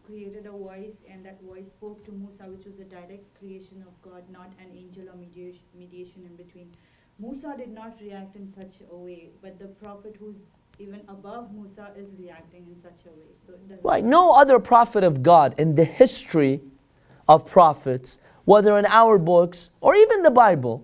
created 0.06 0.46
a 0.46 0.52
voice 0.52 0.98
and 1.10 1.26
that 1.26 1.42
voice 1.42 1.68
spoke 1.68 2.04
to 2.06 2.12
Musa, 2.12 2.44
which 2.44 2.66
was 2.66 2.80
a 2.80 2.84
direct 2.84 3.24
creation 3.40 3.84
of 3.88 3.94
God, 4.02 4.24
not 4.32 4.52
an 4.60 4.70
angel 4.76 5.10
or 5.10 5.16
mediation, 5.16 5.62
mediation 5.78 6.26
in 6.26 6.36
between. 6.36 6.72
Musa 7.20 7.56
did 7.58 7.74
not 7.74 7.98
react 8.02 8.36
in 8.36 8.48
such 8.48 8.82
a 8.92 8.96
way, 8.96 9.30
but 9.42 9.60
the 9.60 9.68
prophet 9.68 10.16
who's 10.20 10.38
even 10.80 11.02
above 11.08 11.54
Musa 11.54 11.92
is 11.96 12.14
reacting 12.20 12.66
in 12.68 12.82
such 12.82 13.06
a 13.06 13.10
way. 13.10 13.30
So 13.46 13.54
Right. 13.84 14.04
No 14.04 14.34
other 14.34 14.60
prophet 14.60 15.04
of 15.04 15.22
God 15.22 15.54
in 15.60 15.76
the 15.76 15.84
history 15.84 16.62
of 17.28 17.46
prophets, 17.46 18.18
whether 18.46 18.78
in 18.78 18.86
our 18.88 19.18
books 19.20 19.70
or 19.80 19.96
even 19.96 20.24
the 20.24 20.32
Bible, 20.32 20.84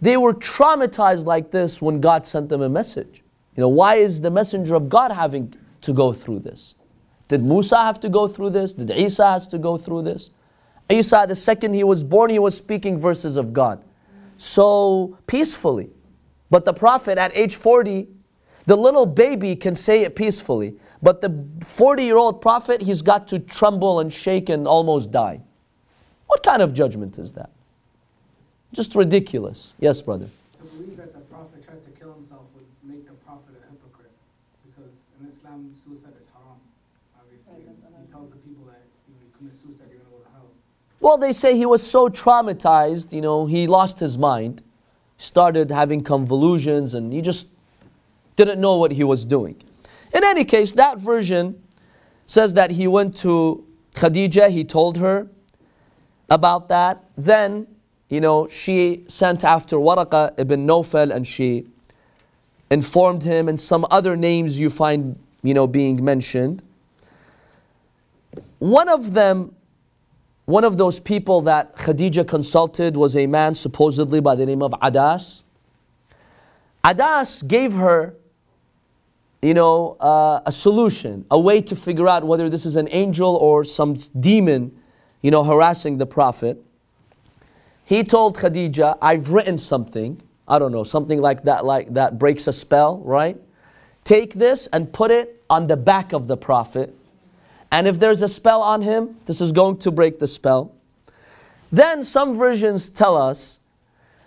they 0.00 0.16
were 0.16 0.32
traumatized 0.32 1.26
like 1.26 1.50
this 1.50 1.82
when 1.82 2.00
God 2.00 2.26
sent 2.26 2.48
them 2.48 2.62
a 2.62 2.68
message. 2.68 3.22
You 3.54 3.60
know, 3.60 3.68
why 3.68 3.96
is 3.96 4.22
the 4.22 4.30
messenger 4.30 4.74
of 4.74 4.88
God 4.88 5.12
having 5.12 5.54
to 5.82 5.92
go 5.92 6.12
through 6.12 6.40
this? 6.40 6.74
Did 7.28 7.44
Musa 7.44 7.76
have 7.76 8.00
to 8.00 8.08
go 8.08 8.26
through 8.26 8.50
this? 8.50 8.72
Did 8.72 8.90
Isa 8.90 9.30
has 9.30 9.46
to 9.48 9.58
go 9.58 9.76
through 9.76 10.02
this? 10.02 10.30
Isa, 10.90 11.24
the 11.28 11.36
second 11.36 11.74
he 11.74 11.84
was 11.84 12.02
born, 12.02 12.30
he 12.30 12.38
was 12.38 12.56
speaking 12.56 12.98
verses 12.98 13.36
of 13.36 13.52
God. 13.52 13.82
So 14.42 15.16
peacefully. 15.28 15.88
But 16.50 16.64
the 16.64 16.72
prophet 16.74 17.16
at 17.16 17.30
age 17.36 17.54
40, 17.54 18.08
the 18.66 18.74
little 18.76 19.06
baby 19.06 19.54
can 19.54 19.76
say 19.76 20.02
it 20.02 20.16
peacefully. 20.16 20.74
But 21.00 21.20
the 21.20 21.46
40 21.64 22.02
year 22.02 22.16
old 22.16 22.40
prophet, 22.42 22.82
he's 22.82 23.02
got 23.02 23.28
to 23.28 23.38
tremble 23.38 24.00
and 24.00 24.12
shake 24.12 24.48
and 24.48 24.66
almost 24.66 25.12
die. 25.12 25.42
What 26.26 26.42
kind 26.42 26.60
of 26.60 26.74
judgment 26.74 27.18
is 27.20 27.30
that? 27.38 27.50
Just 28.72 28.96
ridiculous. 28.96 29.74
Yes, 29.78 30.02
brother. 30.02 30.26
To 30.58 30.62
believe 30.64 30.96
that 30.96 31.14
the 31.14 31.20
Prophet 31.30 31.62
tried 31.62 31.84
to 31.84 31.90
kill 31.90 32.14
himself 32.14 32.42
would 32.56 32.66
make 32.82 33.06
the 33.06 33.14
Prophet 33.22 33.54
a 33.54 33.70
hypocrite. 33.70 34.10
Because 34.66 35.06
in 35.20 35.26
Islam, 35.28 35.70
suicide 35.78 36.18
is 36.18 36.26
haram, 36.34 36.58
obviously. 37.14 37.62
Right, 37.62 37.66
that's 37.70 37.78
what 37.78 37.94
He 37.94 37.96
I'm- 38.02 38.10
tells 38.10 38.30
the 38.34 38.42
people 38.42 38.64
that 38.66 38.82
you, 39.06 39.14
know, 39.14 39.22
you 39.22 39.30
commit 39.38 39.54
suicide, 39.54 39.86
you're 39.92 40.02
going 40.02 40.10
to 40.10 40.18
go 40.18 40.24
to 40.26 40.32
hell. 40.34 40.50
Well, 41.02 41.18
they 41.18 41.32
say 41.32 41.56
he 41.56 41.66
was 41.66 41.84
so 41.84 42.08
traumatized, 42.08 43.12
you 43.12 43.20
know, 43.20 43.46
he 43.46 43.66
lost 43.66 43.98
his 43.98 44.16
mind, 44.16 44.62
started 45.18 45.72
having 45.72 46.04
convulsions, 46.04 46.94
and 46.94 47.12
he 47.12 47.20
just 47.20 47.48
didn't 48.36 48.60
know 48.60 48.76
what 48.76 48.92
he 48.92 49.02
was 49.02 49.24
doing. 49.24 49.60
In 50.14 50.22
any 50.22 50.44
case, 50.44 50.70
that 50.72 50.98
version 50.98 51.60
says 52.26 52.54
that 52.54 52.70
he 52.70 52.86
went 52.86 53.16
to 53.16 53.66
Khadija, 53.96 54.50
he 54.50 54.62
told 54.64 54.98
her 54.98 55.26
about 56.30 56.68
that. 56.68 57.02
Then, 57.16 57.66
you 58.08 58.20
know, 58.20 58.46
she 58.46 59.02
sent 59.08 59.42
after 59.42 59.78
Waraqa 59.78 60.38
ibn 60.38 60.68
Nawfal 60.68 61.12
and 61.12 61.26
she 61.26 61.66
informed 62.70 63.24
him, 63.24 63.48
and 63.48 63.60
some 63.60 63.84
other 63.90 64.16
names 64.16 64.60
you 64.60 64.70
find, 64.70 65.18
you 65.42 65.52
know, 65.52 65.66
being 65.66 66.04
mentioned. 66.04 66.62
One 68.60 68.88
of 68.88 69.14
them 69.14 69.56
one 70.44 70.64
of 70.64 70.76
those 70.76 70.98
people 70.98 71.42
that 71.42 71.76
Khadija 71.76 72.26
consulted 72.26 72.96
was 72.96 73.16
a 73.16 73.26
man 73.26 73.54
supposedly 73.54 74.20
by 74.20 74.34
the 74.34 74.44
name 74.44 74.62
of 74.62 74.72
Adas. 74.72 75.42
Adas 76.82 77.46
gave 77.46 77.74
her, 77.74 78.16
you 79.40 79.54
know, 79.54 79.96
uh, 80.00 80.40
a 80.44 80.50
solution, 80.50 81.24
a 81.30 81.38
way 81.38 81.60
to 81.60 81.76
figure 81.76 82.08
out 82.08 82.24
whether 82.24 82.50
this 82.50 82.66
is 82.66 82.74
an 82.74 82.88
angel 82.90 83.36
or 83.36 83.62
some 83.62 83.94
demon, 84.18 84.76
you 85.20 85.30
know, 85.30 85.44
harassing 85.44 85.98
the 85.98 86.06
Prophet. 86.06 86.60
He 87.84 88.02
told 88.02 88.36
Khadija, 88.36 88.98
I've 89.00 89.30
written 89.30 89.58
something, 89.58 90.20
I 90.48 90.58
don't 90.58 90.72
know, 90.72 90.82
something 90.82 91.20
like 91.20 91.44
that, 91.44 91.64
like 91.64 91.94
that 91.94 92.18
breaks 92.18 92.48
a 92.48 92.52
spell, 92.52 92.98
right? 92.98 93.40
Take 94.02 94.34
this 94.34 94.66
and 94.72 94.92
put 94.92 95.12
it 95.12 95.40
on 95.48 95.68
the 95.68 95.76
back 95.76 96.12
of 96.12 96.26
the 96.26 96.36
Prophet 96.36 96.96
and 97.72 97.88
if 97.88 97.98
there's 97.98 98.20
a 98.20 98.28
spell 98.28 98.62
on 98.62 98.82
him, 98.82 99.16
this 99.24 99.40
is 99.40 99.50
going 99.50 99.78
to 99.78 99.90
break 99.90 100.18
the 100.18 100.26
spell. 100.26 100.74
Then 101.72 102.04
some 102.04 102.36
versions 102.36 102.90
tell 102.90 103.16
us 103.16 103.60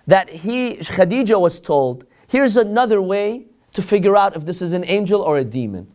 that 0.08 0.30
he, 0.30 0.78
Khadija 0.78 1.40
was 1.40 1.60
told, 1.60 2.06
here's 2.28 2.58
another 2.58 3.00
way 3.00 3.46
to 3.74 3.84
figure 3.84 4.18
out 4.18 4.36
if 4.36 4.46
this 4.46 4.64
is 4.64 4.74
an 4.74 4.84
angel 4.88 5.22
or 5.22 5.38
a 5.38 5.44
demon. 5.44 5.88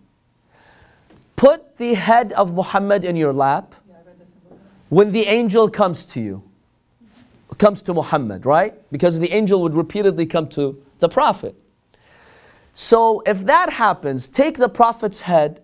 Put 1.34 1.76
the 1.76 1.94
head 1.94 2.32
of 2.34 2.54
Muhammad 2.54 3.04
in 3.04 3.16
your 3.16 3.32
lap 3.32 3.74
when 4.88 5.10
the 5.10 5.22
angel 5.22 5.68
comes 5.68 6.04
to 6.06 6.20
you, 6.20 6.42
comes 7.58 7.82
to 7.82 7.94
Muhammad, 7.94 8.46
right? 8.46 8.74
Because 8.92 9.18
the 9.18 9.32
angel 9.32 9.60
would 9.62 9.74
repeatedly 9.74 10.26
come 10.26 10.48
to 10.50 10.80
the 11.00 11.08
Prophet. 11.08 11.56
So 12.74 13.22
if 13.26 13.44
that 13.46 13.72
happens, 13.72 14.28
take 14.28 14.56
the 14.56 14.68
Prophet's 14.68 15.22
head, 15.22 15.60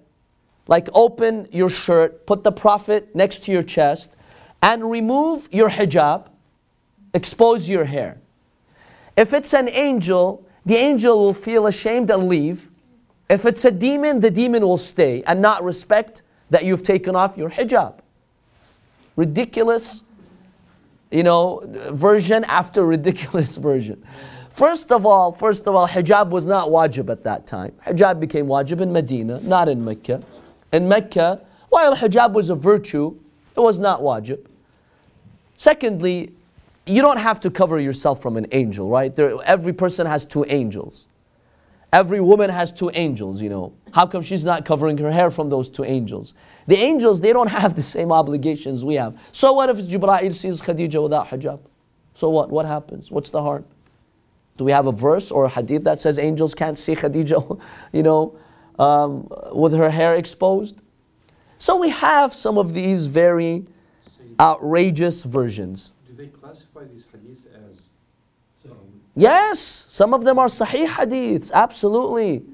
like 0.69 0.89
open 0.95 1.49
your 1.53 1.71
shirt, 1.71 2.27
put 2.27 2.45
the 2.45 2.53
Prophet 2.53 3.15
next 3.15 3.45
to 3.45 3.53
your 3.53 3.63
chest, 3.63 4.17
and 4.63 4.91
remove 4.91 5.49
your 5.53 5.71
hijab, 5.71 6.29
expose 7.15 7.69
your 7.69 7.85
hair. 7.85 8.19
If 9.17 9.33
it's 9.33 9.55
an 9.55 9.69
angel, 9.71 10.47
the 10.65 10.77
angel 10.77 11.19
will 11.19 11.35
feel 11.35 11.67
ashamed 11.67 12.11
and 12.11 12.29
leave. 12.29 12.71
If 13.29 13.45
it's 13.45 13.65
a 13.65 13.71
demon, 13.71 14.21
the 14.21 14.31
demon 14.31 14.67
will 14.67 14.77
stay 14.77 15.23
and 15.27 15.41
not 15.41 15.63
respect 15.63 16.23
that 16.51 16.65
you've 16.65 16.83
taken 16.83 17.17
off 17.17 17.37
your 17.37 17.51
hijab 17.51 18.01
ridiculous, 19.17 20.05
you 21.11 21.23
know, 21.23 21.63
version 21.91 22.45
after 22.45 22.85
ridiculous 22.85 23.57
version. 23.57 24.05
First 24.51 24.93
of 24.93 25.05
all, 25.05 25.33
first 25.33 25.67
of 25.67 25.75
all, 25.75 25.89
hijab 25.89 26.31
was 26.31 26.47
not 26.47 26.69
wajib 26.69 27.11
at 27.11 27.25
that 27.25 27.47
time. 27.47 27.73
Hijab 27.87 28.21
became 28.21 28.47
wajib 28.47 28.81
in 28.81 28.93
Medina, 28.93 29.41
not 29.41 29.69
in 29.69 29.85
Mecca. 29.85 30.23
In 30.77 30.89
Mecca, 30.89 31.41
while 31.71 31.97
hijab 31.97 32.35
was 32.35 32.51
a 32.51 32.55
virtue, 32.55 33.19
it 33.57 33.61
was 33.61 33.79
not 33.79 34.03
wajib. 34.03 34.45
Secondly, 35.57 36.35
you 36.85 37.01
don't 37.01 37.17
have 37.17 37.41
to 37.41 37.51
cover 37.51 37.81
yourself 37.81 38.21
from 38.21 38.37
an 38.37 38.47
angel, 38.53 38.91
right? 38.91 39.17
There, 39.17 39.43
every 39.45 39.73
person 39.73 40.07
has 40.07 40.27
two 40.27 40.45
angels. 40.49 41.09
Every 41.95 42.21
woman 42.21 42.51
has 42.51 42.73
two 42.73 42.91
angels, 42.93 43.41
you 43.41 43.49
know. 43.49 43.73
How 43.93 44.07
come 44.07 44.21
she's 44.21 44.45
not 44.45 44.67
covering 44.67 44.99
her 44.99 45.11
hair 45.11 45.31
from 45.31 45.49
those 45.49 45.71
two 45.71 45.83
angels? 45.83 46.35
The 46.67 46.77
angels, 46.77 47.23
they 47.23 47.33
don't 47.33 47.49
have 47.63 47.75
the 47.75 47.83
same 47.83 48.13
obligations 48.13 48.85
we 48.85 48.97
have. 48.97 49.19
So 49.33 49.55
what 49.55 49.71
if 49.71 49.79
Jibreel 49.79 50.35
sees 50.35 50.61
Khadija 50.61 51.03
without 51.03 51.29
hijab? 51.29 51.61
So 52.15 52.29
what? 52.29 52.51
What 52.51 52.67
happens? 52.67 53.11
What's 53.11 53.31
the 53.31 53.41
harm? 53.41 53.65
Do 54.59 54.65
we 54.65 54.73
have 54.73 54.87
a 54.87 54.93
verse 54.93 55.31
or 55.31 55.47
a 55.47 55.49
hadith 55.49 55.85
that 55.85 56.01
says 56.01 56.19
angels 56.19 56.55
can't 56.55 56.79
see 56.79 56.95
Khadija, 56.95 57.59
you 57.95 58.03
know, 58.03 58.39
um, 58.79 59.29
with 59.53 59.75
her 59.75 59.91
hair 59.91 60.15
exposed? 60.15 60.77
So 61.59 61.77
we 61.77 61.91
have 61.91 62.35
some 62.35 62.59
of 62.59 62.75
these 62.75 63.07
very 63.07 63.67
outrageous 64.39 65.23
versions. 65.23 65.95
Do 66.07 66.15
they 66.15 66.27
classify 66.29 66.85
these 66.85 67.05
hadiths 67.05 67.47
as 67.55 68.71
um, 68.71 68.77
Yes, 69.15 69.87
some 69.89 70.13
of 70.13 70.25
them 70.25 70.39
are 70.39 70.49
sahih 70.49 70.87
hadiths, 70.87 71.51
absolutely. 71.53 72.45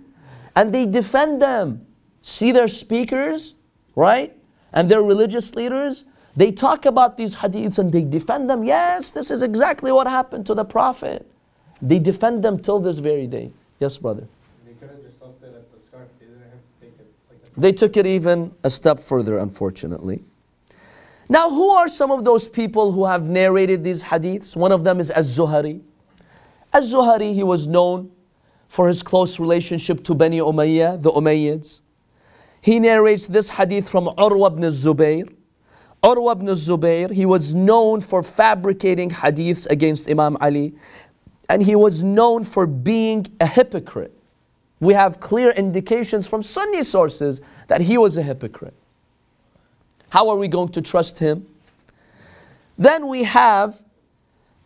And 0.54 0.72
they 0.72 0.86
defend 0.86 1.42
them. 1.42 1.86
See 2.22 2.52
their 2.52 2.68
speakers, 2.68 3.54
right? 3.96 4.36
And 4.72 4.88
their 4.88 5.02
religious 5.02 5.54
leaders, 5.54 6.04
they 6.36 6.52
talk 6.52 6.86
about 6.86 7.16
these 7.16 7.36
hadiths 7.36 7.78
and 7.78 7.92
they 7.92 8.04
defend 8.04 8.48
them. 8.48 8.62
Yes, 8.62 9.10
this 9.10 9.30
is 9.30 9.42
exactly 9.42 9.90
what 9.90 10.06
happened 10.06 10.46
to 10.46 10.54
the 10.54 10.64
Prophet. 10.64 11.28
They 11.80 11.98
defend 11.98 12.44
them 12.44 12.60
till 12.60 12.78
this 12.78 12.98
very 12.98 13.26
day. 13.26 13.50
Yes, 13.80 13.98
brother. 13.98 14.28
They 14.64 14.72
could 14.74 14.88
have 14.90 15.02
just 15.02 15.20
left 15.20 15.42
it 15.42 15.52
at 15.54 15.72
the 15.74 15.80
scarf, 15.80 16.06
they 16.20 16.26
didn't 16.26 16.42
have 16.42 16.52
to 16.52 16.80
take 16.80 16.94
it 17.00 17.10
like 17.28 17.40
a. 17.41 17.41
They 17.57 17.72
took 17.72 17.96
it 17.96 18.07
even 18.07 18.53
a 18.64 18.70
step 18.70 18.98
further, 19.00 19.38
unfortunately. 19.38 20.24
Now, 21.28 21.50
who 21.50 21.70
are 21.70 21.88
some 21.88 22.11
of 22.11 22.24
those 22.24 22.48
people 22.48 22.92
who 22.92 23.07
have 23.07 23.28
narrated 23.28 23.84
these 23.84 24.03
hadiths? 24.03 24.57
One 24.57 24.72
of 24.72 24.84
them 24.84 25.00
is 25.00 25.11
Az-Zuhari. 25.11 25.80
Az-Zuhari, 26.72 27.34
he 27.34 27.42
was 27.42 27.66
known 27.66 28.11
for 28.68 28.88
his 28.88 29.03
close 29.03 29.38
relationship 29.38 30.03
to 30.05 30.14
Bani 30.14 30.38
Umayyah, 30.38 31.03
the 31.03 31.11
Umayyads. 31.11 31.82
He 32.62 32.78
narrates 32.80 33.26
this 33.26 33.50
hadith 33.50 33.88
from 33.88 34.07
Urwa 34.07 34.53
ibn 34.53 34.62
Zubayr. 34.64 35.30
Urwa 36.03 36.32
ibn 36.32 36.46
Zubayr, 36.48 37.11
he 37.11 37.26
was 37.26 37.55
known 37.55 38.00
for 38.00 38.22
fabricating 38.22 39.11
hadiths 39.11 39.68
against 39.70 40.11
Imam 40.11 40.36
Ali, 40.40 40.74
and 41.48 41.62
he 41.62 41.76
was 41.76 42.03
known 42.03 42.44
for 42.44 42.66
being 42.66 43.26
a 43.40 43.46
hypocrite. 43.46 44.16
We 44.82 44.94
have 44.94 45.20
clear 45.20 45.50
indications 45.50 46.26
from 46.26 46.42
Sunni 46.42 46.82
sources 46.82 47.40
that 47.68 47.82
he 47.82 47.96
was 47.96 48.16
a 48.16 48.22
hypocrite. 48.22 48.74
How 50.08 50.28
are 50.28 50.34
we 50.34 50.48
going 50.48 50.70
to 50.70 50.82
trust 50.82 51.20
him? 51.20 51.46
Then 52.76 53.06
we 53.06 53.22
have 53.22 53.80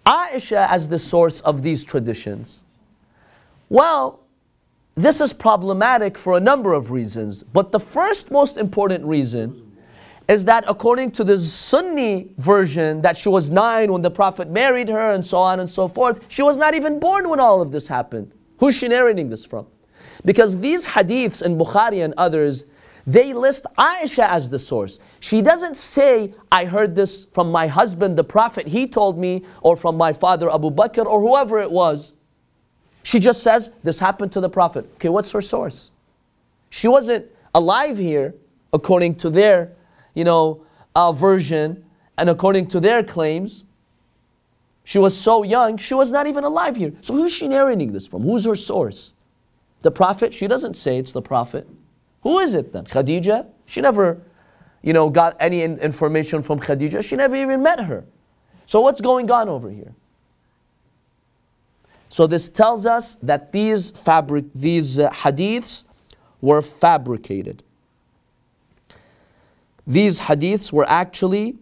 Aisha 0.06 0.66
as 0.70 0.88
the 0.88 0.98
source 0.98 1.42
of 1.42 1.62
these 1.62 1.84
traditions. 1.84 2.64
Well, 3.68 4.20
this 4.94 5.20
is 5.20 5.34
problematic 5.34 6.16
for 6.16 6.38
a 6.38 6.40
number 6.40 6.72
of 6.72 6.92
reasons, 6.92 7.42
but 7.42 7.70
the 7.70 7.80
first 7.80 8.30
most 8.30 8.56
important 8.56 9.04
reason 9.04 9.76
is 10.28 10.46
that 10.46 10.64
according 10.66 11.10
to 11.10 11.24
the 11.24 11.38
Sunni 11.38 12.30
version, 12.38 13.02
that 13.02 13.18
she 13.18 13.28
was 13.28 13.50
nine 13.50 13.92
when 13.92 14.00
the 14.00 14.10
Prophet 14.10 14.48
married 14.48 14.88
her 14.88 15.12
and 15.12 15.22
so 15.22 15.36
on 15.36 15.60
and 15.60 15.68
so 15.68 15.86
forth, 15.86 16.20
she 16.28 16.40
was 16.40 16.56
not 16.56 16.72
even 16.72 16.98
born 16.98 17.28
when 17.28 17.38
all 17.38 17.60
of 17.60 17.70
this 17.70 17.86
happened. 17.86 18.32
Who's 18.60 18.74
she 18.74 18.88
narrating 18.88 19.28
this 19.28 19.44
from? 19.44 19.66
Because 20.24 20.60
these 20.60 20.86
hadiths 20.86 21.42
in 21.42 21.56
Bukhari 21.56 22.04
and 22.04 22.14
others, 22.16 22.66
they 23.06 23.32
list 23.32 23.66
Aisha 23.78 24.28
as 24.28 24.48
the 24.48 24.58
source. 24.58 24.98
She 25.20 25.42
doesn't 25.42 25.76
say, 25.76 26.34
I 26.50 26.64
heard 26.64 26.94
this 26.94 27.26
from 27.32 27.52
my 27.52 27.66
husband, 27.66 28.16
the 28.16 28.24
Prophet, 28.24 28.66
he 28.66 28.88
told 28.88 29.18
me, 29.18 29.44
or 29.62 29.76
from 29.76 29.96
my 29.96 30.12
father 30.12 30.50
Abu 30.52 30.70
Bakr, 30.70 31.06
or 31.06 31.20
whoever 31.20 31.60
it 31.60 31.70
was. 31.70 32.14
She 33.02 33.20
just 33.20 33.42
says, 33.42 33.70
This 33.84 34.00
happened 34.00 34.32
to 34.32 34.40
the 34.40 34.48
Prophet. 34.48 34.88
Okay, 34.94 35.08
what's 35.08 35.30
her 35.32 35.42
source? 35.42 35.92
She 36.70 36.88
wasn't 36.88 37.26
alive 37.54 37.98
here, 37.98 38.34
according 38.72 39.14
to 39.16 39.30
their 39.30 39.76
you 40.16 40.24
know, 40.24 40.64
uh, 40.96 41.12
version 41.12 41.84
and 42.18 42.28
according 42.28 42.66
to 42.68 42.80
their 42.80 43.04
claims, 43.04 43.66
she 44.82 44.98
was 44.98 45.16
so 45.16 45.42
young, 45.42 45.76
she 45.76 45.94
was 45.94 46.10
not 46.10 46.26
even 46.26 46.42
alive 46.42 46.76
here. 46.76 46.92
So 47.02 47.14
who's 47.14 47.32
she 47.32 47.46
narrating 47.46 47.92
this 47.92 48.06
from? 48.06 48.22
Who's 48.22 48.44
her 48.44 48.56
source? 48.56 49.12
The 49.86 49.92
Prophet? 49.92 50.34
She 50.34 50.48
doesn't 50.48 50.74
say 50.74 50.98
it's 50.98 51.12
the 51.12 51.22
Prophet. 51.22 51.68
Who 52.22 52.40
is 52.40 52.54
it 52.54 52.72
then? 52.72 52.86
Khadija? 52.86 53.46
She 53.66 53.80
never, 53.80 54.20
you 54.82 54.92
know, 54.92 55.08
got 55.08 55.36
any 55.38 55.62
in- 55.62 55.78
information 55.78 56.42
from 56.42 56.58
Khadija. 56.58 57.08
She 57.08 57.14
never 57.14 57.36
even 57.36 57.62
met 57.62 57.78
her. 57.84 58.04
So 58.66 58.80
what's 58.80 59.00
going 59.00 59.30
on 59.30 59.48
over 59.48 59.70
here? 59.70 59.94
So 62.08 62.26
this 62.26 62.48
tells 62.48 62.84
us 62.84 63.14
that 63.22 63.52
these 63.52 63.92
fabric, 63.92 64.46
these 64.56 64.98
uh, 64.98 65.08
hadiths 65.10 65.84
were 66.40 66.62
fabricated 66.62 67.62
these 69.86 70.20
hadiths 70.20 70.72
were 70.72 70.88
actually 70.88 71.56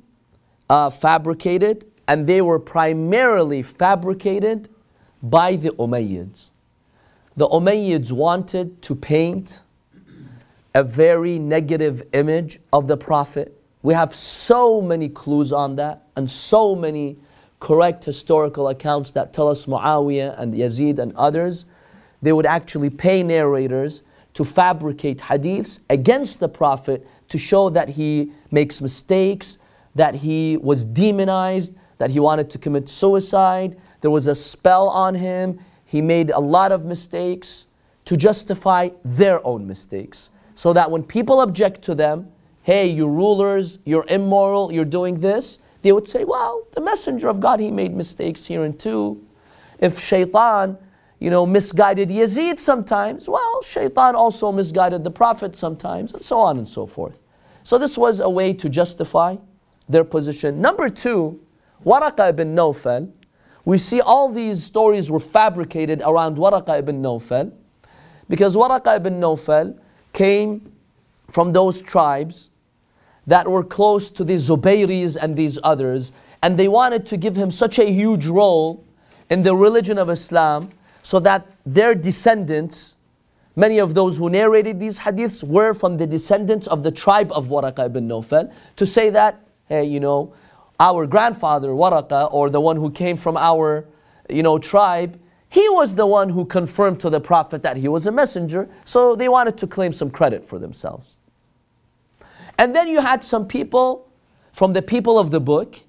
uh, 0.70 0.89
fabricated 0.89 1.85
and 2.09 2.27
they 2.27 2.41
were 2.41 2.59
primarily 2.59 3.62
fabricated 3.62 4.68
by 5.22 5.57
the 5.57 5.70
Umayyads. 5.70 6.51
The 7.37 7.49
Umayyads 7.49 8.12
wanted 8.12 8.80
to 8.82 8.95
paint 8.95 9.61
a 10.72 10.85
very 10.85 11.39
negative 11.39 12.03
image 12.12 12.61
of 12.72 12.87
the 12.87 12.97
Prophet. 12.97 13.61
We 13.82 13.95
have 13.95 14.14
so 14.14 14.80
many 14.80 15.09
clues 15.09 15.53
on 15.53 15.76
that 15.76 16.05
and 16.16 16.30
so 16.30 16.76
many 16.76 17.16
correct 17.59 18.05
historical 18.05 18.68
accounts 18.68 19.11
that 19.12 19.32
tell 19.32 19.49
us 19.49 19.66
Muawiyah 19.66 20.39
and 20.39 20.55
Yazid 20.55 20.99
and 20.99 21.14
others. 21.16 21.64
They 22.22 22.32
would 22.32 22.47
actually 22.47 22.91
pay 22.91 23.22
narrators 23.22 24.03
to 24.35 24.45
fabricate 24.45 25.18
hadiths 25.18 25.80
against 25.91 26.41
the 26.41 26.49
Prophet 26.49 27.07
to 27.30 27.39
show 27.39 27.68
that 27.70 27.89
he 27.89 28.32
makes 28.51 28.80
mistakes, 28.80 29.59
that 29.95 30.14
he 30.14 30.57
was 30.57 30.85
demonized, 30.85 31.74
that 31.99 32.11
he 32.11 32.20
wanted 32.20 32.51
to 32.51 32.59
commit 32.59 32.89
suicide, 32.89 33.76
there 34.03 34.11
was 34.11 34.26
a 34.26 34.35
spell 34.35 34.89
on 34.89 35.14
him, 35.14 35.59
he 35.95 36.03
made 36.03 36.30
a 36.30 36.40
lot 36.40 36.72
of 36.72 36.84
mistakes 36.84 37.66
to 38.05 38.16
justify 38.16 38.88
their 39.05 39.38
own 39.47 39.64
mistakes. 39.64 40.30
So 40.57 40.72
that 40.72 40.90
when 40.90 41.05
people 41.05 41.40
object 41.40 41.82
to 41.82 41.95
them, 41.95 42.32
hey, 42.62 42.88
you 42.88 43.07
rulers, 43.07 43.78
you're 43.84 44.05
immoral, 44.09 44.72
you're 44.72 44.84
doing 44.84 45.20
this, 45.20 45.61
they 45.82 45.92
would 45.92 46.09
say, 46.09 46.24
well, 46.24 46.66
the 46.72 46.80
messenger 46.80 47.28
of 47.28 47.38
God, 47.38 47.61
he 47.61 47.70
made 47.70 47.95
mistakes 47.95 48.45
here 48.45 48.64
and 48.64 48.76
too. 48.76 49.24
If 49.78 50.01
shaitan, 50.01 50.78
you 51.20 51.30
know, 51.30 51.47
misguided 51.47 52.09
Yazid 52.09 52.59
sometimes, 52.59 53.28
well, 53.28 53.62
shaitan 53.62 54.16
also 54.16 54.51
misguided 54.51 55.05
the 55.05 55.12
Prophet 55.12 55.55
sometimes, 55.55 56.12
and 56.12 56.24
so 56.24 56.40
on 56.40 56.59
and 56.59 56.66
so 56.66 56.86
forth. 56.86 57.20
So 57.62 57.78
this 57.78 57.97
was 57.97 58.18
a 58.18 58.28
way 58.28 58.53
to 58.55 58.68
justify 58.68 59.36
their 59.88 60.03
position. 60.03 60.61
Number 60.61 60.88
two, 60.88 61.40
Waraqa 61.86 62.30
ibn 62.30 62.57
Nawfal. 62.57 63.12
We 63.65 63.79
see 63.79 64.01
all 64.01 64.29
these 64.29 64.62
stories 64.62 65.11
were 65.11 65.21
fabricated 65.21 66.03
around 66.05 66.37
Waraqa 66.37 66.79
ibn 66.79 67.03
Nawfal 67.03 67.53
because 68.29 68.57
Waraqa 68.57 68.97
ibn 68.97 69.21
Nawfal 69.21 69.79
came 70.12 70.73
from 71.31 71.53
those 71.53 71.81
tribes 71.81 72.51
that 73.27 73.49
were 73.49 73.65
close 73.65 74.11
to 74.11 74.25
the 74.25 74.35
Zubayris 74.35 75.17
and 75.17 75.35
these 75.35 75.59
others, 75.65 76.12
and 76.43 76.59
they 76.59 76.69
wanted 76.69 77.07
to 77.07 77.17
give 77.17 77.37
him 77.37 77.51
such 77.51 77.79
a 77.79 77.91
huge 77.91 78.27
role 78.27 78.85
in 79.31 79.43
the 79.43 79.57
religion 79.57 79.97
of 79.97 80.11
Islam 80.11 80.69
so 81.03 81.19
that 81.21 81.47
their 81.65 81.95
descendants 81.95 82.97
Many 83.57 83.79
of 83.79 83.95
those 83.95 84.19
who 84.19 84.29
narrated 84.31 84.81
these 84.81 84.99
hadiths 84.99 85.45
were 85.45 85.75
from 85.75 85.97
the 85.97 86.07
descendants 86.07 86.67
of 86.67 86.83
the 86.83 86.91
tribe 86.91 87.31
of 87.33 87.47
Waraqa 87.47 87.87
ibn 87.87 88.09
Nawfal 88.09 88.53
to 88.77 88.87
say 88.87 89.11
that, 89.11 89.41
hey, 89.69 89.85
you 89.85 90.01
know, 90.01 90.33
our 90.81 91.07
grandfather 91.07 91.68
Waraqa, 91.68 92.33
or 92.33 92.51
the 92.51 92.61
one 92.61 92.77
who 92.77 92.91
came 92.91 93.16
from 93.16 93.37
our, 93.37 93.87
you 94.29 94.43
know, 94.43 94.59
tribe, 94.59 95.20
he 95.49 95.68
was 95.68 95.95
the 95.95 96.07
one 96.07 96.31
who 96.31 96.45
confirmed 96.45 97.01
to 97.01 97.11
the 97.11 97.20
Prophet 97.20 97.62
that 97.62 97.77
he 97.77 97.87
was 97.87 98.07
a 98.07 98.12
messenger, 98.12 98.68
so 98.85 99.14
they 99.14 99.29
wanted 99.29 99.57
to 99.59 99.66
claim 99.66 99.93
some 99.93 100.11
credit 100.11 100.45
for 100.45 100.59
themselves. 100.59 101.16
And 102.59 102.75
then 102.75 102.89
you 102.89 103.01
had 103.01 103.22
some 103.22 103.47
people 103.47 104.09
from 104.53 104.72
the 104.72 104.83
people 104.83 105.18
of 105.18 105.31
the 105.31 105.41
book 105.41 105.81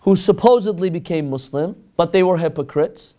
who 0.00 0.16
supposedly 0.16 0.90
became 0.90 1.30
Muslim, 1.30 1.76
but 1.96 2.12
they 2.12 2.22
were 2.22 2.38
hypocrites. 2.38 3.14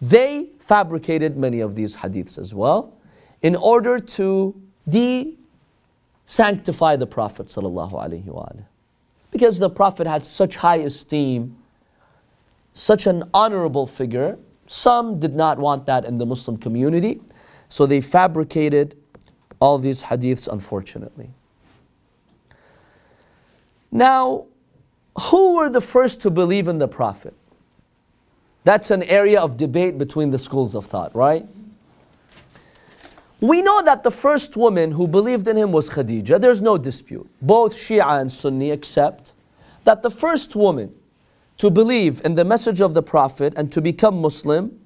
They 0.00 0.50
fabricated 0.58 1.36
many 1.36 1.60
of 1.60 1.74
these 1.74 1.96
hadiths 1.96 2.38
as 2.38 2.52
well 2.52 2.92
in 3.40 3.56
order 3.56 3.98
to 3.98 4.60
de 4.88 5.38
sanctify 6.26 6.96
the 6.96 7.06
Prophet. 7.06 7.50
Because 9.34 9.58
the 9.58 9.68
Prophet 9.68 10.06
had 10.06 10.24
such 10.24 10.54
high 10.54 10.76
esteem, 10.76 11.56
such 12.72 13.08
an 13.08 13.28
honorable 13.34 13.84
figure, 13.84 14.38
some 14.68 15.18
did 15.18 15.34
not 15.34 15.58
want 15.58 15.86
that 15.86 16.04
in 16.04 16.18
the 16.18 16.24
Muslim 16.24 16.56
community, 16.56 17.20
so 17.68 17.84
they 17.84 18.00
fabricated 18.00 18.96
all 19.58 19.76
these 19.76 20.04
hadiths, 20.04 20.46
unfortunately. 20.46 21.30
Now, 23.90 24.46
who 25.18 25.56
were 25.56 25.68
the 25.68 25.80
first 25.80 26.22
to 26.22 26.30
believe 26.30 26.68
in 26.68 26.78
the 26.78 26.88
Prophet? 26.88 27.34
That's 28.62 28.92
an 28.92 29.02
area 29.02 29.40
of 29.40 29.56
debate 29.56 29.98
between 29.98 30.30
the 30.30 30.38
schools 30.38 30.76
of 30.76 30.86
thought, 30.86 31.12
right? 31.16 31.44
We 33.44 33.60
know 33.60 33.82
that 33.82 34.02
the 34.04 34.10
first 34.10 34.56
woman 34.56 34.92
who 34.92 35.06
believed 35.06 35.48
in 35.48 35.58
him 35.58 35.70
was 35.70 35.90
Khadija. 35.90 36.40
There's 36.40 36.62
no 36.62 36.78
dispute. 36.78 37.28
Both 37.42 37.74
Shia 37.74 38.18
and 38.18 38.32
Sunni 38.32 38.70
accept 38.70 39.34
that 39.84 40.02
the 40.02 40.10
first 40.10 40.56
woman 40.56 40.94
to 41.58 41.68
believe 41.68 42.22
in 42.24 42.36
the 42.36 42.44
message 42.46 42.80
of 42.80 42.94
the 42.94 43.02
Prophet 43.02 43.52
and 43.54 43.70
to 43.70 43.82
become 43.82 44.18
Muslim 44.22 44.80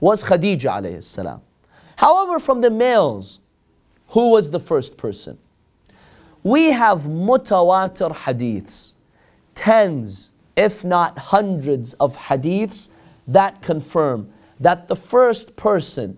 was 0.00 0.24
Khadija. 0.24 1.42
However, 1.96 2.38
from 2.38 2.62
the 2.62 2.70
males, 2.70 3.38
who 4.08 4.30
was 4.30 4.48
the 4.48 4.60
first 4.60 4.96
person? 4.96 5.36
We 6.42 6.70
have 6.70 7.02
mutawatir 7.02 8.14
hadiths, 8.14 8.94
tens, 9.54 10.32
if 10.56 10.86
not 10.86 11.18
hundreds 11.18 11.92
of 12.00 12.16
hadiths 12.16 12.88
that 13.28 13.60
confirm 13.60 14.32
that 14.58 14.88
the 14.88 14.96
first 14.96 15.54
person 15.54 16.16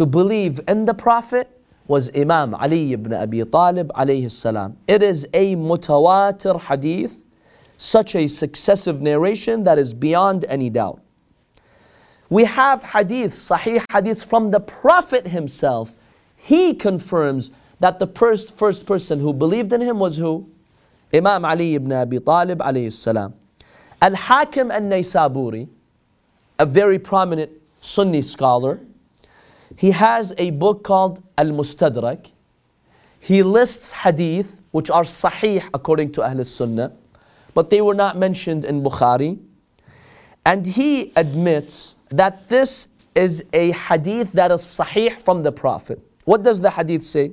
to 0.00 0.06
believe 0.06 0.58
in 0.66 0.86
the 0.86 0.94
Prophet 0.94 1.60
was 1.86 2.10
Imam 2.16 2.54
Ali 2.54 2.94
ibn 2.94 3.12
Abi 3.12 3.44
Talib 3.44 3.92
alayhi 3.92 4.30
salam. 4.30 4.78
It 4.88 5.02
is 5.02 5.28
a 5.34 5.56
mutawatir 5.56 6.58
hadith, 6.58 7.22
such 7.76 8.14
a 8.14 8.26
successive 8.26 9.02
narration 9.02 9.64
that 9.64 9.78
is 9.78 9.92
beyond 9.92 10.46
any 10.48 10.70
doubt. 10.70 11.02
We 12.30 12.44
have 12.44 12.82
hadith, 12.82 13.32
sahih 13.32 13.84
hadith 13.92 14.24
from 14.24 14.52
the 14.52 14.60
Prophet 14.60 15.26
himself. 15.26 15.94
He 16.34 16.72
confirms 16.72 17.50
that 17.80 17.98
the 17.98 18.06
first, 18.06 18.56
first 18.56 18.86
person 18.86 19.20
who 19.20 19.34
believed 19.34 19.70
in 19.74 19.82
him 19.82 19.98
was 19.98 20.16
who? 20.16 20.48
Imam 21.12 21.44
Ali 21.44 21.74
ibn 21.74 21.92
Abi 21.92 22.20
Talib 22.20 22.60
alayhi 22.60 22.90
salam. 22.90 23.34
Al-Hakim 24.00 24.70
al-Naysaburi, 24.70 25.68
a 26.58 26.64
very 26.64 26.98
prominent 26.98 27.50
Sunni 27.82 28.22
scholar, 28.22 28.80
he 29.79 29.91
has 29.91 30.33
a 30.37 30.51
book 30.51 30.83
called 30.83 31.23
Al 31.37 31.47
Mustadrak. 31.47 32.31
He 33.19 33.41
lists 33.43 33.91
hadith 33.91 34.61
which 34.71 34.89
are 34.89 35.03
sahih 35.03 35.67
according 35.73 36.11
to 36.13 36.23
Ahl 36.23 36.43
Sunnah. 36.43 36.91
but 37.55 37.69
they 37.69 37.81
were 37.81 37.95
not 37.95 38.17
mentioned 38.17 38.65
in 38.65 38.83
Bukhari. 38.83 39.39
And 40.45 40.67
he 40.67 41.11
admits 41.15 41.95
that 42.09 42.47
this 42.49 42.87
is 43.15 43.43
a 43.53 43.71
hadith 43.71 44.33
that 44.33 44.51
is 44.51 44.61
sahih 44.61 45.13
from 45.19 45.41
the 45.41 45.51
Prophet. 45.51 45.99
What 46.25 46.43
does 46.43 46.61
the 46.61 46.69
hadith 46.69 47.01
say? 47.01 47.31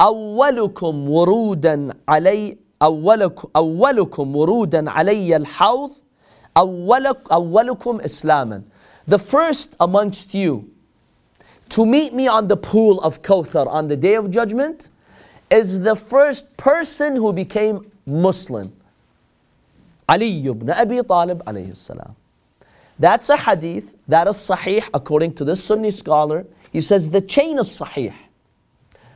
أولكم 0.00 1.08
ورودا 1.08 1.94
علي 2.08 2.58
أولكم 2.82 3.48
أولكم 3.56 4.36
ورودا 4.36 4.90
علي 4.90 5.36
الحوض 5.36 5.92
أولك 6.56 7.32
أولكم 7.32 8.00
إسلاما 8.00 8.62
The 9.06 9.18
first 9.18 9.76
amongst 9.78 10.34
you 10.34 10.70
to 11.69 11.85
meet 11.85 12.13
me 12.13 12.27
on 12.27 12.47
the 12.47 12.57
pool 12.57 12.99
of 13.01 13.21
Kawthar 13.21 13.67
on 13.67 13.87
the 13.87 13.97
day 13.97 14.15
of 14.15 14.31
judgment 14.31 14.89
is 15.49 15.79
the 15.79 15.95
first 15.95 16.55
person 16.57 17.15
who 17.15 17.33
became 17.33 17.89
Muslim. 18.05 18.73
Ali 20.07 20.45
ibn 20.47 20.69
Abi 20.69 21.01
Talib 21.03 21.43
alayhi 21.45 21.75
salam. 21.75 22.15
That's 22.97 23.29
a 23.29 23.37
hadith 23.37 23.95
that 24.07 24.27
is 24.27 24.35
sahih 24.35 24.87
according 24.93 25.33
to 25.35 25.45
this 25.45 25.63
Sunni 25.63 25.91
scholar. 25.91 26.45
He 26.71 26.81
says 26.81 27.09
the 27.09 27.21
chain 27.21 27.59
is 27.59 27.67
sahih. 27.67 28.13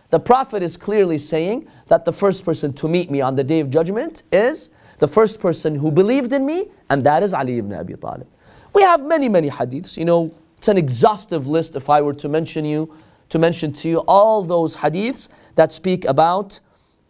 The 0.09 0.19
Prophet 0.19 0.61
is 0.61 0.77
clearly 0.77 1.17
saying 1.17 1.67
that 1.87 2.05
the 2.05 2.13
first 2.13 2.45
person 2.45 2.71
to 2.73 2.87
meet 2.87 3.09
me 3.09 3.19
on 3.21 3.35
the 3.35 3.43
day 3.43 3.59
of 3.59 3.71
judgment 3.71 4.23
is 4.31 4.69
the 4.99 5.07
first 5.07 5.39
person 5.39 5.75
who 5.75 5.91
believed 5.91 6.31
in 6.33 6.45
me, 6.45 6.67
and 6.89 7.03
that 7.03 7.23
is 7.23 7.33
Ali 7.33 7.57
ibn 7.57 7.73
Abi 7.73 7.95
Talib. 7.95 8.27
We 8.73 8.83
have 8.83 9.03
many, 9.03 9.27
many 9.27 9.49
hadiths. 9.49 9.97
You 9.97 10.05
know, 10.05 10.33
it's 10.62 10.68
an 10.68 10.76
exhaustive 10.76 11.46
list 11.46 11.76
if 11.76 11.88
I 11.88 12.00
were 12.02 12.14
to 12.14 12.28
mention 12.28 12.64
you, 12.64 12.94
to 13.28 13.38
mention 13.38 13.72
to 13.74 13.88
you 13.88 13.98
all 14.08 14.42
those 14.42 14.76
hadiths 14.76 15.28
that 15.54 15.72
speak 15.72 16.04
about 16.04 16.60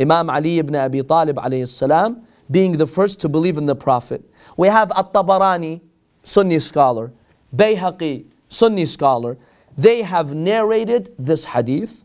Imam 0.01 0.31
Ali 0.31 0.59
ibn 0.59 0.74
Abi 0.76 1.03
Talib 1.03 1.37
alayhi 1.37 1.68
salam 1.68 2.26
being 2.51 2.72
the 2.72 2.87
first 2.87 3.20
to 3.20 3.29
believe 3.29 3.59
in 3.59 3.66
the 3.66 3.74
Prophet. 3.76 4.22
We 4.57 4.68
have 4.68 4.91
At-Tabarani, 4.93 5.81
Sunni 6.24 6.59
scholar, 6.59 7.12
Bayhaqi, 7.55 8.24
Sunni 8.49 8.87
scholar. 8.87 9.37
They 9.76 10.03
have 10.03 10.35
narrated 10.35 11.14
this 11.18 11.45
hadith 11.47 12.05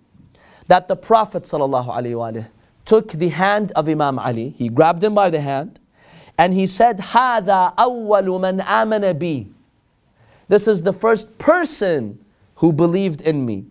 that 0.68 0.88
the 0.88 0.96
Prophet 0.96 1.44
ﷺ 1.44 2.48
took 2.86 3.12
the 3.12 3.30
hand 3.30 3.72
of 3.74 3.88
Imam 3.88 4.20
Ali, 4.20 4.50
he 4.58 4.70
grabbed 4.70 5.04
him 5.04 5.16
by 5.16 5.30
the 5.30 5.40
hand, 5.40 5.80
and 6.38 6.54
he 6.54 6.68
said, 6.68 6.98
هَذَا 7.00 7.76
أَوَّلُ 7.76 8.28
مَنْ 8.40 8.62
آمَنَ 8.62 9.14
بِي 9.20 9.48
This 10.48 10.68
is 10.68 10.82
the 10.82 10.94
first 10.94 11.38
person 11.38 12.24
who 12.56 12.72
believed 12.72 13.22
in 13.22 13.46
me. 13.46 13.66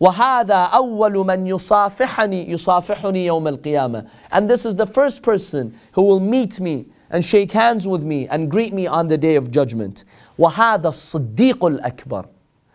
وَهَذَا 0.00 0.70
أَوَّلُ 0.70 1.24
مَنْ 1.24 1.46
يُصَافِحَنِي 1.46 2.48
يُصَافِحُنِي 2.50 3.26
يَوْمَ 3.26 3.58
الْقِيَامَةِ 3.58 4.10
And 4.32 4.50
this 4.50 4.64
is 4.66 4.74
the 4.74 4.86
first 4.86 5.22
person 5.22 5.78
who 5.92 6.02
will 6.02 6.18
meet 6.18 6.58
me 6.58 6.86
and 7.10 7.24
shake 7.24 7.52
hands 7.52 7.86
with 7.86 8.02
me 8.02 8.26
and 8.26 8.50
greet 8.50 8.72
me 8.72 8.86
on 8.86 9.06
the 9.06 9.16
day 9.16 9.36
of 9.36 9.50
judgment. 9.50 10.04
وَهَذَا 10.38 10.82
الصِّدِّيقُ 10.82 11.80
الْأَكْبَرُ 11.80 12.28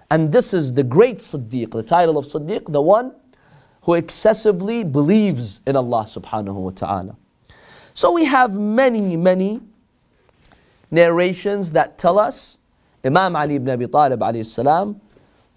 And 0.10 0.32
this 0.32 0.54
is 0.54 0.72
the 0.72 0.84
great 0.84 1.18
Siddiq, 1.18 1.72
the 1.72 1.84
title 1.84 2.18
of 2.18 2.26
Siddiq, 2.26 2.72
the 2.72 2.82
one 2.82 3.14
who 3.82 3.96
excessively 3.96 4.84
believes 4.84 5.62
in 5.66 5.76
Allah 5.76 6.06
subhanahu 6.08 6.54
wa 6.54 6.72
ta'ala. 6.72 7.18
So 7.94 8.14
we 8.14 8.26
have 8.26 8.54
many, 8.58 9.18
many 9.18 9.60
narrations 10.92 11.72
that 11.72 11.98
tell 11.98 12.20
us 12.20 12.58
Imam 13.05 13.37
Ali 13.37 13.57
ibn 13.57 13.71
Abi 13.71 13.87
Talib 13.87 14.23
salam 14.45 15.01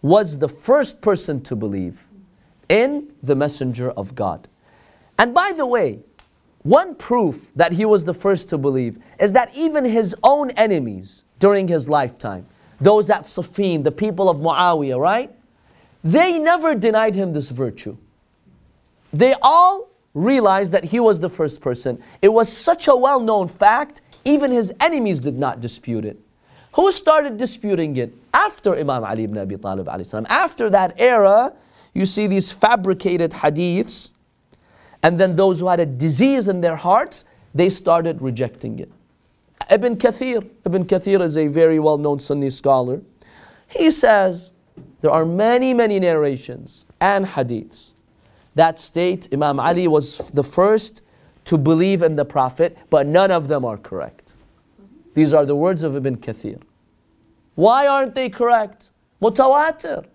was 0.01 0.37
the 0.37 0.47
first 0.47 1.01
person 1.01 1.41
to 1.41 1.55
believe 1.55 2.05
in 2.69 3.11
the 3.21 3.35
messenger 3.35 3.91
of 3.91 4.15
God. 4.15 4.47
And 5.17 5.33
by 5.33 5.53
the 5.55 5.65
way, 5.65 5.99
one 6.63 6.95
proof 6.95 7.51
that 7.55 7.73
he 7.73 7.85
was 7.85 8.05
the 8.05 8.13
first 8.13 8.49
to 8.49 8.57
believe 8.57 8.97
is 9.19 9.33
that 9.33 9.55
even 9.55 9.85
his 9.85 10.15
own 10.23 10.49
enemies 10.51 11.23
during 11.39 11.67
his 11.67 11.87
lifetime, 11.87 12.47
those 12.81 13.09
at 13.09 13.23
Siffin, 13.23 13.83
the 13.83 13.91
people 13.91 14.29
of 14.29 14.37
Muawiyah, 14.37 14.99
right? 14.99 15.31
They 16.03 16.39
never 16.39 16.75
denied 16.75 17.15
him 17.15 17.33
this 17.33 17.49
virtue. 17.49 17.97
They 19.13 19.35
all 19.41 19.89
realized 20.13 20.71
that 20.73 20.85
he 20.85 20.99
was 20.99 21.19
the 21.19 21.29
first 21.29 21.61
person. 21.61 22.01
It 22.21 22.29
was 22.29 22.51
such 22.51 22.87
a 22.87 22.95
well 22.95 23.19
known 23.19 23.47
fact, 23.47 24.01
even 24.23 24.51
his 24.51 24.73
enemies 24.79 25.19
did 25.19 25.37
not 25.37 25.61
dispute 25.61 26.03
it. 26.05 26.19
Who 26.75 26.91
started 26.91 27.37
disputing 27.37 27.95
it? 27.97 28.13
After 28.33 28.75
Imam 28.75 29.03
Ali 29.03 29.23
ibn 29.23 29.37
Abi 29.37 29.55
Talib. 29.57 29.87
After 30.27 30.69
that 30.69 30.93
era, 30.99 31.53
you 31.93 32.05
see 32.05 32.27
these 32.27 32.51
fabricated 32.51 33.31
hadiths, 33.31 34.11
and 35.01 35.17
then 35.17 35.37
those 35.37 35.61
who 35.61 35.69
had 35.69 35.79
a 35.79 35.85
disease 35.85 36.49
in 36.49 36.59
their 36.59 36.75
hearts, 36.75 37.23
they 37.53 37.69
started 37.69 38.21
rejecting 38.21 38.79
it. 38.79 38.91
Ibn 39.69 39.95
Kathir, 39.95 40.47
Ibn 40.65 40.85
Kathir 40.85 41.21
is 41.21 41.37
a 41.37 41.47
very 41.47 41.79
well 41.79 41.97
known 41.97 42.19
Sunni 42.19 42.49
scholar. 42.49 43.01
He 43.67 43.89
says 43.89 44.51
there 44.99 45.11
are 45.11 45.25
many, 45.25 45.73
many 45.73 45.99
narrations 45.99 46.85
and 46.99 47.25
hadiths 47.25 47.91
that 48.55 48.79
state 48.79 49.29
Imam 49.31 49.59
Ali 49.59 49.87
was 49.87 50.17
the 50.31 50.43
first 50.43 51.01
to 51.45 51.57
believe 51.57 52.01
in 52.01 52.15
the 52.15 52.25
Prophet, 52.25 52.77
but 52.89 53.05
none 53.05 53.31
of 53.31 53.47
them 53.47 53.63
are 53.63 53.77
correct. 53.77 54.24
These 55.15 55.33
are 55.33 55.45
the 55.45 55.55
words 55.55 55.81
of 55.81 55.95
Ibn 55.95 56.17
Kathir. 56.17 56.61
Why 57.55 57.87
aren't 57.87 58.13
they 58.15 58.29
correct? 58.29 58.91
Mutawatir. 59.21 60.05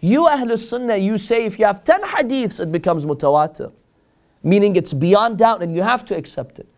You 0.00 0.24
Ahlul 0.24 0.58
Sunnah, 0.58 0.96
you 0.96 1.16
say 1.16 1.46
if 1.46 1.58
you 1.58 1.64
have 1.64 1.82
10 1.84 2.02
hadiths, 2.02 2.60
it 2.60 2.70
becomes 2.70 3.06
mutawatir. 3.06 3.72
Meaning 4.42 4.76
it's 4.76 4.92
beyond 4.92 5.38
doubt 5.38 5.62
and 5.62 5.74
you 5.74 5.82
have 5.82 6.04
to 6.06 6.16
accept 6.16 6.58
it. 6.58 6.68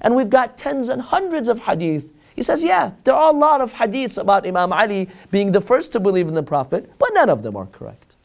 And 0.00 0.16
we've 0.16 0.30
got 0.30 0.58
tens 0.58 0.88
and 0.88 1.00
hundreds 1.00 1.48
of 1.48 1.60
hadith. 1.60 2.10
He 2.34 2.42
says, 2.42 2.64
yeah, 2.64 2.92
there 3.04 3.14
are 3.14 3.30
a 3.32 3.36
lot 3.36 3.60
of 3.60 3.74
hadiths 3.74 4.18
about 4.18 4.46
Imam 4.46 4.72
Ali 4.72 5.08
being 5.30 5.52
the 5.52 5.60
first 5.60 5.92
to 5.92 6.00
believe 6.00 6.26
in 6.26 6.34
the 6.34 6.42
Prophet, 6.42 6.90
but 6.98 7.10
none 7.12 7.28
of 7.28 7.42
them 7.42 7.54
are 7.54 7.66
correct. 7.66 8.16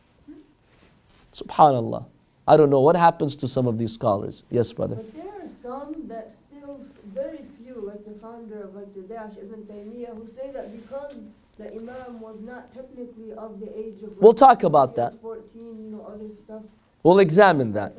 Subhanallah. 1.34 2.06
I 2.48 2.58
don't 2.58 2.70
know 2.70 2.80
what 2.80 2.96
happens 2.96 3.36
to 3.38 3.48
some 3.48 3.68
of 3.68 3.78
these 3.78 3.94
scholars. 3.94 4.44
Yes, 4.50 4.72
brother. 4.72 4.96
But 4.96 5.14
there 5.14 5.34
are 5.44 5.48
some 5.48 6.08
that 6.08 6.32
still, 6.32 6.80
very 7.14 7.42
few, 7.76 7.86
like 7.86 8.06
the 8.06 8.20
founder 8.20 8.64
of 8.64 8.76
like 8.76 8.94
the 8.94 9.02
Daesh, 9.02 9.38
Ibn 9.38 9.64
Taymiyyah, 9.64 10.18
who 10.18 10.28
say 10.28 10.52
that 10.52 10.76
because 10.76 11.16
the 11.58 11.72
Imam 11.74 12.20
was 12.20 12.42
not 12.42 12.74
technically 12.74 13.34
of 13.34 13.60
the 13.60 13.78
age 13.78 14.02
of. 14.04 14.18
We'll 14.18 14.34
talk 14.34 14.64
about 14.64 14.96
that. 14.96 15.20
14, 15.22 15.84
you 15.84 15.92
know, 15.92 16.06
other 16.06 16.34
stuff. 16.34 16.64
We'll 17.04 17.20
examine 17.20 17.74
that. 17.74 17.96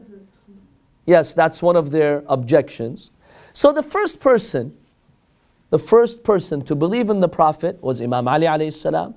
Yes, 1.05 1.35
that's 1.35 1.62
one 1.62 1.77
of 1.77 1.91
their 1.91 2.24
objections. 2.27 3.12
So 3.53 3.72
the 3.72 3.83
first 3.83 4.20
person, 4.20 4.77
the 5.70 5.79
first 5.79 6.24
person 6.24 6.62
to 6.64 6.74
believe 6.74 7.11
in 7.11 7.20
the 7.20 7.29
Prophet 7.29 7.81
was 7.83 8.01
Imam 8.01 8.27
Ali 8.27 8.47
alayhi 8.47 8.72
salam. 8.72 9.14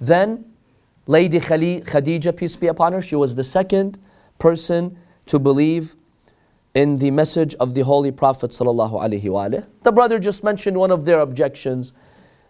Then 0.00 0.44
Lady 1.06 1.38
Khadija, 1.38 2.36
peace 2.36 2.56
be 2.56 2.68
upon 2.68 2.92
her, 2.92 3.02
she 3.02 3.16
was 3.16 3.34
the 3.34 3.44
second 3.44 3.98
person 4.38 4.96
to 5.26 5.38
believe 5.38 5.94
in 6.78 6.94
the 6.94 7.10
message 7.10 7.56
of 7.56 7.74
the 7.74 7.80
Holy 7.80 8.12
Prophet 8.12 8.52
The 8.52 9.92
brother 9.92 10.18
just 10.20 10.44
mentioned 10.44 10.76
one 10.76 10.92
of 10.92 11.04
their 11.04 11.18
objections. 11.18 11.92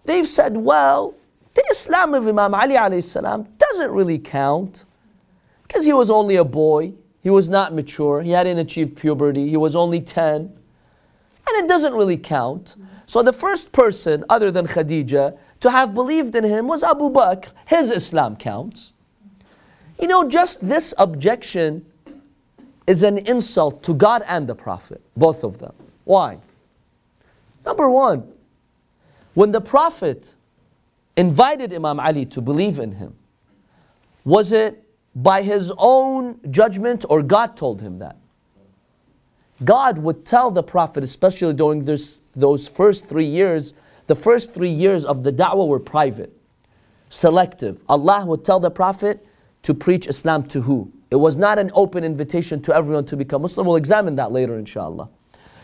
They've 0.05 0.29
said, 0.29 0.55
well, 0.55 1.14
the 1.55 1.64
Islam 1.70 2.12
of 2.12 2.29
Imam 2.29 2.53
Ali 2.55 3.01
salam 3.01 3.49
doesn't 3.57 3.91
really 3.91 4.18
count 4.18 4.85
because 5.62 5.87
he 5.87 5.95
was 5.95 6.11
only 6.11 6.37
a 6.37 6.45
boy. 6.45 6.93
He 7.22 7.31
was 7.31 7.49
not 7.49 7.72
mature. 7.72 8.20
He 8.20 8.33
hadn't 8.33 8.59
achieved 8.59 8.99
puberty. 8.99 9.49
He 9.49 9.57
was 9.57 9.74
only 9.74 10.03
10. 10.03 10.35
And 10.37 11.64
it 11.64 11.66
doesn't 11.66 11.95
really 11.95 12.18
count. 12.18 12.76
So 13.07 13.22
the 13.22 13.33
first 13.33 13.72
person, 13.72 14.26
other 14.29 14.51
than 14.51 14.66
Khadija, 14.66 15.39
to 15.61 15.70
have 15.70 15.95
believed 15.95 16.35
in 16.35 16.45
him 16.45 16.68
was 16.68 16.83
Abu 16.83 17.09
Bakr. 17.09 17.53
His 17.64 17.91
Islam 17.91 18.37
counts. 18.37 18.93
You 19.99 20.07
know, 20.07 20.29
just 20.29 20.61
this 20.61 20.93
objection 20.99 21.87
is 22.89 23.03
an 23.03 23.18
insult 23.18 23.82
to 23.82 23.93
God 23.93 24.22
and 24.26 24.49
the 24.49 24.55
Prophet, 24.55 25.03
both 25.14 25.45
of 25.45 25.59
them. 25.59 25.74
Why? 26.05 26.39
Number 27.64 27.91
one, 27.91 28.32
when 29.34 29.53
the 29.53 29.61
Prophet 29.61 30.34
invited 31.14 31.72
Imam 31.72 32.01
Ali 32.01 32.24
to 32.24 32.41
believe 32.41 32.78
in 32.78 32.93
him, 32.93 33.14
was 34.24 34.53
it 34.53 34.82
by 35.14 35.43
his 35.43 35.70
own 35.76 36.41
judgment 36.51 37.05
or 37.11 37.22
God 37.22 37.59
told 37.59 37.82
him 37.82 37.99
that? 37.99 38.16
God 39.64 39.99
would 39.99 40.24
tell 40.24 40.51
the 40.51 40.62
Prophet, 40.62 41.05
especially 41.05 41.53
during 41.53 41.84
this, 41.84 42.22
those 42.32 42.66
first 42.66 43.07
three 43.07 43.26
years, 43.26 43.74
the 44.07 44.14
first 44.14 44.55
three 44.55 44.70
years 44.70 45.05
of 45.05 45.24
the 45.24 45.32
da'wah 45.32 45.68
were 45.68 45.80
private, 45.80 46.32
selective. 47.11 47.82
Allah 47.86 48.24
would 48.24 48.47
tell 48.47 48.61
the 48.61 48.70
Prophet, 48.70 49.26
to 49.62 49.74
preach 49.74 50.07
Islam 50.07 50.45
to 50.45 50.62
who? 50.62 50.91
It 51.11 51.16
was 51.16 51.36
not 51.36 51.59
an 51.59 51.70
open 51.74 52.04
invitation 52.04 52.61
to 52.62 52.74
everyone 52.74 53.06
to 53.06 53.16
become 53.16 53.42
Muslim. 53.42 53.66
We'll 53.66 53.76
examine 53.76 54.16
that 54.16 54.30
later, 54.30 54.59
inshallah. 54.59 55.09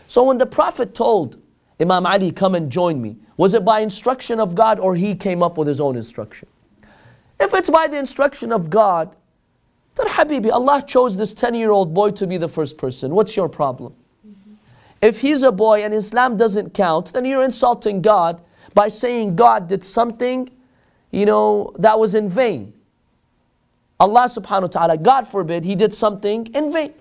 So 0.07 0.23
when 0.23 0.37
the 0.37 0.45
Prophet 0.45 0.95
told 0.95 1.41
Imam 1.79 2.05
Ali, 2.05 2.31
come 2.31 2.55
and 2.55 2.71
join 2.71 3.01
me, 3.01 3.17
was 3.37 3.53
it 3.53 3.65
by 3.65 3.81
instruction 3.81 4.39
of 4.39 4.55
God 4.55 4.79
or 4.79 4.95
he 4.95 5.13
came 5.13 5.43
up 5.43 5.57
with 5.57 5.67
his 5.67 5.79
own 5.79 5.95
instruction? 5.95 6.47
If 7.39 7.53
it's 7.53 7.69
by 7.69 7.87
the 7.87 7.97
instruction 7.97 8.51
of 8.51 8.69
God, 8.69 9.15
then 9.95 10.07
Habibi, 10.07 10.51
Allah 10.51 10.83
chose 10.85 11.17
this 11.17 11.33
10 11.33 11.53
year 11.53 11.71
old 11.71 11.93
boy 11.93 12.11
to 12.11 12.27
be 12.27 12.37
the 12.37 12.47
first 12.47 12.77
person. 12.77 13.13
What's 13.13 13.35
your 13.35 13.49
problem? 13.49 13.93
Mm-hmm. 14.25 14.53
if 15.01 15.19
he's 15.19 15.43
a 15.43 15.51
boy 15.51 15.83
and 15.83 15.93
Islam 15.93 16.37
doesn't 16.37 16.73
count, 16.73 17.13
then 17.13 17.25
you're 17.25 17.43
insulting 17.43 18.01
God 18.01 18.41
by 18.73 18.87
saying 18.87 19.35
God 19.35 19.67
did 19.67 19.83
something, 19.83 20.49
you 21.11 21.25
know, 21.25 21.73
that 21.79 21.97
was 21.99 22.15
in 22.15 22.29
vain. 22.29 22.73
Allah 23.99 24.25
subhanahu 24.29 24.61
wa 24.63 24.67
ta'ala, 24.67 24.97
God 24.97 25.27
forbid, 25.27 25.63
he 25.63 25.75
did 25.75 25.93
something 25.93 26.47
in 26.53 26.71
vain. 26.71 26.93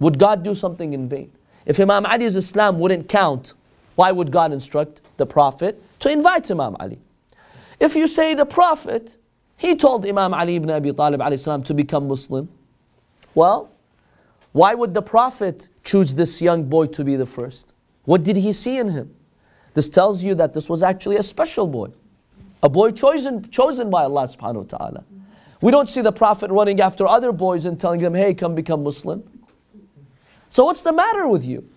Would 0.00 0.18
God 0.18 0.42
do 0.42 0.54
something 0.54 0.92
in 0.92 1.08
vain? 1.08 1.32
If 1.66 1.80
Imam 1.80 2.06
Ali's 2.06 2.36
Islam 2.36 2.78
wouldn't 2.78 3.08
count, 3.08 3.54
why 3.94 4.12
would 4.12 4.30
God 4.30 4.52
instruct 4.52 5.00
the 5.16 5.26
Prophet 5.26 5.82
to 6.00 6.10
invite 6.10 6.50
Imam 6.50 6.76
Ali? 6.78 6.98
If 7.80 7.96
you 7.96 8.06
say 8.06 8.34
the 8.34 8.46
Prophet, 8.46 9.16
he 9.56 9.74
told 9.74 10.06
Imam 10.06 10.34
Ali 10.34 10.56
ibn 10.56 10.70
Abi 10.70 10.92
Talib 10.92 11.20
salam 11.38 11.62
to 11.64 11.74
become 11.74 12.06
Muslim, 12.06 12.48
well, 13.34 13.70
why 14.52 14.74
would 14.74 14.94
the 14.94 15.02
Prophet 15.02 15.68
choose 15.84 16.14
this 16.14 16.40
young 16.40 16.64
boy 16.64 16.86
to 16.86 17.04
be 17.04 17.16
the 17.16 17.26
first? 17.26 17.74
What 18.04 18.22
did 18.22 18.36
he 18.36 18.52
see 18.52 18.78
in 18.78 18.88
him? 18.88 19.14
This 19.74 19.88
tells 19.88 20.24
you 20.24 20.34
that 20.36 20.54
this 20.54 20.68
was 20.68 20.82
actually 20.82 21.16
a 21.16 21.22
special 21.22 21.66
boy, 21.66 21.90
a 22.62 22.68
boy 22.68 22.90
chosen, 22.90 23.50
chosen 23.50 23.90
by 23.90 24.04
Allah 24.04 24.26
subhanahu 24.26 24.70
wa 24.70 24.78
ta'ala. 24.78 25.04
We 25.60 25.72
don't 25.72 25.88
see 25.88 26.00
the 26.00 26.12
Prophet 26.12 26.50
running 26.50 26.80
after 26.80 27.06
other 27.06 27.32
boys 27.32 27.64
and 27.64 27.78
telling 27.78 28.00
them, 28.00 28.14
hey, 28.14 28.34
come 28.34 28.54
become 28.54 28.84
Muslim. 28.84 29.24
So 30.50 30.64
what's 30.64 30.82
the 30.82 30.92
matter 30.92 31.26
with 31.26 31.44
you? 31.44 31.68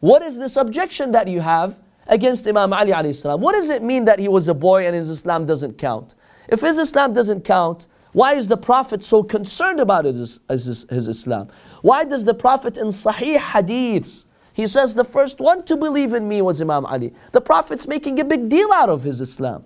What 0.00 0.22
is 0.22 0.38
this 0.38 0.56
objection 0.56 1.10
that 1.12 1.28
you 1.28 1.40
have 1.40 1.78
against 2.06 2.46
Imam 2.46 2.72
Ali? 2.72 2.92
What 2.92 3.52
does 3.52 3.70
it 3.70 3.82
mean 3.82 4.04
that 4.04 4.18
he 4.18 4.28
was 4.28 4.48
a 4.48 4.54
boy 4.54 4.86
and 4.86 4.94
his 4.94 5.10
Islam 5.10 5.46
doesn't 5.46 5.78
count? 5.78 6.14
If 6.48 6.60
his 6.60 6.78
Islam 6.78 7.14
doesn't 7.14 7.44
count, 7.44 7.88
why 8.12 8.34
is 8.34 8.46
the 8.46 8.56
Prophet 8.56 9.04
so 9.04 9.22
concerned 9.22 9.80
about 9.80 10.04
his, 10.04 10.38
his, 10.48 10.86
his 10.88 11.08
Islam? 11.08 11.48
Why 11.82 12.04
does 12.04 12.24
the 12.24 12.34
Prophet 12.34 12.76
in 12.76 12.88
Sahih 12.88 13.38
Hadiths, 13.38 14.24
he 14.52 14.68
says 14.68 14.94
the 14.94 15.04
first 15.04 15.40
one 15.40 15.64
to 15.64 15.76
believe 15.76 16.14
in 16.14 16.28
me 16.28 16.40
was 16.40 16.60
Imam 16.60 16.86
Ali. 16.86 17.12
The 17.32 17.40
Prophet's 17.40 17.88
making 17.88 18.20
a 18.20 18.24
big 18.24 18.48
deal 18.48 18.72
out 18.72 18.88
of 18.88 19.02
his 19.02 19.20
Islam. 19.20 19.64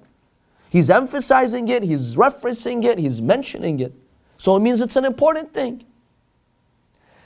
He's 0.71 0.91
emphasizing 0.91 1.69
it, 1.69 1.83
he's 1.83 2.17
referencing 2.17 2.85
it, 2.85 2.99
he's 2.99 3.23
mentioning 3.23 3.81
it. 3.81 3.93
So 4.37 4.55
it 4.57 4.61
means 4.61 4.81
it's 4.81 4.97
an 4.97 5.05
important 5.05 5.53
thing. 5.53 5.85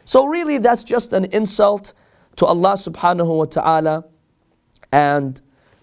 So 0.05 0.27
really 0.27 0.59
that's 0.59 0.85
just 0.85 1.13
an 1.13 1.27
insult 1.27 1.93
to 2.37 2.47
Allah 2.47 2.75
subhanahu 2.75 3.39
wa 3.39 3.45
ta'ala 3.45 4.05
and 4.91 5.41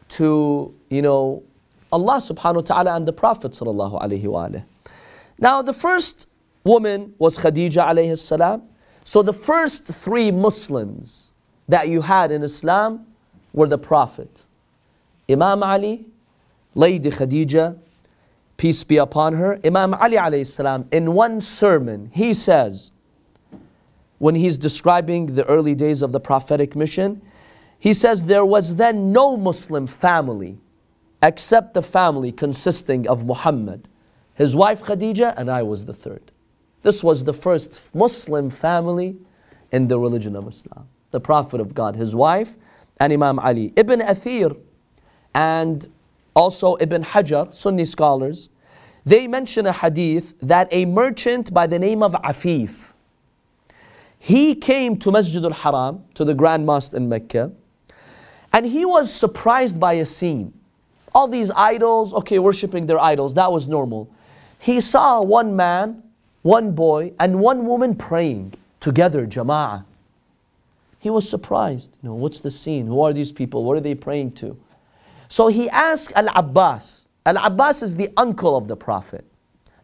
to, 0.10 0.74
you 0.90 1.02
know, 1.02 1.44
Allah 1.92 2.22
subhanahu 2.22 2.56
wa 2.56 2.62
ta'ala 2.62 2.96
and 2.96 3.08
the 3.08 3.14
Prophet 3.14 3.52
sallallahu 3.52 4.02
alayhi 4.02 4.26
wa 4.26 4.50
Now 5.40 5.62
the 5.62 5.74
first 5.74 6.28
woman 6.64 7.14
was 7.18 7.38
Khadija 7.38 7.86
alayhi 7.86 8.18
salam. 8.18 8.64
So 9.04 9.22
the 9.22 9.34
first 9.34 9.86
three 9.86 10.32
Muslims 10.32 11.34
that 11.68 11.88
you 11.88 12.02
had 12.02 12.32
in 12.32 12.44
Islam 12.44 13.08
were 13.54 13.68
the 13.68 13.78
Prophet. 13.78 14.44
Imam 15.30 15.64
Ali, 15.64 16.06
Lady 16.76 17.10
Khadija, 17.10 17.78
peace 18.58 18.84
be 18.84 18.98
upon 18.98 19.34
her. 19.34 19.60
Imam 19.66 19.94
Ali 19.94 20.18
alayhi 20.18 20.46
salam, 20.46 20.88
in 20.92 21.14
one 21.14 21.42
sermon, 21.42 22.12
he 22.14 22.34
says, 22.34 22.92
when 24.18 24.36
he's 24.36 24.58
describing 24.58 25.28
the 25.28 25.46
early 25.46 25.74
days 25.74 26.02
of 26.02 26.12
the 26.12 26.20
prophetic 26.20 26.76
mission, 26.76 27.22
he 27.80 27.94
says 27.94 28.24
there 28.24 28.46
was 28.46 28.76
then 28.76 29.12
no 29.14 29.38
Muslim 29.38 29.88
family 29.88 30.58
except 31.24 31.74
the 31.74 31.82
family 31.82 32.32
consisting 32.32 33.08
of 33.08 33.26
Muhammad, 33.26 33.88
his 34.34 34.56
wife 34.56 34.84
Khadija, 34.84 35.34
and 35.38 35.50
I 35.50 35.64
was 35.64 35.86
the 35.86 35.94
third. 35.94 36.32
This 36.82 37.04
was 37.04 37.24
the 37.24 37.34
first 37.34 37.94
Muslim 37.94 38.50
family 38.50 39.18
in 39.72 39.88
the 39.88 40.00
religion 40.00 40.36
of 40.36 40.48
Islam. 40.48 40.88
The 41.12 41.20
Prophet 41.20 41.60
of 41.60 41.74
God, 41.74 41.96
his 41.96 42.16
wife, 42.16 42.56
and 43.00 43.12
Imam 43.12 43.40
Ali. 43.40 43.74
Ibn 43.76 44.00
Athir 44.02 44.58
and 45.34 45.88
also 46.40 46.78
Ibn 46.80 47.04
Hajar, 47.04 47.54
Sunni 47.54 47.84
scholars, 47.84 48.48
they 49.06 49.28
mention 49.28 49.66
a 49.66 49.74
hadith 49.74 50.36
that 50.42 50.70
a 50.72 50.86
merchant 50.86 51.54
by 51.54 51.68
the 51.68 51.78
name 51.78 52.02
of 52.02 52.14
Afif, 52.14 52.86
he 54.18 54.56
came 54.56 54.98
to 55.00 55.12
Masjid 55.12 55.44
al-Haram, 55.44 56.04
to 56.14 56.24
the 56.24 56.34
Grand 56.34 56.66
Mosque 56.66 56.94
in 56.94 57.10
Mecca, 57.10 57.52
and 58.54 58.66
he 58.66 58.86
was 58.86 59.14
surprised 59.14 59.80
by 59.80 59.94
a 59.94 60.06
scene. 60.06 60.54
All 61.14 61.28
these 61.28 61.52
idols, 61.52 62.14
okay, 62.14 62.40
worshipping 62.40 62.86
their 62.86 63.00
idols, 63.00 63.34
that 63.34 63.52
was 63.52 63.68
normal. 63.68 64.10
He 64.60 64.80
saw 64.80 65.22
one 65.22 65.56
man, 65.58 66.04
one 66.42 66.72
boy, 66.72 67.12
and 67.20 67.42
one 67.42 67.66
woman 67.66 67.96
praying 67.96 68.54
together, 68.80 69.28
jama'ah. 69.28 69.84
He 71.00 71.10
was 71.10 71.30
surprised. 71.30 71.90
You 72.02 72.10
know, 72.10 72.16
what's 72.16 72.40
the 72.40 72.52
scene? 72.52 72.88
Who 72.88 73.02
are 73.02 73.14
these 73.14 73.32
people? 73.32 73.64
What 73.66 73.76
are 73.78 73.82
they 73.82 73.96
praying 73.96 74.34
to? 74.34 74.58
So 75.30 75.48
he 75.48 75.70
asked 75.70 76.12
Al 76.16 76.28
Abbas. 76.36 77.08
Al 77.26 77.38
Abbas 77.38 77.84
is 77.84 77.96
the 77.96 78.10
uncle 78.18 78.58
of 78.58 78.68
the 78.68 78.76
Prophet. 78.76 79.26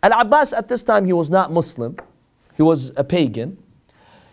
Al 0.03 0.19
Abbas 0.19 0.51
at 0.51 0.67
this 0.67 0.83
time 0.83 1.05
he 1.05 1.13
was 1.13 1.29
not 1.29 1.53
Muslim, 1.53 1.95
he 2.57 2.63
was 2.63 2.91
a 2.97 3.03
pagan. 3.03 3.57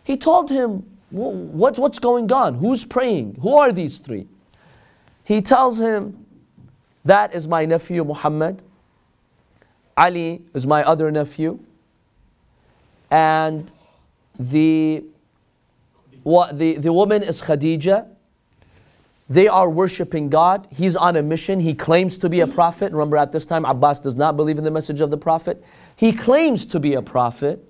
He 0.04 0.16
told 0.16 0.50
him, 0.50 0.84
what, 1.10 1.78
What's 1.78 1.98
going 1.98 2.32
on? 2.32 2.54
Who's 2.54 2.84
praying? 2.84 3.36
Who 3.40 3.56
are 3.56 3.70
these 3.70 3.98
three? 3.98 4.26
He 5.24 5.42
tells 5.42 5.78
him, 5.78 6.26
That 7.04 7.34
is 7.34 7.46
my 7.46 7.66
nephew 7.66 8.04
Muhammad. 8.04 8.62
Ali 9.96 10.42
is 10.54 10.66
my 10.66 10.82
other 10.84 11.10
nephew. 11.10 11.58
And 13.10 13.70
the, 14.38 15.04
what, 16.22 16.58
the, 16.58 16.76
the 16.76 16.92
woman 16.92 17.22
is 17.22 17.42
Khadija. 17.42 18.08
They 19.32 19.48
are 19.48 19.70
worshiping 19.70 20.28
God. 20.28 20.68
He's 20.70 20.94
on 20.94 21.16
a 21.16 21.22
mission. 21.22 21.58
He 21.58 21.72
claims 21.72 22.18
to 22.18 22.28
be 22.28 22.40
a 22.40 22.46
prophet. 22.46 22.92
Remember, 22.92 23.16
at 23.16 23.32
this 23.32 23.46
time, 23.46 23.64
Abbas 23.64 24.00
does 24.00 24.14
not 24.14 24.36
believe 24.36 24.58
in 24.58 24.64
the 24.64 24.70
message 24.70 25.00
of 25.00 25.10
the 25.10 25.16
prophet. 25.16 25.64
He 25.96 26.12
claims 26.12 26.66
to 26.66 26.78
be 26.78 26.92
a 26.92 27.00
prophet. 27.00 27.66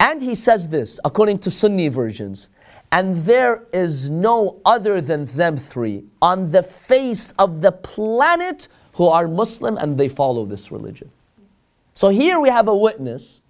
And 0.00 0.22
he 0.22 0.34
says 0.34 0.70
this, 0.70 0.98
according 1.04 1.40
to 1.40 1.50
Sunni 1.50 1.88
versions, 1.88 2.48
and 2.90 3.14
there 3.14 3.66
is 3.74 4.08
no 4.08 4.62
other 4.64 5.02
than 5.02 5.26
them 5.26 5.58
three 5.58 6.04
on 6.22 6.50
the 6.50 6.62
face 6.62 7.32
of 7.32 7.60
the 7.60 7.70
planet 7.70 8.68
who 8.94 9.06
are 9.06 9.28
Muslim 9.28 9.76
and 9.76 9.98
they 9.98 10.08
follow 10.08 10.46
this 10.46 10.72
religion. 10.72 11.10
So 11.92 12.08
here 12.08 12.40
we 12.40 12.48
have 12.48 12.68
a 12.68 12.76
witness 12.76 13.42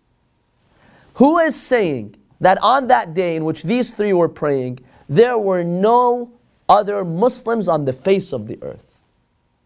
who 1.15 1.39
is 1.39 1.55
saying 1.55 2.17
that 2.41 2.59
on 2.61 2.89
that 2.89 3.15
day 3.15 3.37
in 3.37 3.45
which 3.45 3.63
these 3.63 3.93
three 3.93 4.13
were 4.13 4.29
praying, 4.29 4.81
there 5.09 5.39
were 5.39 5.63
no 5.63 6.34
other 6.69 7.05
Muslims 7.05 7.69
on 7.69 7.85
the 7.85 7.93
face 7.93 8.33
of 8.33 8.47
the 8.47 8.59
earth. 8.63 9.01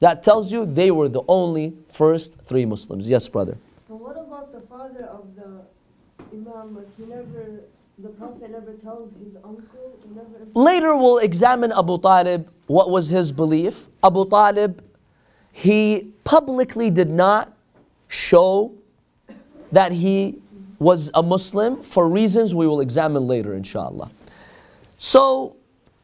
That 0.00 0.22
tells 0.22 0.52
you 0.52 0.64
they 0.64 0.90
were 0.90 1.08
the 1.08 1.22
only 1.28 1.74
first 1.88 2.40
three 2.44 2.64
Muslims. 2.64 3.08
Yes, 3.08 3.28
brother. 3.28 3.56
So 3.86 3.94
what 3.94 4.16
about 4.16 4.52
the 4.52 4.60
father 4.62 5.04
of 5.04 5.34
the 5.34 5.62
Imam? 6.32 6.78
He 6.96 7.04
never, 7.06 7.62
the 7.98 8.08
Prophet 8.10 8.50
never 8.50 8.74
tells 8.74 9.12
his 9.24 9.36
uncle. 9.36 9.98
He 10.06 10.14
never. 10.14 10.28
Later 10.54 10.96
we'll 10.96 11.18
examine 11.18 11.72
Abu 11.72 11.98
Talib, 11.98 12.48
what 12.66 12.90
was 12.90 13.08
his 13.08 13.32
belief. 13.32 13.88
Abu 14.04 14.28
Talib, 14.28 14.84
he 15.52 16.12
publicly 16.22 16.90
did 16.90 17.10
not 17.10 17.52
show 18.06 18.72
that 19.72 19.92
he 19.92 20.40
was 20.78 21.10
a 21.14 21.22
Muslim 21.22 21.82
for 21.82 22.08
reasons 22.08 22.54
we 22.54 22.66
will 22.66 22.80
examine 22.80 23.26
later, 23.26 23.54
inshallah. 23.54 24.10
So 24.96 25.56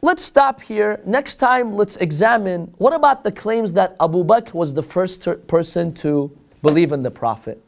let's 0.03 0.23
stop 0.23 0.61
here. 0.61 1.01
Next 1.05 1.35
time, 1.35 1.75
let's 1.75 1.97
examine 1.97 2.73
what 2.77 2.93
about 2.93 3.23
the 3.23 3.31
claims 3.31 3.73
that 3.73 3.95
Abu 3.99 4.23
Bakr 4.23 4.53
was 4.53 4.73
the 4.73 4.83
first 4.83 5.21
ter- 5.21 5.35
person 5.35 5.93
to 5.95 6.31
believe 6.61 6.91
in 6.91 7.03
the 7.03 7.11
Prophet? 7.11 7.63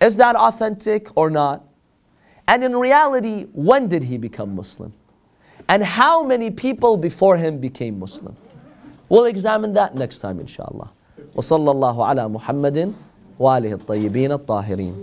Is 0.00 0.16
that 0.16 0.36
authentic 0.36 1.08
or 1.16 1.30
not? 1.30 1.64
And 2.46 2.62
in 2.62 2.76
reality, 2.76 3.46
when 3.52 3.88
did 3.88 4.02
he 4.02 4.18
become 4.18 4.54
Muslim? 4.54 4.92
And 5.68 5.82
how 5.82 6.22
many 6.22 6.50
people 6.50 6.96
before 6.96 7.36
him 7.36 7.58
became 7.58 7.98
Muslim? 7.98 8.36
We'll 9.08 9.24
examine 9.24 9.72
that 9.74 9.94
next 9.94 10.18
time, 10.18 10.40
inshallah. 10.40 10.90
وصلى 11.34 11.70
الله 11.70 12.06
على 12.06 12.28
محمد 12.28 12.94
وآله 13.38 13.72
الطيبين 13.74 14.32
الطاهرين 14.32 14.94